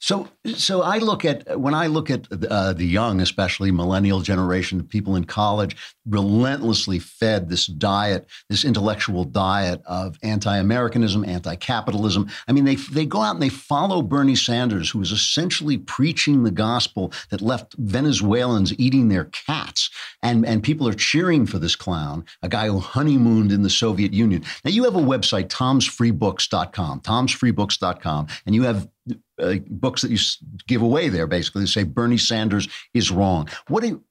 So, 0.00 0.28
so 0.54 0.80
I 0.80 0.96
look 0.96 1.26
at 1.26 1.60
when 1.60 1.74
I 1.74 1.86
look 1.86 2.10
at 2.10 2.26
uh, 2.32 2.72
the 2.72 2.86
young, 2.86 3.20
especially 3.20 3.70
millennial 3.70 4.20
generation, 4.20 4.82
people 4.82 5.14
in 5.14 5.24
college, 5.24 5.76
relentlessly 6.06 6.98
fed 6.98 7.50
this 7.50 7.66
diet, 7.66 8.26
this 8.48 8.64
intellectual 8.64 9.24
diet 9.24 9.82
of 9.84 10.18
anti-Americanism, 10.22 11.22
anti-capitalism. 11.26 12.30
I 12.48 12.52
mean, 12.52 12.64
they 12.64 12.76
they 12.76 13.04
go 13.04 13.20
out 13.20 13.34
and 13.34 13.42
they 13.42 13.50
follow 13.50 14.00
Bernie 14.00 14.36
Sanders, 14.36 14.88
who 14.88 15.02
is 15.02 15.12
essentially 15.12 15.76
preaching 15.76 16.44
the 16.44 16.50
gospel 16.50 17.12
that 17.28 17.42
left 17.42 17.74
Venezuelans 17.74 18.72
eating 18.78 19.08
their 19.08 19.26
cats, 19.26 19.90
and 20.22 20.46
and 20.46 20.62
people 20.62 20.88
are 20.88 20.94
cheering 20.94 21.44
for 21.44 21.58
this 21.58 21.76
clown, 21.76 22.24
a 22.42 22.48
guy 22.48 22.68
who 22.68 22.80
honeymooned 22.80 23.52
in 23.52 23.62
the 23.62 23.70
Soviet 23.70 24.14
Union. 24.14 24.42
Now, 24.64 24.70
you 24.70 24.84
have 24.84 24.96
a 24.96 25.00
website, 25.00 25.48
Tom'sFreeBooks.com, 25.48 27.00
Tom'sFreeBooks.com, 27.00 28.28
and 28.46 28.54
you 28.54 28.62
have 28.62 28.88
uh, 29.38 29.54
books 29.68 30.02
that 30.02 30.10
you 30.10 30.18
give 30.66 30.82
away 30.82 31.08
there, 31.08 31.26
basically, 31.26 31.66
say 31.66 31.84
Bernie 31.84 32.18
Sanders 32.18 32.68
is 32.94 33.10
wrong. 33.10 33.48
What 33.68 33.84
are 33.84 33.88
you, 33.88 34.04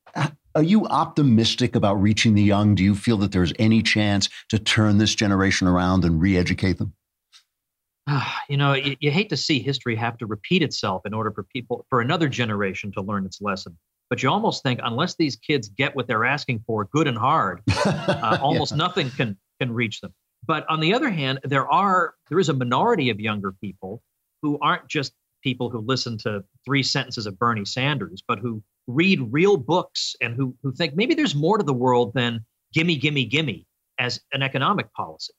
are 0.56 0.63
you 0.63 0.86
optimistic 0.88 1.75
about 1.75 2.02
reaching 2.02 2.34
the 2.34 2.41
young? 2.41 2.75
Do 2.75 2.84
you 2.84 2.95
feel 2.95 3.17
that 3.17 3.32
there's 3.32 3.54
any 3.60 3.82
chance 3.84 4.30
to 4.49 4.60
turn 4.60 4.97
this 4.97 5.15
generation 5.15 5.67
around 5.67 6.04
and 6.06 6.19
re-educate 6.21 6.78
them? 6.78 6.93
You 8.49 8.58
know, 8.58 8.73
you, 8.73 8.95
you 8.99 9.12
hate 9.12 9.30
to 9.30 9.38
see 9.38 9.60
history 9.60 9.95
have 9.95 10.17
to 10.17 10.25
repeat 10.25 10.63
itself 10.63 11.06
in 11.06 11.13
order 11.13 11.32
for 11.32 11.43
people, 11.43 11.86
for 11.89 12.02
another 12.02 12.28
generation 12.28 12.91
to 12.93 13.02
learn 13.02 13.25
its 13.25 13.39
lesson. 13.41 13.78
But 14.10 14.23
you 14.23 14.30
almost 14.30 14.63
think, 14.63 14.80
unless 14.82 15.15
these 15.15 15.36
kids 15.36 15.69
get 15.69 15.95
what 15.95 16.08
they're 16.08 16.25
asking 16.25 16.63
for, 16.65 16.86
good 16.86 17.08
and 17.08 17.17
hard, 17.17 17.62
uh, 17.86 18.39
almost 18.41 18.71
yeah. 18.71 18.78
nothing 18.78 19.12
can 19.12 19.38
can 19.60 19.71
reach 19.71 20.02
them. 20.02 20.13
But 20.45 20.65
on 20.67 20.80
the 20.80 20.95
other 20.95 21.10
hand, 21.10 21.41
there 21.43 21.69
are 21.69 22.15
there 22.30 22.39
is 22.39 22.49
a 22.49 22.54
minority 22.54 23.12
of 23.12 23.19
younger 23.19 23.52
people 23.62 24.02
who 24.41 24.58
aren't 24.62 24.88
just 24.88 25.13
people 25.43 25.69
who 25.69 25.80
listen 25.80 26.17
to 26.19 26.43
three 26.65 26.84
sentences 26.84 27.25
of 27.25 27.39
Bernie 27.39 27.65
Sanders, 27.65 28.23
but 28.28 28.39
who 28.39 28.62
read 28.88 29.19
real 29.32 29.58
books 29.58 30.15
and 30.21 30.36
who, 30.36 30.56
who 30.63 30.71
think 30.71 30.95
maybe 30.95 31.13
there's 31.13 31.36
more 31.36 31.58
to 31.58 31.63
the 31.63 31.73
world 31.73 32.13
than 32.13 32.45
gimme, 32.73 32.97
gimme, 32.97 33.25
gimme 33.25 33.65
as 33.99 34.19
an 34.34 34.41
economic 34.41 34.91
policy. 34.93 35.34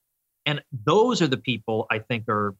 And 0.46 0.62
those 0.84 1.20
are 1.20 1.26
the 1.26 1.36
people 1.36 1.86
I 1.90 1.98
think 1.98 2.28
are 2.28 2.56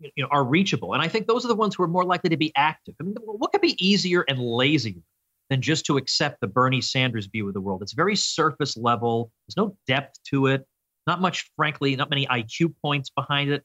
you 0.00 0.22
know 0.22 0.28
are 0.30 0.44
reachable. 0.44 0.94
And 0.94 1.02
I 1.02 1.08
think 1.08 1.26
those 1.26 1.44
are 1.44 1.48
the 1.48 1.54
ones 1.54 1.74
who 1.74 1.82
are 1.82 1.88
more 1.88 2.04
likely 2.04 2.30
to 2.30 2.36
be 2.36 2.52
active. 2.56 2.94
I 3.00 3.04
mean, 3.04 3.16
what 3.24 3.52
could 3.52 3.60
be 3.60 3.76
easier 3.84 4.24
and 4.28 4.38
lazier 4.38 5.02
than 5.50 5.62
just 5.62 5.86
to 5.86 5.96
accept 5.96 6.40
the 6.40 6.46
Bernie 6.46 6.80
Sanders 6.80 7.26
view 7.26 7.48
of 7.48 7.54
the 7.54 7.60
world? 7.60 7.82
It's 7.82 7.94
very 7.94 8.16
surface 8.16 8.76
level. 8.76 9.32
There's 9.46 9.56
no 9.56 9.76
depth 9.86 10.18
to 10.30 10.46
it. 10.46 10.66
Not 11.06 11.20
much, 11.20 11.50
frankly, 11.56 11.96
not 11.96 12.10
many 12.10 12.26
IQ 12.26 12.74
points 12.82 13.10
behind 13.10 13.50
it 13.50 13.64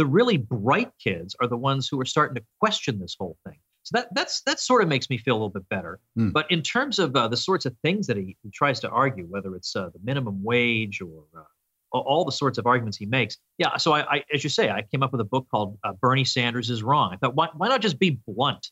the 0.00 0.06
really 0.06 0.38
bright 0.38 0.90
kids 0.98 1.36
are 1.42 1.46
the 1.46 1.58
ones 1.58 1.86
who 1.86 2.00
are 2.00 2.06
starting 2.06 2.34
to 2.34 2.42
question 2.58 2.98
this 2.98 3.14
whole 3.20 3.36
thing. 3.46 3.58
So 3.82 3.98
that 3.98 4.08
that's 4.14 4.40
that 4.44 4.58
sort 4.58 4.82
of 4.82 4.88
makes 4.88 5.10
me 5.10 5.18
feel 5.18 5.34
a 5.34 5.36
little 5.36 5.50
bit 5.50 5.68
better. 5.68 6.00
Mm. 6.18 6.32
But 6.32 6.50
in 6.50 6.62
terms 6.62 6.98
of 6.98 7.14
uh, 7.14 7.28
the 7.28 7.36
sorts 7.36 7.66
of 7.66 7.76
things 7.82 8.06
that 8.06 8.16
he, 8.16 8.34
he 8.42 8.50
tries 8.50 8.80
to 8.80 8.88
argue, 8.88 9.26
whether 9.26 9.54
it's 9.54 9.76
uh, 9.76 9.90
the 9.92 10.00
minimum 10.02 10.42
wage 10.42 11.02
or 11.02 11.24
uh, 11.36 11.98
all 11.98 12.24
the 12.24 12.32
sorts 12.32 12.56
of 12.56 12.66
arguments 12.66 12.96
he 12.96 13.04
makes, 13.04 13.36
yeah. 13.58 13.76
So 13.76 13.92
I, 13.92 14.16
I, 14.16 14.24
as 14.32 14.42
you 14.42 14.48
say, 14.48 14.70
I 14.70 14.80
came 14.90 15.02
up 15.02 15.12
with 15.12 15.20
a 15.20 15.24
book 15.24 15.46
called 15.50 15.76
uh, 15.84 15.92
"Bernie 16.00 16.24
Sanders 16.24 16.70
is 16.70 16.82
Wrong." 16.82 17.12
I 17.12 17.18
thought, 17.18 17.34
why, 17.34 17.48
why 17.54 17.68
not 17.68 17.82
just 17.82 17.98
be 17.98 18.18
blunt? 18.26 18.70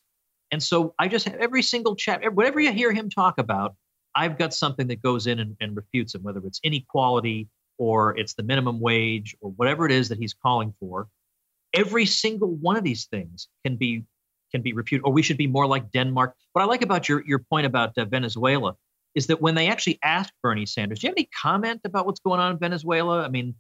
And 0.51 0.63
so 0.63 0.95
I 0.99 1.09
just 1.09 1.29
have 1.29 1.37
every 1.37 1.63
single 1.63 1.95
chat, 1.95 2.23
whatever 2.33 2.59
you 2.59 2.73
hear 2.73 2.91
him 2.91 3.11
talk 3.11 3.37
about, 3.37 3.75
I've 4.15 4.39
got 4.39 4.55
something 4.55 4.87
that 4.87 5.03
goes 5.03 5.27
in 5.27 5.41
and, 5.41 5.57
and 5.61 5.77
refutes 5.77 6.15
him, 6.15 6.23
whether 6.23 6.41
it's 6.47 6.59
inequality 6.63 7.49
or 7.77 8.17
it's 8.17 8.33
the 8.33 8.43
minimum 8.43 8.81
wage 8.81 9.37
or 9.41 9.51
whatever 9.53 9.85
it 9.85 9.93
is 9.93 10.09
that 10.09 10.17
he's 10.19 10.33
calling 10.33 10.73
for 10.81 11.07
every 11.75 12.07
single 12.07 12.55
one 12.57 12.77
of 12.77 12.85
these 12.85 13.07
things 13.07 13.49
can 13.65 13.77
be 13.77 14.05
can 14.51 14.63
be 14.63 14.73
refuted 14.73 15.05
or 15.05 15.13
we 15.13 15.23
should 15.23 15.37
be 15.37 15.47
more 15.47 15.67
like 15.67 15.91
denmark 15.91 16.35
what 16.53 16.63
i 16.63 16.65
like 16.65 16.83
about 16.83 17.09
your, 17.09 17.23
your 17.27 17.39
point 17.39 17.67
about 17.67 17.97
uh, 17.99 18.05
venezuela 18.05 18.75
is 19.15 19.27
that 19.27 19.43
when 19.43 19.55
they 19.55 19.69
actually 19.69 19.99
asked 20.03 20.33
bernie 20.43 20.67
sanders 20.67 21.01
do 21.01 21.07
you 21.07 21.11
have 21.11 21.17
any 21.17 21.29
comment 21.39 21.81
about 21.85 22.07
what's 22.07 22.21
going 22.21 22.41
on 22.41 22.53
in 22.53 22.59
venezuela 22.59 23.23
i 23.25 23.29
mean 23.29 23.55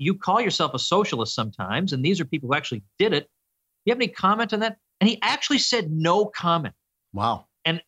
you 0.00 0.14
call 0.14 0.40
yourself 0.40 0.72
a 0.72 0.78
socialist 0.78 1.34
sometimes, 1.34 1.92
and 1.92 2.02
these 2.02 2.20
are 2.20 2.24
people 2.24 2.48
who 2.48 2.54
actually 2.54 2.82
did 2.98 3.12
it. 3.12 3.24
Do 3.24 3.28
You 3.84 3.92
have 3.92 3.98
any 3.98 4.08
comment 4.08 4.54
on 4.54 4.60
that? 4.60 4.78
And 5.00 5.08
he 5.08 5.18
actually 5.20 5.58
said 5.58 5.92
no 5.92 6.24
comment. 6.24 6.74
Wow. 7.12 7.46
And 7.66 7.82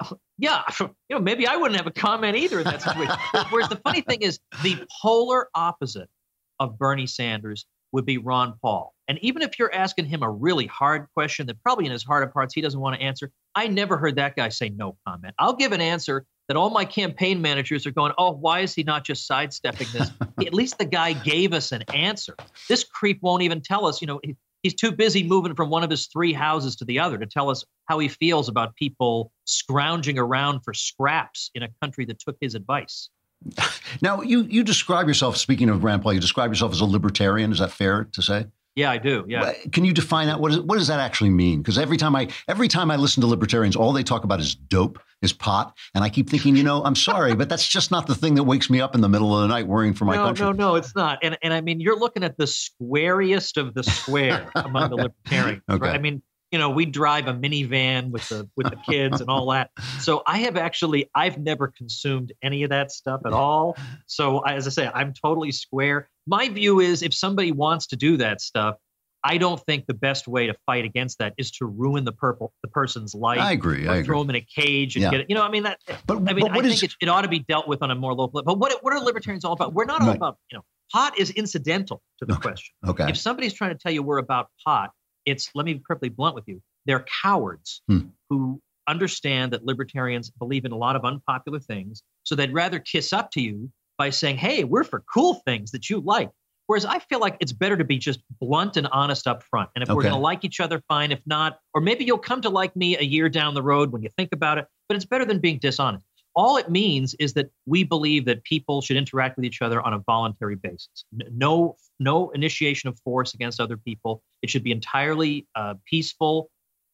yeah, 0.38 0.62
you 0.80 0.90
know, 1.08 1.20
maybe 1.20 1.46
I 1.46 1.56
wouldn't 1.56 1.76
have 1.76 1.86
a 1.86 1.92
comment 1.92 2.36
either 2.36 2.58
in 2.58 2.64
that 2.64 2.82
situation. 2.82 3.16
Whereas 3.50 3.68
the 3.68 3.76
funny 3.76 4.00
thing 4.00 4.22
is, 4.22 4.40
the 4.64 4.84
polar 5.00 5.48
opposite 5.54 6.10
of 6.58 6.76
Bernie 6.76 7.06
Sanders 7.06 7.64
would 7.92 8.06
be 8.06 8.18
Ron 8.18 8.54
Paul. 8.60 8.94
And 9.08 9.18
even 9.22 9.42
if 9.42 9.58
you're 9.58 9.74
asking 9.74 10.06
him 10.06 10.22
a 10.22 10.30
really 10.30 10.66
hard 10.66 11.08
question 11.14 11.46
that 11.48 11.60
probably 11.62 11.86
in 11.86 11.92
his 11.92 12.04
heart 12.04 12.22
of 12.22 12.32
hearts 12.32 12.54
he 12.54 12.60
doesn't 12.60 12.78
want 12.78 12.96
to 12.96 13.02
answer, 13.02 13.32
I 13.54 13.66
never 13.66 13.96
heard 13.96 14.16
that 14.16 14.36
guy 14.36 14.50
say 14.50 14.68
no 14.68 14.96
comment. 15.06 15.34
I'll 15.38 15.56
give 15.56 15.72
an 15.72 15.80
answer 15.80 16.26
that 16.46 16.56
all 16.56 16.70
my 16.70 16.84
campaign 16.84 17.42
managers 17.42 17.86
are 17.86 17.90
going, 17.90 18.12
oh, 18.18 18.32
why 18.32 18.60
is 18.60 18.74
he 18.74 18.82
not 18.82 19.04
just 19.04 19.26
sidestepping 19.26 19.88
this? 19.92 20.10
At 20.46 20.54
least 20.54 20.78
the 20.78 20.84
guy 20.84 21.12
gave 21.12 21.52
us 21.52 21.72
an 21.72 21.82
answer. 21.94 22.36
This 22.68 22.84
creep 22.84 23.20
won't 23.22 23.42
even 23.42 23.60
tell 23.60 23.86
us, 23.86 24.00
you 24.00 24.06
know, 24.06 24.20
he's 24.62 24.74
too 24.74 24.92
busy 24.92 25.22
moving 25.22 25.54
from 25.54 25.70
one 25.70 25.84
of 25.84 25.90
his 25.90 26.06
three 26.06 26.32
houses 26.32 26.76
to 26.76 26.84
the 26.84 26.98
other 26.98 27.18
to 27.18 27.26
tell 27.26 27.50
us 27.50 27.64
how 27.86 27.98
he 27.98 28.08
feels 28.08 28.48
about 28.48 28.74
people 28.76 29.32
scrounging 29.44 30.18
around 30.18 30.60
for 30.60 30.74
scraps 30.74 31.50
in 31.54 31.62
a 31.62 31.68
country 31.80 32.04
that 32.04 32.18
took 32.18 32.36
his 32.40 32.54
advice. 32.54 33.10
Now, 34.02 34.22
you, 34.22 34.42
you 34.42 34.62
describe 34.62 35.08
yourself, 35.08 35.36
speaking 35.36 35.68
of 35.68 35.82
Rand 35.82 36.02
Paul, 36.02 36.12
you 36.12 36.20
describe 36.20 36.50
yourself 36.50 36.72
as 36.72 36.80
a 36.80 36.84
libertarian. 36.84 37.50
Is 37.50 37.58
that 37.58 37.72
fair 37.72 38.04
to 38.12 38.22
say? 38.22 38.46
Yeah, 38.76 38.90
I 38.90 38.98
do. 38.98 39.24
Yeah. 39.28 39.52
Can 39.72 39.84
you 39.84 39.92
define 39.92 40.28
that? 40.28 40.40
What, 40.40 40.52
is, 40.52 40.60
what 40.60 40.78
does 40.78 40.86
that 40.86 41.00
actually 41.00 41.30
mean? 41.30 41.60
Because 41.60 41.76
every 41.76 41.96
time 41.96 42.14
I 42.14 42.28
every 42.46 42.68
time 42.68 42.90
I 42.90 42.96
listen 42.96 43.20
to 43.20 43.26
libertarians, 43.26 43.74
all 43.74 43.92
they 43.92 44.04
talk 44.04 44.22
about 44.22 44.38
is 44.38 44.54
dope, 44.54 45.00
is 45.22 45.32
pot, 45.32 45.76
and 45.94 46.04
I 46.04 46.08
keep 46.08 46.30
thinking, 46.30 46.56
you 46.56 46.62
know, 46.62 46.82
I'm 46.84 46.94
sorry, 46.94 47.34
but 47.34 47.48
that's 47.48 47.66
just 47.66 47.90
not 47.90 48.06
the 48.06 48.14
thing 48.14 48.36
that 48.36 48.44
wakes 48.44 48.70
me 48.70 48.80
up 48.80 48.94
in 48.94 49.00
the 49.00 49.08
middle 49.08 49.34
of 49.36 49.42
the 49.42 49.48
night 49.48 49.66
worrying 49.66 49.92
for 49.92 50.04
my 50.04 50.14
no, 50.14 50.24
country. 50.24 50.46
No, 50.46 50.52
no, 50.52 50.68
no, 50.70 50.74
it's 50.76 50.94
not. 50.94 51.18
And 51.22 51.36
and 51.42 51.52
I 51.52 51.60
mean, 51.60 51.80
you're 51.80 51.98
looking 51.98 52.22
at 52.22 52.38
the 52.38 52.46
squariest 52.46 53.56
of 53.56 53.74
the 53.74 53.82
square 53.82 54.50
among 54.54 54.90
the 54.90 54.96
libertarians. 54.96 55.62
Okay. 55.68 55.86
Right? 55.86 55.94
I 55.94 55.98
mean, 55.98 56.22
you 56.50 56.58
know, 56.58 56.70
we 56.70 56.84
drive 56.86 57.28
a 57.28 57.32
minivan 57.34 58.10
with 58.10 58.28
the 58.28 58.48
with 58.56 58.70
the 58.70 58.76
kids 58.88 59.20
and 59.20 59.30
all 59.30 59.50
that. 59.50 59.70
So 60.00 60.22
I 60.26 60.38
have 60.38 60.56
actually 60.56 61.10
I've 61.14 61.38
never 61.38 61.68
consumed 61.68 62.32
any 62.42 62.62
of 62.62 62.70
that 62.70 62.90
stuff 62.90 63.20
at 63.26 63.32
all. 63.32 63.76
So 64.06 64.40
as 64.40 64.66
I 64.66 64.70
say, 64.70 64.90
I'm 64.92 65.12
totally 65.12 65.52
square. 65.52 66.08
My 66.26 66.48
view 66.48 66.80
is 66.80 67.02
if 67.02 67.12
somebody 67.14 67.52
wants 67.52 67.86
to 67.88 67.96
do 67.96 68.16
that 68.16 68.40
stuff, 68.40 68.76
I 69.22 69.36
don't 69.36 69.60
think 69.66 69.84
the 69.86 69.92
best 69.94 70.26
way 70.26 70.46
to 70.46 70.54
fight 70.64 70.86
against 70.86 71.18
that 71.18 71.34
is 71.36 71.50
to 71.52 71.66
ruin 71.66 72.04
the 72.04 72.12
purple 72.12 72.54
the 72.62 72.68
person's 72.68 73.14
life. 73.14 73.38
I 73.40 73.52
agree. 73.52 73.86
I 73.86 74.02
throw 74.02 74.20
agree. 74.20 74.20
them 74.22 74.30
in 74.30 74.36
a 74.36 74.46
cage 74.62 74.96
and 74.96 75.02
Yeah. 75.02 75.10
get 75.10 75.20
it. 75.20 75.26
You 75.28 75.34
know, 75.34 75.42
I 75.42 75.50
mean 75.50 75.64
that. 75.64 75.78
But- 76.06 76.16
I 76.16 76.32
mean, 76.32 76.40
but 76.40 76.54
what 76.54 76.64
I 76.64 76.68
is- 76.68 76.80
think 76.80 76.92
it, 76.92 76.96
it 77.02 77.08
ought 77.10 77.22
to 77.22 77.28
be 77.28 77.40
dealt 77.40 77.68
with 77.68 77.82
on 77.82 77.90
a 77.90 77.94
more 77.94 78.14
local. 78.14 78.38
level. 78.40 78.56
But 78.56 78.58
what 78.72 78.82
what 78.82 78.92
are 78.94 79.00
libertarians 79.00 79.44
all 79.44 79.52
about? 79.52 79.74
We're 79.74 79.84
not 79.84 80.00
all 80.00 80.08
Right. 80.08 80.16
about 80.16 80.38
you 80.50 80.56
know 80.58 80.64
pot 80.92 81.18
is 81.18 81.30
incidental 81.30 82.00
to 82.18 82.24
the 82.24 82.34
question. 82.36 82.72
Okay. 82.86 83.08
If 83.10 83.16
somebody's 83.18 83.52
trying 83.52 83.70
to 83.72 83.78
tell 83.78 83.92
you 83.92 84.02
we're 84.02 84.18
about 84.18 84.48
pot, 84.64 84.90
it's 85.26 85.50
let 85.54 85.66
me 85.66 85.74
be 85.74 85.80
perfectly 85.80 86.08
blunt 86.08 86.34
with 86.34 86.48
you. 86.48 86.60
They're 86.86 87.04
cowards 87.22 87.82
Hmm. 87.88 88.08
who 88.28 88.60
understand 88.88 89.52
that 89.52 89.64
libertarians 89.64 90.30
believe 90.30 90.64
in 90.64 90.72
a 90.72 90.76
lot 90.76 90.96
of 90.96 91.04
unpopular 91.04 91.60
things, 91.60 92.02
so 92.24 92.34
they'd 92.34 92.52
rather 92.52 92.78
kiss 92.78 93.12
up 93.12 93.30
to 93.32 93.40
you 93.40 93.70
by 93.98 94.10
saying, 94.10 94.36
"Hey, 94.38 94.64
we're 94.64 94.84
for 94.84 95.04
cool 95.12 95.34
things 95.44 95.70
that 95.72 95.90
you 95.90 96.00
like." 96.00 96.30
Whereas 96.66 96.84
I 96.84 97.00
feel 97.00 97.18
like 97.18 97.36
it's 97.40 97.52
better 97.52 97.76
to 97.76 97.84
be 97.84 97.98
just 97.98 98.20
blunt 98.40 98.76
and 98.76 98.86
honest 98.92 99.26
up 99.26 99.42
front. 99.42 99.70
And 99.74 99.82
if 99.82 99.88
we're 99.88 100.02
going 100.02 100.14
to 100.14 100.20
like 100.20 100.44
each 100.44 100.60
other, 100.60 100.80
fine. 100.86 101.10
If 101.10 101.20
not, 101.26 101.58
or 101.74 101.80
maybe 101.80 102.04
you'll 102.04 102.16
come 102.18 102.40
to 102.42 102.48
like 102.48 102.76
me 102.76 102.96
a 102.96 103.02
year 103.02 103.28
down 103.28 103.54
the 103.54 103.62
road 103.62 103.90
when 103.90 104.02
you 104.02 104.08
think 104.16 104.32
about 104.32 104.58
it. 104.58 104.66
But 104.88 104.94
it's 104.94 105.04
better 105.04 105.24
than 105.24 105.40
being 105.40 105.58
dishonest. 105.58 106.06
All 106.34 106.56
it 106.56 106.70
means 106.70 107.14
is 107.14 107.32
that 107.34 107.50
we 107.66 107.82
believe 107.82 108.24
that 108.26 108.44
people 108.44 108.80
should 108.80 108.96
interact 108.96 109.36
with 109.36 109.44
each 109.44 109.62
other 109.62 109.80
on 109.82 109.92
a 109.92 109.98
voluntary 109.98 110.56
basis. 110.56 111.04
No, 111.12 111.76
no 111.98 112.30
initiation 112.30 112.88
of 112.88 112.98
force 113.00 113.34
against 113.34 113.60
other 113.60 113.76
people. 113.76 114.22
It 114.42 114.50
should 114.50 114.62
be 114.62 114.72
entirely 114.72 115.46
uh, 115.54 115.74
peaceful. 115.84 116.50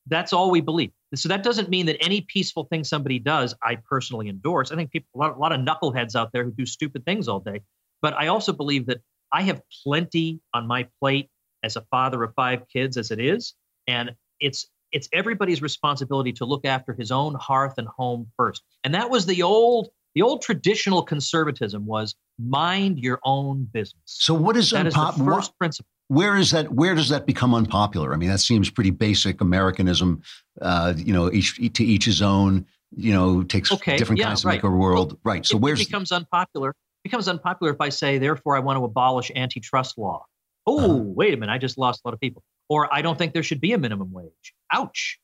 That's 0.07 0.33
all 0.33 0.51
we 0.51 0.61
believe. 0.61 0.91
So 1.15 1.29
that 1.29 1.43
doesn't 1.43 1.69
mean 1.69 1.87
that 1.87 2.03
any 2.03 2.23
peaceful 2.23 2.65
thing 2.65 2.85
somebody 2.85 3.19
does, 3.19 3.55
I 3.63 3.77
personally 3.77 4.29
endorse. 4.29 4.73
I 4.73 4.77
think 4.77 4.91
people, 4.91 5.09
a 5.15 5.19
lot, 5.19 5.37
a 5.37 5.39
lot 5.39 5.53
of 5.53 5.61
knuckleheads 5.61 6.17
out 6.17 6.33
there 6.33 6.45
who 6.45 6.53
do 6.53 6.65
stupid 6.67 7.05
things 7.05 7.29
all 7.29 7.41
day. 7.41 7.61
But 8.03 8.15
I 8.15 8.29
also 8.29 8.53
believe 8.53 8.87
that 8.87 9.01
I 9.33 9.43
have 9.43 9.61
plenty 9.85 10.41
on 10.55 10.67
my 10.67 10.89
plate 11.01 11.29
as 11.63 11.77
a 11.77 11.83
father 11.91 12.23
of 12.23 12.33
five 12.35 12.63
kids 12.73 12.97
as 12.97 13.11
it 13.11 13.19
is, 13.19 13.55
and 13.87 14.15
it's 14.41 14.67
it's 14.93 15.09
everybody's 15.13 15.61
responsibility 15.63 16.33
to 16.35 16.45
look 16.45 16.65
after 16.65 16.95
his 16.95 17.11
own 17.11 17.35
hearth 17.35 17.75
and 17.79 17.89
home 17.89 18.27
first. 18.37 18.63
And 18.85 18.95
that 18.95 19.11
was 19.11 19.27
the 19.27 19.43
old 19.43 19.89
the 20.15 20.23
old 20.23 20.41
traditional 20.41 21.03
conservatism 21.03 21.85
was 21.85 22.15
mind 22.39 22.99
your 22.99 23.19
own 23.25 23.69
business. 23.73 24.01
So 24.07 24.33
what 24.33 24.57
is 24.57 24.71
that 24.71 24.87
is 24.87 24.95
the 24.95 25.01
unpop- 25.01 25.13
first 25.25 25.51
what- 25.51 25.59
principle. 25.59 25.89
Where 26.09 26.37
is 26.37 26.53
that? 26.53 26.73
Where 26.73 26.95
does 26.95 27.09
that 27.09 27.27
become 27.27 27.53
unpopular? 27.53 28.15
I 28.15 28.17
mean, 28.17 28.29
that 28.29 28.39
seems 28.39 28.71
pretty 28.71 28.93
basic 28.93 29.41
Americanism. 29.41 30.23
Uh, 30.63 30.95
you 30.97 31.13
know, 31.13 31.33
each 31.33 31.57
to 31.75 31.85
each 31.85 32.05
his 32.05 32.23
own. 32.23 32.65
You 32.97 33.13
know, 33.13 33.43
takes 33.43 33.73
Okay, 33.73 33.97
different 33.97 34.21
yeah, 34.21 34.27
kinds 34.29 34.45
right. 34.45 34.55
make 34.55 34.63
a 34.63 34.71
world. 34.71 35.19
right. 35.25 35.45
So 35.45 35.59
it 35.67 35.77
becomes 35.79 36.13
unpopular? 36.13 36.73
Becomes 37.03 37.27
unpopular 37.27 37.73
if 37.73 37.81
I 37.81 37.89
say, 37.89 38.19
therefore, 38.19 38.57
I 38.57 38.61
want 38.61 38.79
to 38.79 38.85
abolish 38.85 39.33
antitrust 39.35 39.99
law. 39.99 40.25
Oh, 40.65 40.79
Uh-huh. 40.79 40.95
wait 41.03 41.35
a 41.35 41.37
minute! 41.37 41.53
I 41.53 41.59
just 41.59 41.77
lost 41.77 42.03
a 42.05 42.09
lot 42.09 42.15
of 42.15 42.21
people. 42.21 42.45
Or 42.69 42.93
I 42.93 43.03
don't 43.03 43.17
think 43.17 43.33
there 43.33 43.43
should 43.43 43.61
be 43.61 43.73
a 43.73 43.79
minimum 43.79 44.13
wage. 44.13 44.55
Ouch. 44.73 45.19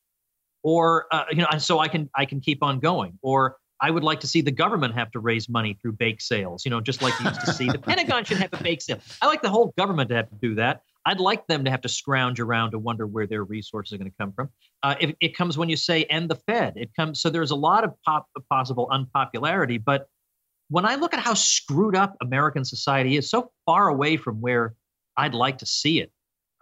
Or 0.63 1.07
uh, 1.11 1.25
you 1.31 1.39
know, 1.39 1.49
and 1.51 1.61
so 1.61 1.81
I 1.81 1.89
can 1.89 2.09
I 2.15 2.25
can 2.25 2.41
keep 2.41 2.63
on 2.63 2.79
going. 2.79 3.19
Or 3.23 3.57
I 3.81 3.91
would 3.91 4.05
like 4.05 4.21
to 4.21 4.29
see 4.29 4.43
the 4.43 4.53
government 4.53 4.95
have 4.95 5.11
to 5.11 5.19
raise 5.19 5.49
money 5.49 5.77
through 5.83 5.93
bake 5.93 6.21
sales. 6.21 6.65
You 6.65 6.71
know, 6.71 6.81
just 6.81 7.03
like 7.03 7.19
you 7.19 7.27
used 7.27 7.41
to 7.41 7.53
see. 7.53 7.67
The 7.67 7.79
Pentagon 7.87 8.25
should 8.25 8.39
have 8.39 8.53
a 8.53 8.63
bake 8.63 8.81
sale. 8.81 9.01
I 9.21 9.27
like 9.27 9.43
the 9.43 9.51
whole 9.51 9.75
government 9.77 10.09
to 10.11 10.17
have 10.17 10.31
to 10.31 10.37
do 10.37 10.55
that. 10.55 10.83
I'd 11.05 11.19
like 11.19 11.49
them 11.49 11.65
to 11.65 11.71
have 11.71 11.81
to 11.81 11.89
scrounge 11.89 12.39
around 12.39 12.71
to 12.71 12.79
wonder 12.79 13.09
where 13.09 13.27
their 13.27 13.43
resources 13.43 13.93
are 13.93 13.99
going 13.99 14.11
to 14.11 14.17
come 14.17 14.33
from. 14.33 14.51
Uh, 14.85 14.95
it, 15.01 15.17
it 15.21 15.37
comes 15.37 15.59
when 15.59 15.69
you 15.69 15.77
say 15.77 16.05
end 16.05 16.29
the 16.29 16.37
Fed. 16.37 16.75
It 16.77 16.91
comes 16.95 17.21
so 17.21 17.29
there's 17.29 17.51
a 17.51 17.57
lot 17.57 17.83
of 17.83 17.93
pop, 18.07 18.29
possible 18.49 18.87
unpopularity, 18.91 19.79
but 19.79 20.07
when 20.69 20.87
I 20.87 20.95
look 20.95 21.13
at 21.13 21.21
how 21.21 21.35
screwed 21.35 21.95
up 21.95 22.17
American 22.23 22.65
society 22.65 23.19
is, 23.19 23.29
so 23.29 23.51
far 23.67 23.89
away 23.89 24.17
from 24.17 24.41
where 24.41 24.75
I'd 25.19 25.35
like 25.35 25.59
to 25.59 25.67
see 25.67 26.01
it, 26.01 26.11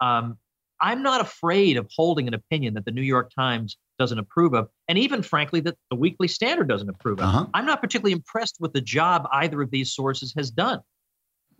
um, 0.01 0.37
I'm 0.81 1.03
not 1.03 1.21
afraid 1.21 1.77
of 1.77 1.87
holding 1.95 2.27
an 2.27 2.33
opinion 2.33 2.73
that 2.73 2.85
the 2.85 2.91
New 2.91 3.01
York 3.03 3.31
Times 3.35 3.77
doesn't 3.99 4.17
approve 4.17 4.53
of, 4.55 4.67
and 4.87 4.97
even 4.97 5.21
frankly 5.21 5.59
that 5.61 5.77
the 5.89 5.95
Weekly 5.95 6.27
Standard 6.27 6.67
doesn't 6.67 6.89
approve 6.89 7.19
of. 7.19 7.25
Uh-huh. 7.25 7.45
I'm 7.53 7.65
not 7.65 7.81
particularly 7.81 8.13
impressed 8.13 8.57
with 8.59 8.73
the 8.73 8.81
job 8.81 9.27
either 9.31 9.61
of 9.61 9.69
these 9.71 9.93
sources 9.93 10.33
has 10.35 10.49
done. 10.49 10.79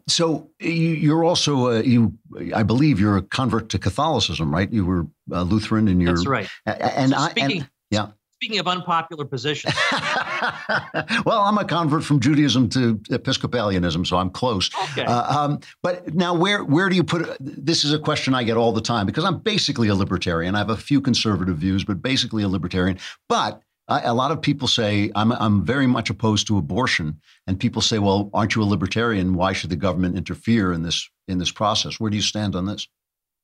So 0.07 0.49
you, 0.59 0.69
you're 0.72 1.24
also 1.24 1.67
uh, 1.67 1.82
you. 1.82 2.13
I 2.55 2.63
believe 2.63 2.99
you're 2.99 3.17
a 3.17 3.22
convert 3.22 3.69
to 3.69 3.78
Catholicism, 3.80 4.51
right? 4.51 4.72
You 4.72 4.84
were 4.86 5.05
uh, 5.32 5.43
Lutheran, 5.43 5.88
and 5.88 6.01
you're 6.01 6.15
That's 6.15 6.26
right. 6.28 6.49
a- 6.65 6.72
a- 6.72 6.97
And 6.97 7.11
So 7.11 7.17
I 7.17 7.30
speaking- 7.30 7.61
and, 7.61 7.69
yeah. 7.91 8.07
Speaking 8.42 8.60
of 8.60 8.68
unpopular 8.68 9.24
positions, 9.24 9.76
Well, 11.26 11.42
I'm 11.42 11.60
a 11.60 11.66
convert 11.66 12.04
from 12.04 12.20
Judaism 12.20 12.70
to 12.70 13.00
Episcopalianism, 13.12 14.08
so 14.08 14.18
I'm 14.18 14.32
close. 14.32 14.72
Okay. 14.94 15.04
Uh, 15.04 15.39
um, 15.39 15.60
but 15.84 16.16
now, 16.16 16.34
where 16.34 16.64
where 16.64 16.89
do 16.89 16.96
you 16.96 17.04
put? 17.04 17.38
This 17.39 17.84
is 17.84 17.94
a 17.94 18.00
question 18.00 18.34
I 18.34 18.42
get 18.44 18.58
all 18.58 18.72
the 18.72 18.82
time 18.82 19.06
because 19.06 19.26
I'm 19.26 19.38
basically 19.38 19.89
a 19.89 19.96
libertarian. 19.96 20.56
I 20.56 20.58
have 20.58 20.72
a 20.72 20.76
few 20.76 21.02
conservative 21.02 21.58
views, 21.58 21.84
but 21.84 22.02
basically 22.02 22.42
a 22.42 22.48
libertarian. 22.48 22.98
But 23.30 23.62
I, 23.88 24.02
a 24.02 24.14
lot 24.16 24.32
of 24.32 24.42
people 24.42 24.68
say 24.68 25.12
I'm 25.14 25.32
I'm 25.34 25.64
very 25.64 25.86
much 25.86 26.10
opposed 26.10 26.48
to 26.48 26.58
abortion, 26.58 27.22
and 27.46 27.60
people 27.60 27.84
say, 27.84 28.00
"Well, 28.00 28.32
aren't 28.34 28.56
you 28.56 28.64
a 28.64 28.66
libertarian? 28.66 29.36
Why 29.36 29.54
should 29.54 29.70
the 29.70 29.76
government 29.76 30.18
interfere 30.18 30.74
in 30.74 30.82
this 30.82 31.08
in 31.28 31.38
this 31.38 31.52
process?" 31.52 32.00
Where 32.00 32.10
do 32.10 32.18
you 32.18 32.24
stand 32.24 32.56
on 32.56 32.66
this? 32.66 32.88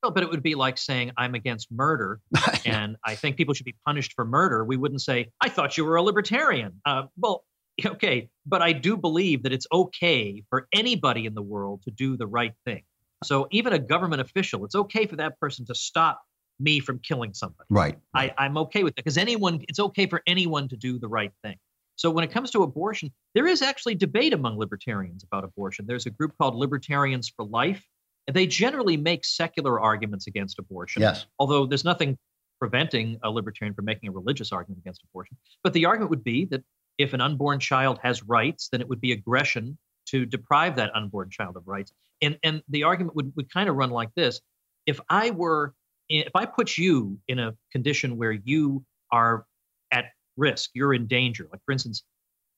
Well, 0.08 0.14
but 0.14 0.24
it 0.24 0.30
would 0.30 0.42
be 0.42 0.56
like 0.56 0.78
saying 0.78 1.12
I'm 1.18 1.36
against 1.36 1.70
murder, 1.70 2.22
and 2.66 2.96
I 3.04 3.16
think 3.16 3.36
people 3.36 3.54
should 3.54 3.66
be 3.66 3.76
punished 3.86 4.14
for 4.14 4.24
murder. 4.24 4.64
We 4.64 4.78
wouldn't 4.78 5.02
say 5.02 5.32
I 5.42 5.50
thought 5.50 5.76
you 5.76 5.84
were 5.84 5.98
a 5.98 6.02
libertarian. 6.02 6.80
Uh, 6.86 7.08
well, 7.18 7.44
okay, 7.86 8.30
but 8.46 8.62
I 8.62 8.72
do 8.72 8.96
believe 8.96 9.44
that 9.44 9.52
it's 9.52 9.68
okay 9.70 10.44
for 10.50 10.70
anybody 10.74 11.26
in 11.26 11.34
the 11.34 11.42
world 11.42 11.82
to 11.84 11.92
do 11.92 12.16
the 12.16 12.26
right 12.26 12.54
thing. 12.64 12.84
So 13.26 13.50
even 13.52 13.74
a 13.74 13.80
government 13.80 14.22
official, 14.22 14.64
it's 14.64 14.76
okay 14.76 15.08
for 15.08 15.18
that 15.18 15.38
person 15.42 15.66
to 15.66 15.76
stop 15.76 16.22
me 16.58 16.80
from 16.80 17.00
killing 17.00 17.34
somebody. 17.34 17.68
Right. 17.70 17.98
I, 18.14 18.34
I'm 18.38 18.58
okay 18.60 18.86
with 18.86 18.96
that 18.96 19.04
because 19.04 19.18
anyone, 19.18 19.60
it's 19.68 19.80
okay 19.80 20.08
for 20.08 20.22
anyone 20.26 20.70
to 20.70 20.78
do 20.78 21.00
the 21.00 21.10
right 21.10 21.34
thing. 21.44 21.58
So 21.98 22.12
when 22.12 22.24
it 22.24 22.32
comes 22.32 22.52
to 22.52 22.64
abortion, 22.64 23.12
there 23.36 23.46
is 23.46 23.62
actually 23.62 23.96
debate 23.96 24.32
among 24.32 24.58
libertarians 24.58 25.26
about 25.26 25.44
abortion. 25.44 25.86
There's 25.86 26.06
a 26.06 26.12
group 26.12 26.32
called 26.38 26.56
Libertarians 26.56 27.28
for 27.28 27.44
Life, 27.44 27.84
and 28.28 28.36
they 28.36 28.46
generally 28.46 28.98
make 28.98 29.24
secular 29.24 29.80
arguments 29.80 30.28
against 30.28 30.60
abortion. 30.60 31.02
Yes. 31.02 31.26
Although 31.40 31.66
there's 31.66 31.86
nothing 31.86 32.18
preventing 32.60 33.20
a 33.24 33.30
libertarian 33.30 33.74
from 33.74 33.86
making 33.86 34.10
a 34.10 34.12
religious 34.12 34.52
argument 34.52 34.80
against 34.80 35.04
abortion. 35.04 35.38
But 35.64 35.74
the 35.74 35.86
argument 35.86 36.10
would 36.10 36.24
be 36.24 36.46
that 36.46 36.64
if 36.98 37.14
an 37.14 37.22
unborn 37.22 37.60
child 37.60 38.00
has 38.04 38.24
rights, 38.24 38.70
then 38.70 38.82
it 38.82 38.90
would 38.90 39.00
be 39.00 39.12
aggression 39.12 39.78
to 40.08 40.26
deprive 40.26 40.76
that 40.76 40.96
unborn 40.96 41.30
child 41.30 41.56
of 41.56 41.68
rights. 41.68 41.94
And 42.22 42.38
and 42.44 42.62
the 42.70 42.84
argument 42.84 43.16
would, 43.16 43.32
would 43.36 43.52
kind 43.52 43.70
of 43.70 43.76
run 43.76 43.92
like 43.92 44.10
this. 44.16 44.42
If 44.86 45.00
I 45.10 45.32
were 45.32 45.74
if 46.10 46.36
I 46.36 46.46
put 46.46 46.78
you 46.78 47.20
in 47.28 47.40
a 47.40 47.54
condition 47.72 48.18
where 48.18 48.32
you 48.32 48.84
are 49.12 49.46
at 49.92 50.06
risk, 50.38 50.72
you're 50.74 50.94
in 50.94 51.06
danger. 51.08 51.48
Like 51.52 51.62
for 51.66 51.72
instance, 51.72 52.04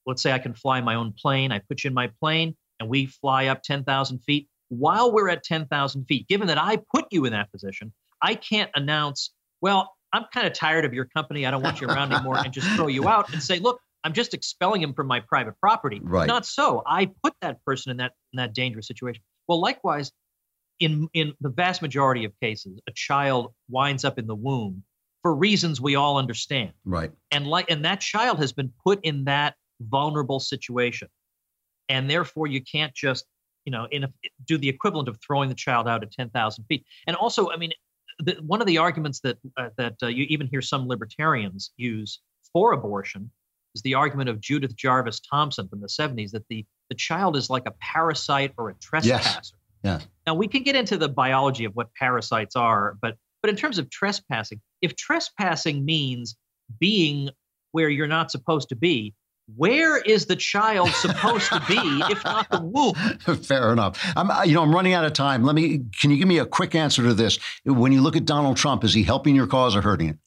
let's 0.05 0.21
say 0.21 0.31
I 0.31 0.39
can 0.39 0.53
fly 0.53 0.81
my 0.81 0.95
own 0.95 1.13
plane. 1.19 1.51
I 1.51 1.59
put 1.59 1.83
you 1.83 1.89
in 1.89 1.93
my 1.93 2.09
plane 2.19 2.55
and 2.79 2.89
we 2.89 3.07
fly 3.07 3.47
up 3.47 3.63
10,000 3.63 4.19
feet. 4.19 4.47
While 4.69 5.11
we're 5.11 5.29
at 5.29 5.43
10,000 5.43 6.05
feet, 6.05 6.27
given 6.27 6.47
that 6.47 6.57
I 6.57 6.77
put 6.93 7.05
you 7.11 7.25
in 7.25 7.33
that 7.33 7.51
position, 7.51 7.93
I 8.21 8.35
can't 8.35 8.69
announce, 8.75 9.31
well, 9.61 9.93
I'm 10.13 10.25
kind 10.33 10.47
of 10.47 10.53
tired 10.53 10.85
of 10.85 10.93
your 10.93 11.05
company. 11.05 11.45
I 11.45 11.51
don't 11.51 11.61
want 11.61 11.81
you 11.81 11.87
around 11.87 12.13
anymore 12.13 12.37
and 12.37 12.51
just 12.53 12.67
throw 12.71 12.87
you 12.87 13.07
out 13.07 13.31
and 13.33 13.41
say, 13.41 13.59
look, 13.59 13.79
I'm 14.03 14.13
just 14.13 14.33
expelling 14.33 14.81
him 14.81 14.93
from 14.93 15.07
my 15.07 15.19
private 15.19 15.55
property. 15.59 15.99
Right. 16.01 16.27
Not 16.27 16.45
so. 16.45 16.83
I 16.85 17.11
put 17.21 17.33
that 17.41 17.63
person 17.65 17.91
in 17.91 17.97
that 17.97 18.13
in 18.33 18.37
that 18.37 18.53
dangerous 18.53 18.87
situation. 18.87 19.21
Well, 19.47 19.59
likewise, 19.59 20.11
in 20.79 21.09
in 21.13 21.33
the 21.41 21.49
vast 21.49 21.81
majority 21.81 22.23
of 22.23 22.31
cases, 22.41 22.79
a 22.87 22.91
child 22.93 23.53
winds 23.69 24.05
up 24.05 24.17
in 24.17 24.25
the 24.25 24.35
womb 24.35 24.83
for 25.21 25.35
reasons 25.35 25.81
we 25.81 25.95
all 25.95 26.17
understand. 26.17 26.71
Right. 26.85 27.11
And 27.31 27.45
like 27.45 27.69
and 27.69 27.83
that 27.85 27.99
child 27.99 28.39
has 28.39 28.53
been 28.53 28.71
put 28.83 29.03
in 29.03 29.25
that 29.25 29.55
vulnerable 29.81 30.39
situation. 30.39 31.09
And 31.89 32.09
therefore 32.09 32.47
you 32.47 32.61
can't 32.61 32.93
just, 32.93 33.25
you 33.69 33.71
know, 33.71 33.87
in 33.91 34.03
a, 34.03 34.13
do 34.47 34.57
the 34.57 34.67
equivalent 34.67 35.07
of 35.07 35.19
throwing 35.21 35.47
the 35.47 35.53
child 35.53 35.87
out 35.87 36.01
at 36.01 36.11
10,000 36.11 36.63
feet. 36.63 36.83
And 37.05 37.15
also, 37.15 37.51
I 37.51 37.57
mean, 37.57 37.71
the, 38.17 38.35
one 38.41 38.61
of 38.61 38.65
the 38.65 38.79
arguments 38.79 39.19
that 39.19 39.37
uh, 39.57 39.69
that 39.77 39.93
uh, 40.01 40.07
you 40.07 40.25
even 40.27 40.47
hear 40.47 40.59
some 40.59 40.87
libertarians 40.87 41.69
use 41.77 42.19
for 42.51 42.73
abortion 42.73 43.29
is 43.75 43.83
the 43.83 43.93
argument 43.93 44.27
of 44.27 44.41
Judith 44.41 44.75
Jarvis 44.75 45.19
Thomson 45.19 45.67
from 45.67 45.81
the 45.81 45.87
70s 45.87 46.31
that 46.31 46.47
the 46.49 46.65
the 46.89 46.95
child 46.95 47.37
is 47.37 47.47
like 47.51 47.67
a 47.67 47.73
parasite 47.79 48.53
or 48.57 48.69
a 48.71 48.73
trespasser. 48.73 49.29
Yes. 49.35 49.53
Yeah. 49.83 49.99
Now 50.25 50.33
we 50.33 50.47
can 50.47 50.63
get 50.63 50.75
into 50.75 50.97
the 50.97 51.07
biology 51.07 51.65
of 51.65 51.75
what 51.75 51.93
parasites 51.93 52.55
are, 52.55 52.97
but 53.03 53.17
but 53.43 53.51
in 53.51 53.55
terms 53.55 53.77
of 53.77 53.91
trespassing, 53.91 54.59
if 54.81 54.95
trespassing 54.95 55.85
means 55.85 56.35
being 56.79 57.29
where 57.71 57.89
you're 57.89 58.07
not 58.07 58.31
supposed 58.31 58.69
to 58.69 58.75
be, 58.75 59.13
where 59.55 59.97
is 59.97 60.25
the 60.25 60.35
child 60.35 60.89
supposed 60.89 61.49
to 61.49 61.61
be 61.67 61.79
if 62.09 62.23
not 62.23 62.49
the 62.49 62.61
womb? 62.61 62.93
Fair 63.43 63.71
enough. 63.71 63.99
I'm, 64.15 64.29
uh, 64.29 64.43
you 64.43 64.53
know, 64.53 64.63
I'm 64.63 64.73
running 64.73 64.93
out 64.93 65.05
of 65.05 65.13
time. 65.13 65.43
Let 65.43 65.55
me. 65.55 65.81
Can 65.99 66.11
you 66.11 66.17
give 66.17 66.27
me 66.27 66.39
a 66.39 66.45
quick 66.45 66.75
answer 66.75 67.03
to 67.03 67.13
this? 67.13 67.39
When 67.65 67.91
you 67.91 68.01
look 68.01 68.15
at 68.15 68.25
Donald 68.25 68.57
Trump, 68.57 68.83
is 68.83 68.93
he 68.93 69.03
helping 69.03 69.35
your 69.35 69.47
cause 69.47 69.75
or 69.75 69.81
hurting 69.81 70.09
it? 70.09 70.17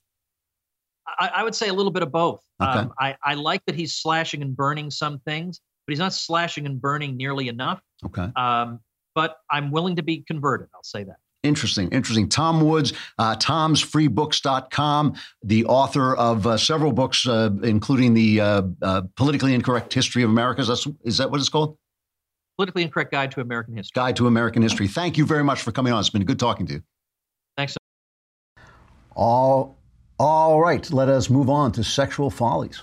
I, 1.19 1.31
I 1.37 1.45
would 1.45 1.55
say 1.55 1.69
a 1.69 1.73
little 1.73 1.93
bit 1.93 2.03
of 2.03 2.11
both. 2.11 2.43
Okay. 2.61 2.71
Um, 2.71 2.93
I, 2.99 3.17
I 3.25 3.35
like 3.35 3.65
that 3.67 3.75
he's 3.75 3.95
slashing 3.95 4.43
and 4.43 4.57
burning 4.57 4.91
some 4.91 5.19
things, 5.21 5.61
but 5.87 5.93
he's 5.93 5.99
not 5.99 6.13
slashing 6.13 6.67
and 6.67 6.81
burning 6.81 7.17
nearly 7.17 7.49
enough. 7.49 7.81
Okay. 8.05 8.29
Um, 8.37 8.81
but 9.15 9.37
I'm 9.51 9.71
willing 9.71 9.97
to 9.97 10.03
be 10.03 10.23
converted. 10.23 10.69
I'll 10.75 10.83
say 10.83 11.05
that. 11.05 11.17
Interesting, 11.43 11.89
interesting. 11.89 12.29
Tom 12.29 12.61
Woods, 12.61 12.93
uh, 13.19 13.35
tomsfreebooks.com, 13.35 15.15
the 15.43 15.65
author 15.65 16.15
of 16.15 16.47
uh, 16.47 16.57
several 16.57 16.93
books, 16.93 17.27
uh, 17.27 17.51
including 17.65 18.15
the 18.15 18.41
uh, 18.41 18.63
uh, 18.81 19.03
Politically 19.17 19.53
Incorrect 19.53 19.93
History 19.93 20.23
of 20.23 20.31
America. 20.31 20.61
Is 20.61 20.69
that, 20.69 20.95
is 21.05 21.19
that 21.19 21.33
what 21.33 21.41
it's 21.41 21.49
called? 21.49 21.77
Politically 22.57 22.85
Incorrect 22.85 23.11
Guide 23.11 23.33
to 23.33 23.41
American 23.41 23.77
History. 23.77 23.93
Guide 24.01 24.17
to 24.17 24.29
American 24.29 24.63
History. 24.63 24.87
Thank 24.87 25.19
you 25.19 25.27
very 25.27 25.43
much 25.43 25.63
for 25.63 25.73
coming 25.73 25.93
on. 25.93 25.99
It's 25.99 26.11
been 26.11 26.25
good 26.25 26.39
talking 26.39 26.65
to 26.67 26.75
you. 26.75 26.83
Thanks. 27.57 27.77
All, 29.17 29.77
all 30.21 30.61
right, 30.61 30.89
let 30.93 31.09
us 31.09 31.29
move 31.29 31.51
on 31.51 31.73
to 31.73 31.83
sexual 31.83 32.31
follies. 32.31 32.81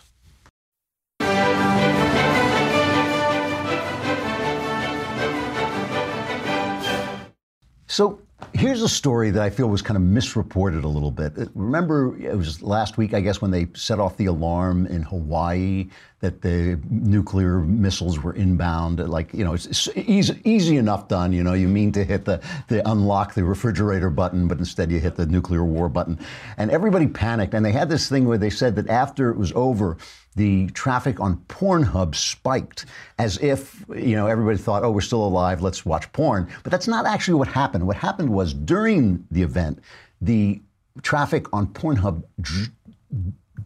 So 7.87 8.19
here's 8.53 8.81
a 8.81 8.89
story 8.89 9.31
that 9.31 9.41
I 9.41 9.49
feel 9.49 9.67
was 9.67 9.81
kind 9.81 9.97
of 9.97 10.03
misreported 10.03 10.83
a 10.83 10.87
little 10.87 11.11
bit. 11.11 11.33
Remember, 11.53 12.17
it 12.19 12.35
was 12.35 12.61
last 12.61 12.97
week, 12.97 13.13
I 13.13 13.21
guess, 13.21 13.41
when 13.41 13.51
they 13.51 13.67
set 13.73 13.99
off 13.99 14.17
the 14.17 14.25
alarm 14.25 14.85
in 14.87 15.03
Hawaii 15.03 15.89
that 16.21 16.41
the 16.41 16.77
nuclear 16.89 17.59
missiles 17.59 18.19
were 18.19 18.33
inbound. 18.33 18.99
Like, 18.99 19.33
you 19.33 19.45
know, 19.45 19.53
it's, 19.53 19.65
it's 19.65 19.89
easy, 19.95 20.39
easy 20.43 20.75
enough 20.75 21.07
done. 21.07 21.31
You 21.31 21.43
know, 21.43 21.53
you 21.53 21.67
mean 21.67 21.93
to 21.93 22.03
hit 22.03 22.25
the, 22.25 22.41
the 22.67 22.87
unlock 22.89 23.35
the 23.35 23.43
refrigerator 23.43 24.09
button, 24.09 24.47
but 24.47 24.59
instead 24.59 24.91
you 24.91 24.99
hit 24.99 25.15
the 25.15 25.25
nuclear 25.25 25.63
war 25.63 25.87
button. 25.87 26.19
And 26.57 26.71
everybody 26.71 27.07
panicked. 27.07 27.53
And 27.53 27.65
they 27.65 27.71
had 27.71 27.89
this 27.89 28.09
thing 28.09 28.25
where 28.27 28.37
they 28.37 28.49
said 28.49 28.75
that 28.75 28.89
after 28.89 29.29
it 29.29 29.37
was 29.37 29.53
over, 29.53 29.97
the 30.35 30.67
traffic 30.67 31.19
on 31.21 31.37
Pornhub 31.47 32.15
spiked 32.15 32.85
as 33.17 33.37
if, 33.39 33.83
you 33.89 34.15
know, 34.15 34.27
everybody 34.27 34.57
thought, 34.57 34.83
oh, 34.83 34.91
we're 34.91 35.01
still 35.01 35.23
alive, 35.23 35.61
let's 35.61 35.85
watch 35.85 36.11
porn. 36.11 36.49
But 36.63 36.71
that's 36.71 36.87
not 36.87 37.05
actually 37.05 37.35
what 37.35 37.47
happened. 37.47 37.87
What 37.87 37.97
happened 37.97 38.29
was 38.29 38.53
during 38.53 39.25
the 39.31 39.41
event, 39.41 39.79
the 40.21 40.61
traffic 41.01 41.45
on 41.53 41.67
Pornhub 41.67 42.23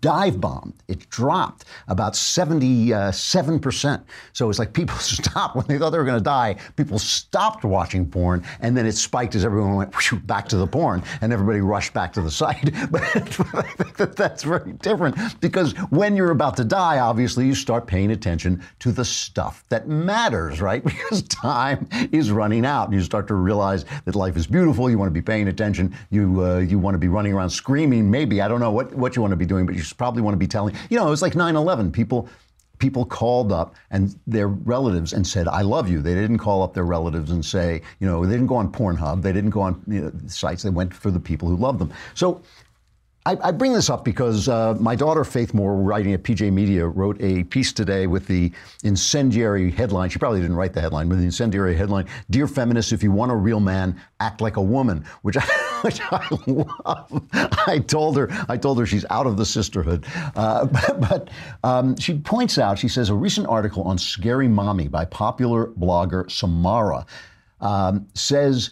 dive 0.04 0.40
bombed. 0.42 0.74
It 0.90 1.10
dropped 1.10 1.64
about 1.88 2.14
77%. 2.14 4.04
So 4.34 4.50
it's 4.50 4.60
like 4.60 4.74
people 4.74 4.98
stopped 5.00 5.56
when 5.56 5.66
they 5.68 5.80
thought 5.80 5.92
they 5.92 5.98
were 5.98 6.04
going 6.04 6.20
to 6.20 6.24
die. 6.24 6.58
People 6.76 7.00
stopped 7.00 7.64
watching 7.64 8.06
porn, 8.06 8.44
and 8.60 8.76
then 8.76 8.86
it 8.86 8.92
spiked 8.92 9.34
as 9.34 9.46
everyone 9.46 9.76
went 9.76 9.94
back 10.28 10.50
to 10.50 10.58
the 10.58 10.68
porn, 10.68 11.02
and 11.22 11.32
everybody 11.32 11.62
rushed 11.62 11.94
back 11.94 12.12
to 12.14 12.22
the 12.22 12.30
site. 12.30 12.72
But 12.92 13.02
I 13.04 13.20
think 13.62 13.96
that 13.96 14.16
that's 14.16 14.44
very 14.44 14.74
different 14.74 15.16
because 15.40 15.72
when 15.90 16.18
you're 16.18 16.32
about 16.32 16.58
to 16.58 16.66
die, 16.66 17.00
obviously 17.00 17.48
you 17.48 17.56
start 17.56 17.88
paying 17.88 18.12
attention 18.12 18.62
to 18.80 18.92
the 18.92 19.06
stuff 19.06 19.64
that 19.70 19.88
matters, 19.88 20.62
right? 20.62 20.84
Because 20.94 21.24
time 21.24 21.88
is 22.12 22.30
running 22.32 22.66
out, 22.66 22.92
you 22.92 23.02
start 23.02 23.28
to 23.28 23.36
realize 23.36 23.86
that 24.06 24.16
life 24.16 24.36
is 24.36 24.48
beautiful. 24.48 24.90
You 24.90 24.98
want 24.98 25.08
to 25.08 25.14
be 25.14 25.22
paying 25.22 25.48
attention. 25.48 25.96
You 26.12 26.44
uh, 26.44 26.60
you 26.60 26.78
want 26.78 26.96
to 26.96 27.00
be 27.00 27.08
running 27.08 27.34
around 27.34 27.50
screaming. 27.50 28.12
Maybe 28.12 28.42
I 28.42 28.48
don't 28.48 28.60
know 28.60 28.72
what 28.72 28.94
what 28.94 29.16
you 29.16 29.22
want 29.22 29.32
to 29.32 29.38
be 29.38 29.46
doing, 29.46 29.66
but 29.66 29.76
you 29.76 29.82
probably 29.94 30.22
want 30.22 30.34
to 30.34 30.40
be 30.40 30.48
telling. 30.48 30.76
You 30.90 30.98
know, 30.98 31.08
it 31.08 31.12
was 31.12 31.22
like 31.22 31.34
9/11. 31.34 31.92
People 31.92 32.30
people 32.80 33.06
called 33.06 33.52
up 33.52 33.76
and 33.92 34.16
their 34.28 34.48
relatives 34.48 35.14
and 35.14 35.26
said, 35.26 35.48
"I 35.48 35.62
love 35.62 35.90
you." 35.90 36.02
They 36.02 36.16
didn't 36.16 36.40
call 36.40 36.64
up 36.64 36.74
their 36.74 36.86
relatives 36.86 37.32
and 37.32 37.46
say, 37.46 37.82
you 38.00 38.08
know, 38.08 38.26
they 38.26 38.34
didn't 38.34 38.48
go 38.48 38.56
on 38.56 38.72
Pornhub. 38.72 39.22
They 39.22 39.32
didn't 39.32 39.52
go 39.52 39.62
on 39.62 39.82
you 39.88 40.02
know, 40.02 40.12
sites. 40.28 40.64
They 40.64 40.70
went 40.70 40.94
for 40.94 41.12
the 41.12 41.20
people 41.20 41.48
who 41.48 41.56
loved 41.56 41.80
them. 41.80 41.92
So. 42.14 42.42
I, 43.26 43.38
I 43.42 43.52
bring 43.52 43.72
this 43.72 43.90
up 43.90 44.04
because 44.04 44.50
uh, 44.50 44.76
my 44.80 44.96
daughter 44.96 45.24
Faith 45.24 45.54
Moore, 45.54 45.78
writing 45.78 46.14
at 46.14 46.24
PJ 46.24 46.52
Media, 46.52 46.86
wrote 46.86 47.22
a 47.22 47.46
piece 47.46 47.72
today 47.72 48.06
with 48.06 48.28
the 48.28 48.52
incendiary 48.84 49.72
headline. 49.72 50.10
She 50.10 50.20
probably 50.20 50.42
didn't 50.42 50.58
write 50.58 50.74
the 50.74 50.82
headline, 50.82 51.08
but 51.08 51.16
the 51.16 51.24
incendiary 51.24 51.76
headline: 51.76 52.06
"Dear 52.30 52.48
feminists, 52.48 52.92
if 52.92 53.02
you 53.02 53.12
want 53.12 53.32
a 53.32 53.36
real 53.36 53.62
man, 53.62 54.00
act 54.20 54.42
like 54.42 54.58
a 54.58 54.62
woman," 54.62 55.06
which 55.22 55.38
I, 55.38 55.42
which 55.82 56.02
I 56.02 56.28
love. 56.48 57.24
I 57.68 57.80
told 57.80 58.18
her, 58.18 58.28
I 58.50 58.58
told 58.58 58.78
her 58.80 58.86
she's 58.86 59.06
out 59.10 59.26
of 59.26 59.38
the 59.38 59.46
sisterhood. 59.46 60.06
Uh, 60.36 60.66
but 60.66 61.00
but 61.10 61.30
um, 61.64 61.96
she 61.98 62.20
points 62.20 62.58
out, 62.58 62.78
she 62.78 62.90
says, 62.90 63.10
a 63.10 63.16
recent 63.16 63.48
article 63.48 63.84
on 63.84 63.98
Scary 63.98 64.50
Mommy 64.50 64.90
by 64.90 65.06
popular 65.06 65.68
blogger 65.68 66.30
Samara 66.30 67.06
um, 67.62 68.08
says. 68.14 68.72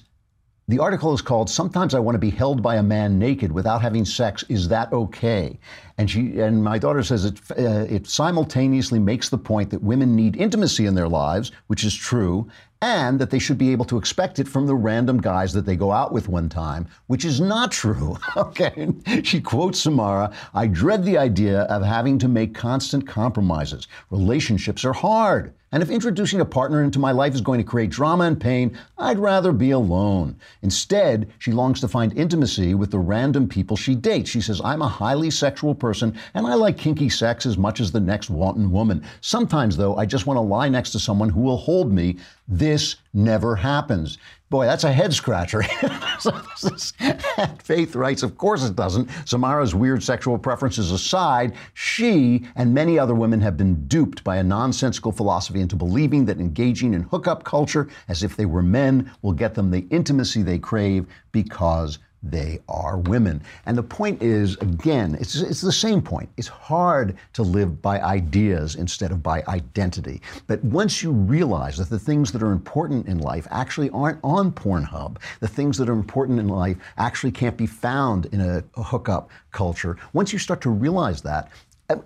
The 0.71 0.79
article 0.79 1.13
is 1.13 1.21
called 1.21 1.49
"Sometimes 1.49 1.93
I 1.93 1.99
Want 1.99 2.15
to 2.15 2.19
Be 2.19 2.29
Held 2.29 2.63
by 2.63 2.77
a 2.77 2.81
Man 2.81 3.19
Naked 3.19 3.51
Without 3.51 3.81
Having 3.81 4.05
Sex. 4.05 4.45
Is 4.47 4.69
That 4.69 4.93
Okay?" 4.93 5.59
And 5.97 6.09
she 6.09 6.39
and 6.39 6.63
my 6.63 6.77
daughter 6.77 7.03
says 7.03 7.25
it 7.25 7.39
uh, 7.51 7.85
it 7.89 8.07
simultaneously 8.07 8.99
makes 8.99 9.29
the 9.29 9.37
point 9.37 9.69
that 9.71 9.83
women 9.83 10.15
need 10.15 10.35
intimacy 10.35 10.85
in 10.85 10.95
their 10.95 11.09
lives, 11.09 11.51
which 11.67 11.83
is 11.83 11.95
true, 11.95 12.49
and 12.81 13.19
that 13.19 13.29
they 13.29 13.39
should 13.39 13.57
be 13.57 13.71
able 13.71 13.85
to 13.85 13.97
expect 13.97 14.39
it 14.39 14.47
from 14.47 14.65
the 14.65 14.75
random 14.75 15.21
guys 15.21 15.53
that 15.53 15.65
they 15.65 15.75
go 15.75 15.91
out 15.91 16.11
with 16.11 16.27
one 16.27 16.49
time, 16.49 16.87
which 17.07 17.23
is 17.23 17.39
not 17.39 17.71
true. 17.71 18.17
okay. 18.37 18.89
She 19.23 19.39
quotes 19.39 19.79
Samara 19.79 20.33
I 20.53 20.67
dread 20.67 21.05
the 21.05 21.17
idea 21.17 21.61
of 21.63 21.83
having 21.83 22.17
to 22.19 22.27
make 22.27 22.55
constant 22.55 23.07
compromises. 23.07 23.87
Relationships 24.09 24.83
are 24.83 24.93
hard. 24.93 25.53
And 25.73 25.81
if 25.81 25.89
introducing 25.89 26.41
a 26.41 26.45
partner 26.45 26.83
into 26.83 26.99
my 26.99 27.11
life 27.11 27.33
is 27.33 27.39
going 27.39 27.59
to 27.59 27.63
create 27.63 27.91
drama 27.91 28.25
and 28.25 28.39
pain, 28.39 28.77
I'd 28.97 29.19
rather 29.19 29.53
be 29.53 29.71
alone. 29.71 30.35
Instead, 30.63 31.31
she 31.39 31.53
longs 31.53 31.79
to 31.79 31.87
find 31.87 32.11
intimacy 32.17 32.73
with 32.73 32.91
the 32.91 32.99
random 32.99 33.47
people 33.47 33.77
she 33.77 33.95
dates. 33.95 34.29
She 34.29 34.41
says, 34.41 34.59
I'm 34.65 34.81
a 34.81 34.87
highly 34.89 35.31
sexual 35.31 35.73
person 35.81 36.17
and 36.33 36.47
I 36.47 36.53
like 36.53 36.77
kinky 36.77 37.09
sex 37.09 37.45
as 37.45 37.57
much 37.57 37.81
as 37.81 37.91
the 37.91 37.99
next 37.99 38.29
wanton 38.29 38.71
woman. 38.71 39.03
Sometimes, 39.19 39.75
though, 39.75 39.97
I 39.97 40.05
just 40.05 40.27
want 40.27 40.37
to 40.37 40.41
lie 40.41 40.69
next 40.69 40.91
to 40.91 40.99
someone 40.99 41.29
who 41.29 41.41
will 41.41 41.57
hold 41.57 41.91
me. 41.91 42.19
This 42.47 42.95
never 43.13 43.57
happens. 43.57 44.17
Boy, 44.51 44.65
that's 44.65 44.83
a 44.83 44.91
head 44.91 45.13
scratcher. 45.13 45.63
Faith 47.63 47.95
writes, 47.95 48.21
Of 48.21 48.37
course 48.37 48.65
it 48.65 48.75
doesn't. 48.75 49.09
Samara's 49.23 49.73
weird 49.73 50.03
sexual 50.03 50.37
preferences 50.37 50.91
aside, 50.91 51.55
she 51.73 52.45
and 52.57 52.73
many 52.73 52.99
other 52.99 53.15
women 53.15 53.39
have 53.39 53.55
been 53.55 53.87
duped 53.87 54.25
by 54.25 54.35
a 54.35 54.43
nonsensical 54.43 55.13
philosophy 55.13 55.61
into 55.61 55.77
believing 55.77 56.25
that 56.25 56.41
engaging 56.41 56.93
in 56.93 57.03
hookup 57.03 57.45
culture 57.45 57.87
as 58.09 58.23
if 58.23 58.35
they 58.35 58.45
were 58.45 58.61
men 58.61 59.09
will 59.21 59.31
get 59.31 59.53
them 59.53 59.71
the 59.71 59.87
intimacy 59.89 60.43
they 60.43 60.59
crave 60.59 61.05
because 61.31 61.99
they 62.23 62.59
are 62.69 62.97
women. 62.97 63.41
And 63.65 63.77
the 63.77 63.83
point 63.83 64.21
is, 64.21 64.55
again, 64.57 65.17
it's, 65.19 65.35
it's 65.35 65.61
the 65.61 65.71
same 65.71 66.01
point. 66.01 66.29
It's 66.37 66.47
hard 66.47 67.17
to 67.33 67.43
live 67.43 67.81
by 67.81 67.99
ideas 68.01 68.75
instead 68.75 69.11
of 69.11 69.23
by 69.23 69.43
identity. 69.47 70.21
But 70.47 70.63
once 70.63 71.01
you 71.01 71.11
realize 71.11 71.77
that 71.77 71.89
the 71.89 71.99
things 71.99 72.31
that 72.31 72.43
are 72.43 72.51
important 72.51 73.07
in 73.07 73.19
life 73.19 73.47
actually 73.49 73.89
aren't 73.89 74.19
on 74.23 74.51
Pornhub, 74.51 75.17
the 75.39 75.47
things 75.47 75.77
that 75.77 75.89
are 75.89 75.93
important 75.93 76.39
in 76.39 76.47
life 76.47 76.77
actually 76.97 77.31
can't 77.31 77.57
be 77.57 77.67
found 77.67 78.27
in 78.27 78.41
a, 78.41 78.63
a 78.75 78.83
hookup 78.83 79.29
culture, 79.51 79.97
once 80.13 80.31
you 80.31 80.39
start 80.39 80.61
to 80.61 80.69
realize 80.69 81.21
that, 81.21 81.51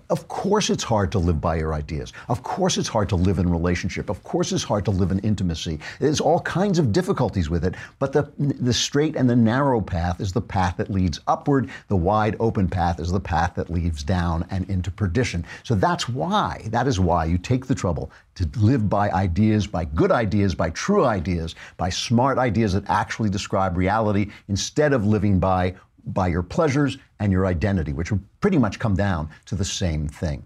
Of 0.09 0.27
course, 0.27 0.69
it's 0.69 0.83
hard 0.83 1.11
to 1.13 1.19
live 1.19 1.41
by 1.41 1.55
your 1.55 1.73
ideas. 1.73 2.13
Of 2.29 2.43
course, 2.43 2.77
it's 2.77 2.87
hard 2.87 3.09
to 3.09 3.15
live 3.15 3.39
in 3.39 3.49
relationship. 3.49 4.09
Of 4.09 4.23
course, 4.23 4.51
it's 4.51 4.63
hard 4.63 4.85
to 4.85 4.91
live 4.91 5.11
in 5.11 5.19
intimacy. 5.19 5.79
There's 5.99 6.21
all 6.21 6.41
kinds 6.41 6.79
of 6.79 6.91
difficulties 6.91 7.49
with 7.49 7.65
it. 7.65 7.75
But 7.99 8.13
the 8.13 8.31
the 8.37 8.73
straight 8.73 9.15
and 9.15 9.29
the 9.29 9.35
narrow 9.35 9.81
path 9.81 10.19
is 10.19 10.31
the 10.31 10.41
path 10.41 10.77
that 10.77 10.89
leads 10.89 11.19
upward. 11.27 11.69
The 11.87 11.95
wide 11.95 12.35
open 12.39 12.67
path 12.67 12.99
is 12.99 13.11
the 13.11 13.19
path 13.19 13.55
that 13.55 13.69
leads 13.69 14.03
down 14.03 14.45
and 14.49 14.69
into 14.69 14.91
perdition. 14.91 15.45
So 15.63 15.75
that's 15.75 16.07
why. 16.09 16.67
That 16.67 16.87
is 16.87 16.99
why 16.99 17.25
you 17.25 17.37
take 17.37 17.65
the 17.65 17.75
trouble 17.75 18.11
to 18.35 18.49
live 18.57 18.89
by 18.89 19.09
ideas, 19.11 19.65
by 19.65 19.85
good 19.85 20.11
ideas, 20.11 20.53
by 20.55 20.69
true 20.71 21.05
ideas, 21.05 21.55
by 21.77 21.89
smart 21.89 22.37
ideas 22.37 22.73
that 22.73 22.83
actually 22.89 23.29
describe 23.29 23.77
reality, 23.77 24.29
instead 24.49 24.93
of 24.93 25.05
living 25.05 25.39
by 25.39 25.73
by 26.05 26.27
your 26.27 26.43
pleasures 26.43 26.97
and 27.19 27.31
your 27.31 27.45
identity, 27.45 27.93
which 27.93 28.11
will 28.11 28.21
pretty 28.41 28.57
much 28.57 28.79
come 28.79 28.95
down 28.95 29.29
to 29.45 29.55
the 29.55 29.65
same 29.65 30.07
thing. 30.07 30.45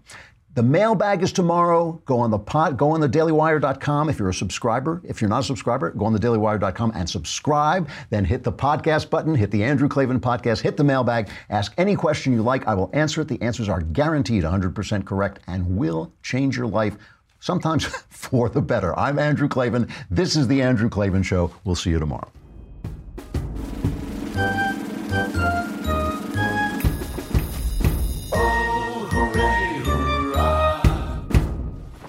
The 0.54 0.62
mailbag 0.64 1.22
is 1.22 1.32
tomorrow. 1.32 2.02
Go 2.06 2.18
on 2.18 2.32
the 2.32 2.38
pot, 2.38 2.76
go 2.76 2.90
on 2.90 3.00
the 3.00 3.08
dailywire.com 3.08 4.08
if 4.08 4.18
you're 4.18 4.30
a 4.30 4.34
subscriber. 4.34 5.00
If 5.04 5.20
you're 5.20 5.30
not 5.30 5.40
a 5.40 5.44
subscriber, 5.44 5.92
go 5.92 6.06
on 6.06 6.12
the 6.12 6.18
dailywire.com 6.18 6.92
and 6.96 7.08
subscribe. 7.08 7.88
Then 8.10 8.24
hit 8.24 8.42
the 8.42 8.52
podcast 8.52 9.10
button, 9.10 9.36
hit 9.36 9.52
the 9.52 9.62
Andrew 9.62 9.88
Klavan 9.88 10.18
podcast, 10.18 10.60
hit 10.60 10.76
the 10.76 10.82
mailbag, 10.82 11.28
ask 11.50 11.72
any 11.78 11.94
question 11.94 12.32
you 12.32 12.42
like. 12.42 12.66
I 12.66 12.74
will 12.74 12.90
answer 12.92 13.20
it. 13.20 13.28
The 13.28 13.40
answers 13.40 13.68
are 13.68 13.80
guaranteed 13.80 14.42
100% 14.42 15.04
correct 15.04 15.38
and 15.46 15.76
will 15.76 16.12
change 16.24 16.56
your 16.56 16.66
life, 16.66 16.96
sometimes 17.38 17.84
for 18.08 18.48
the 18.48 18.60
better. 18.60 18.98
I'm 18.98 19.20
Andrew 19.20 19.46
Klavan. 19.46 19.88
This 20.10 20.34
is 20.34 20.48
the 20.48 20.62
Andrew 20.62 20.88
Klavan 20.88 21.22
Show. 21.22 21.52
We'll 21.62 21.76
see 21.76 21.90
you 21.90 22.00
tomorrow. 22.00 22.28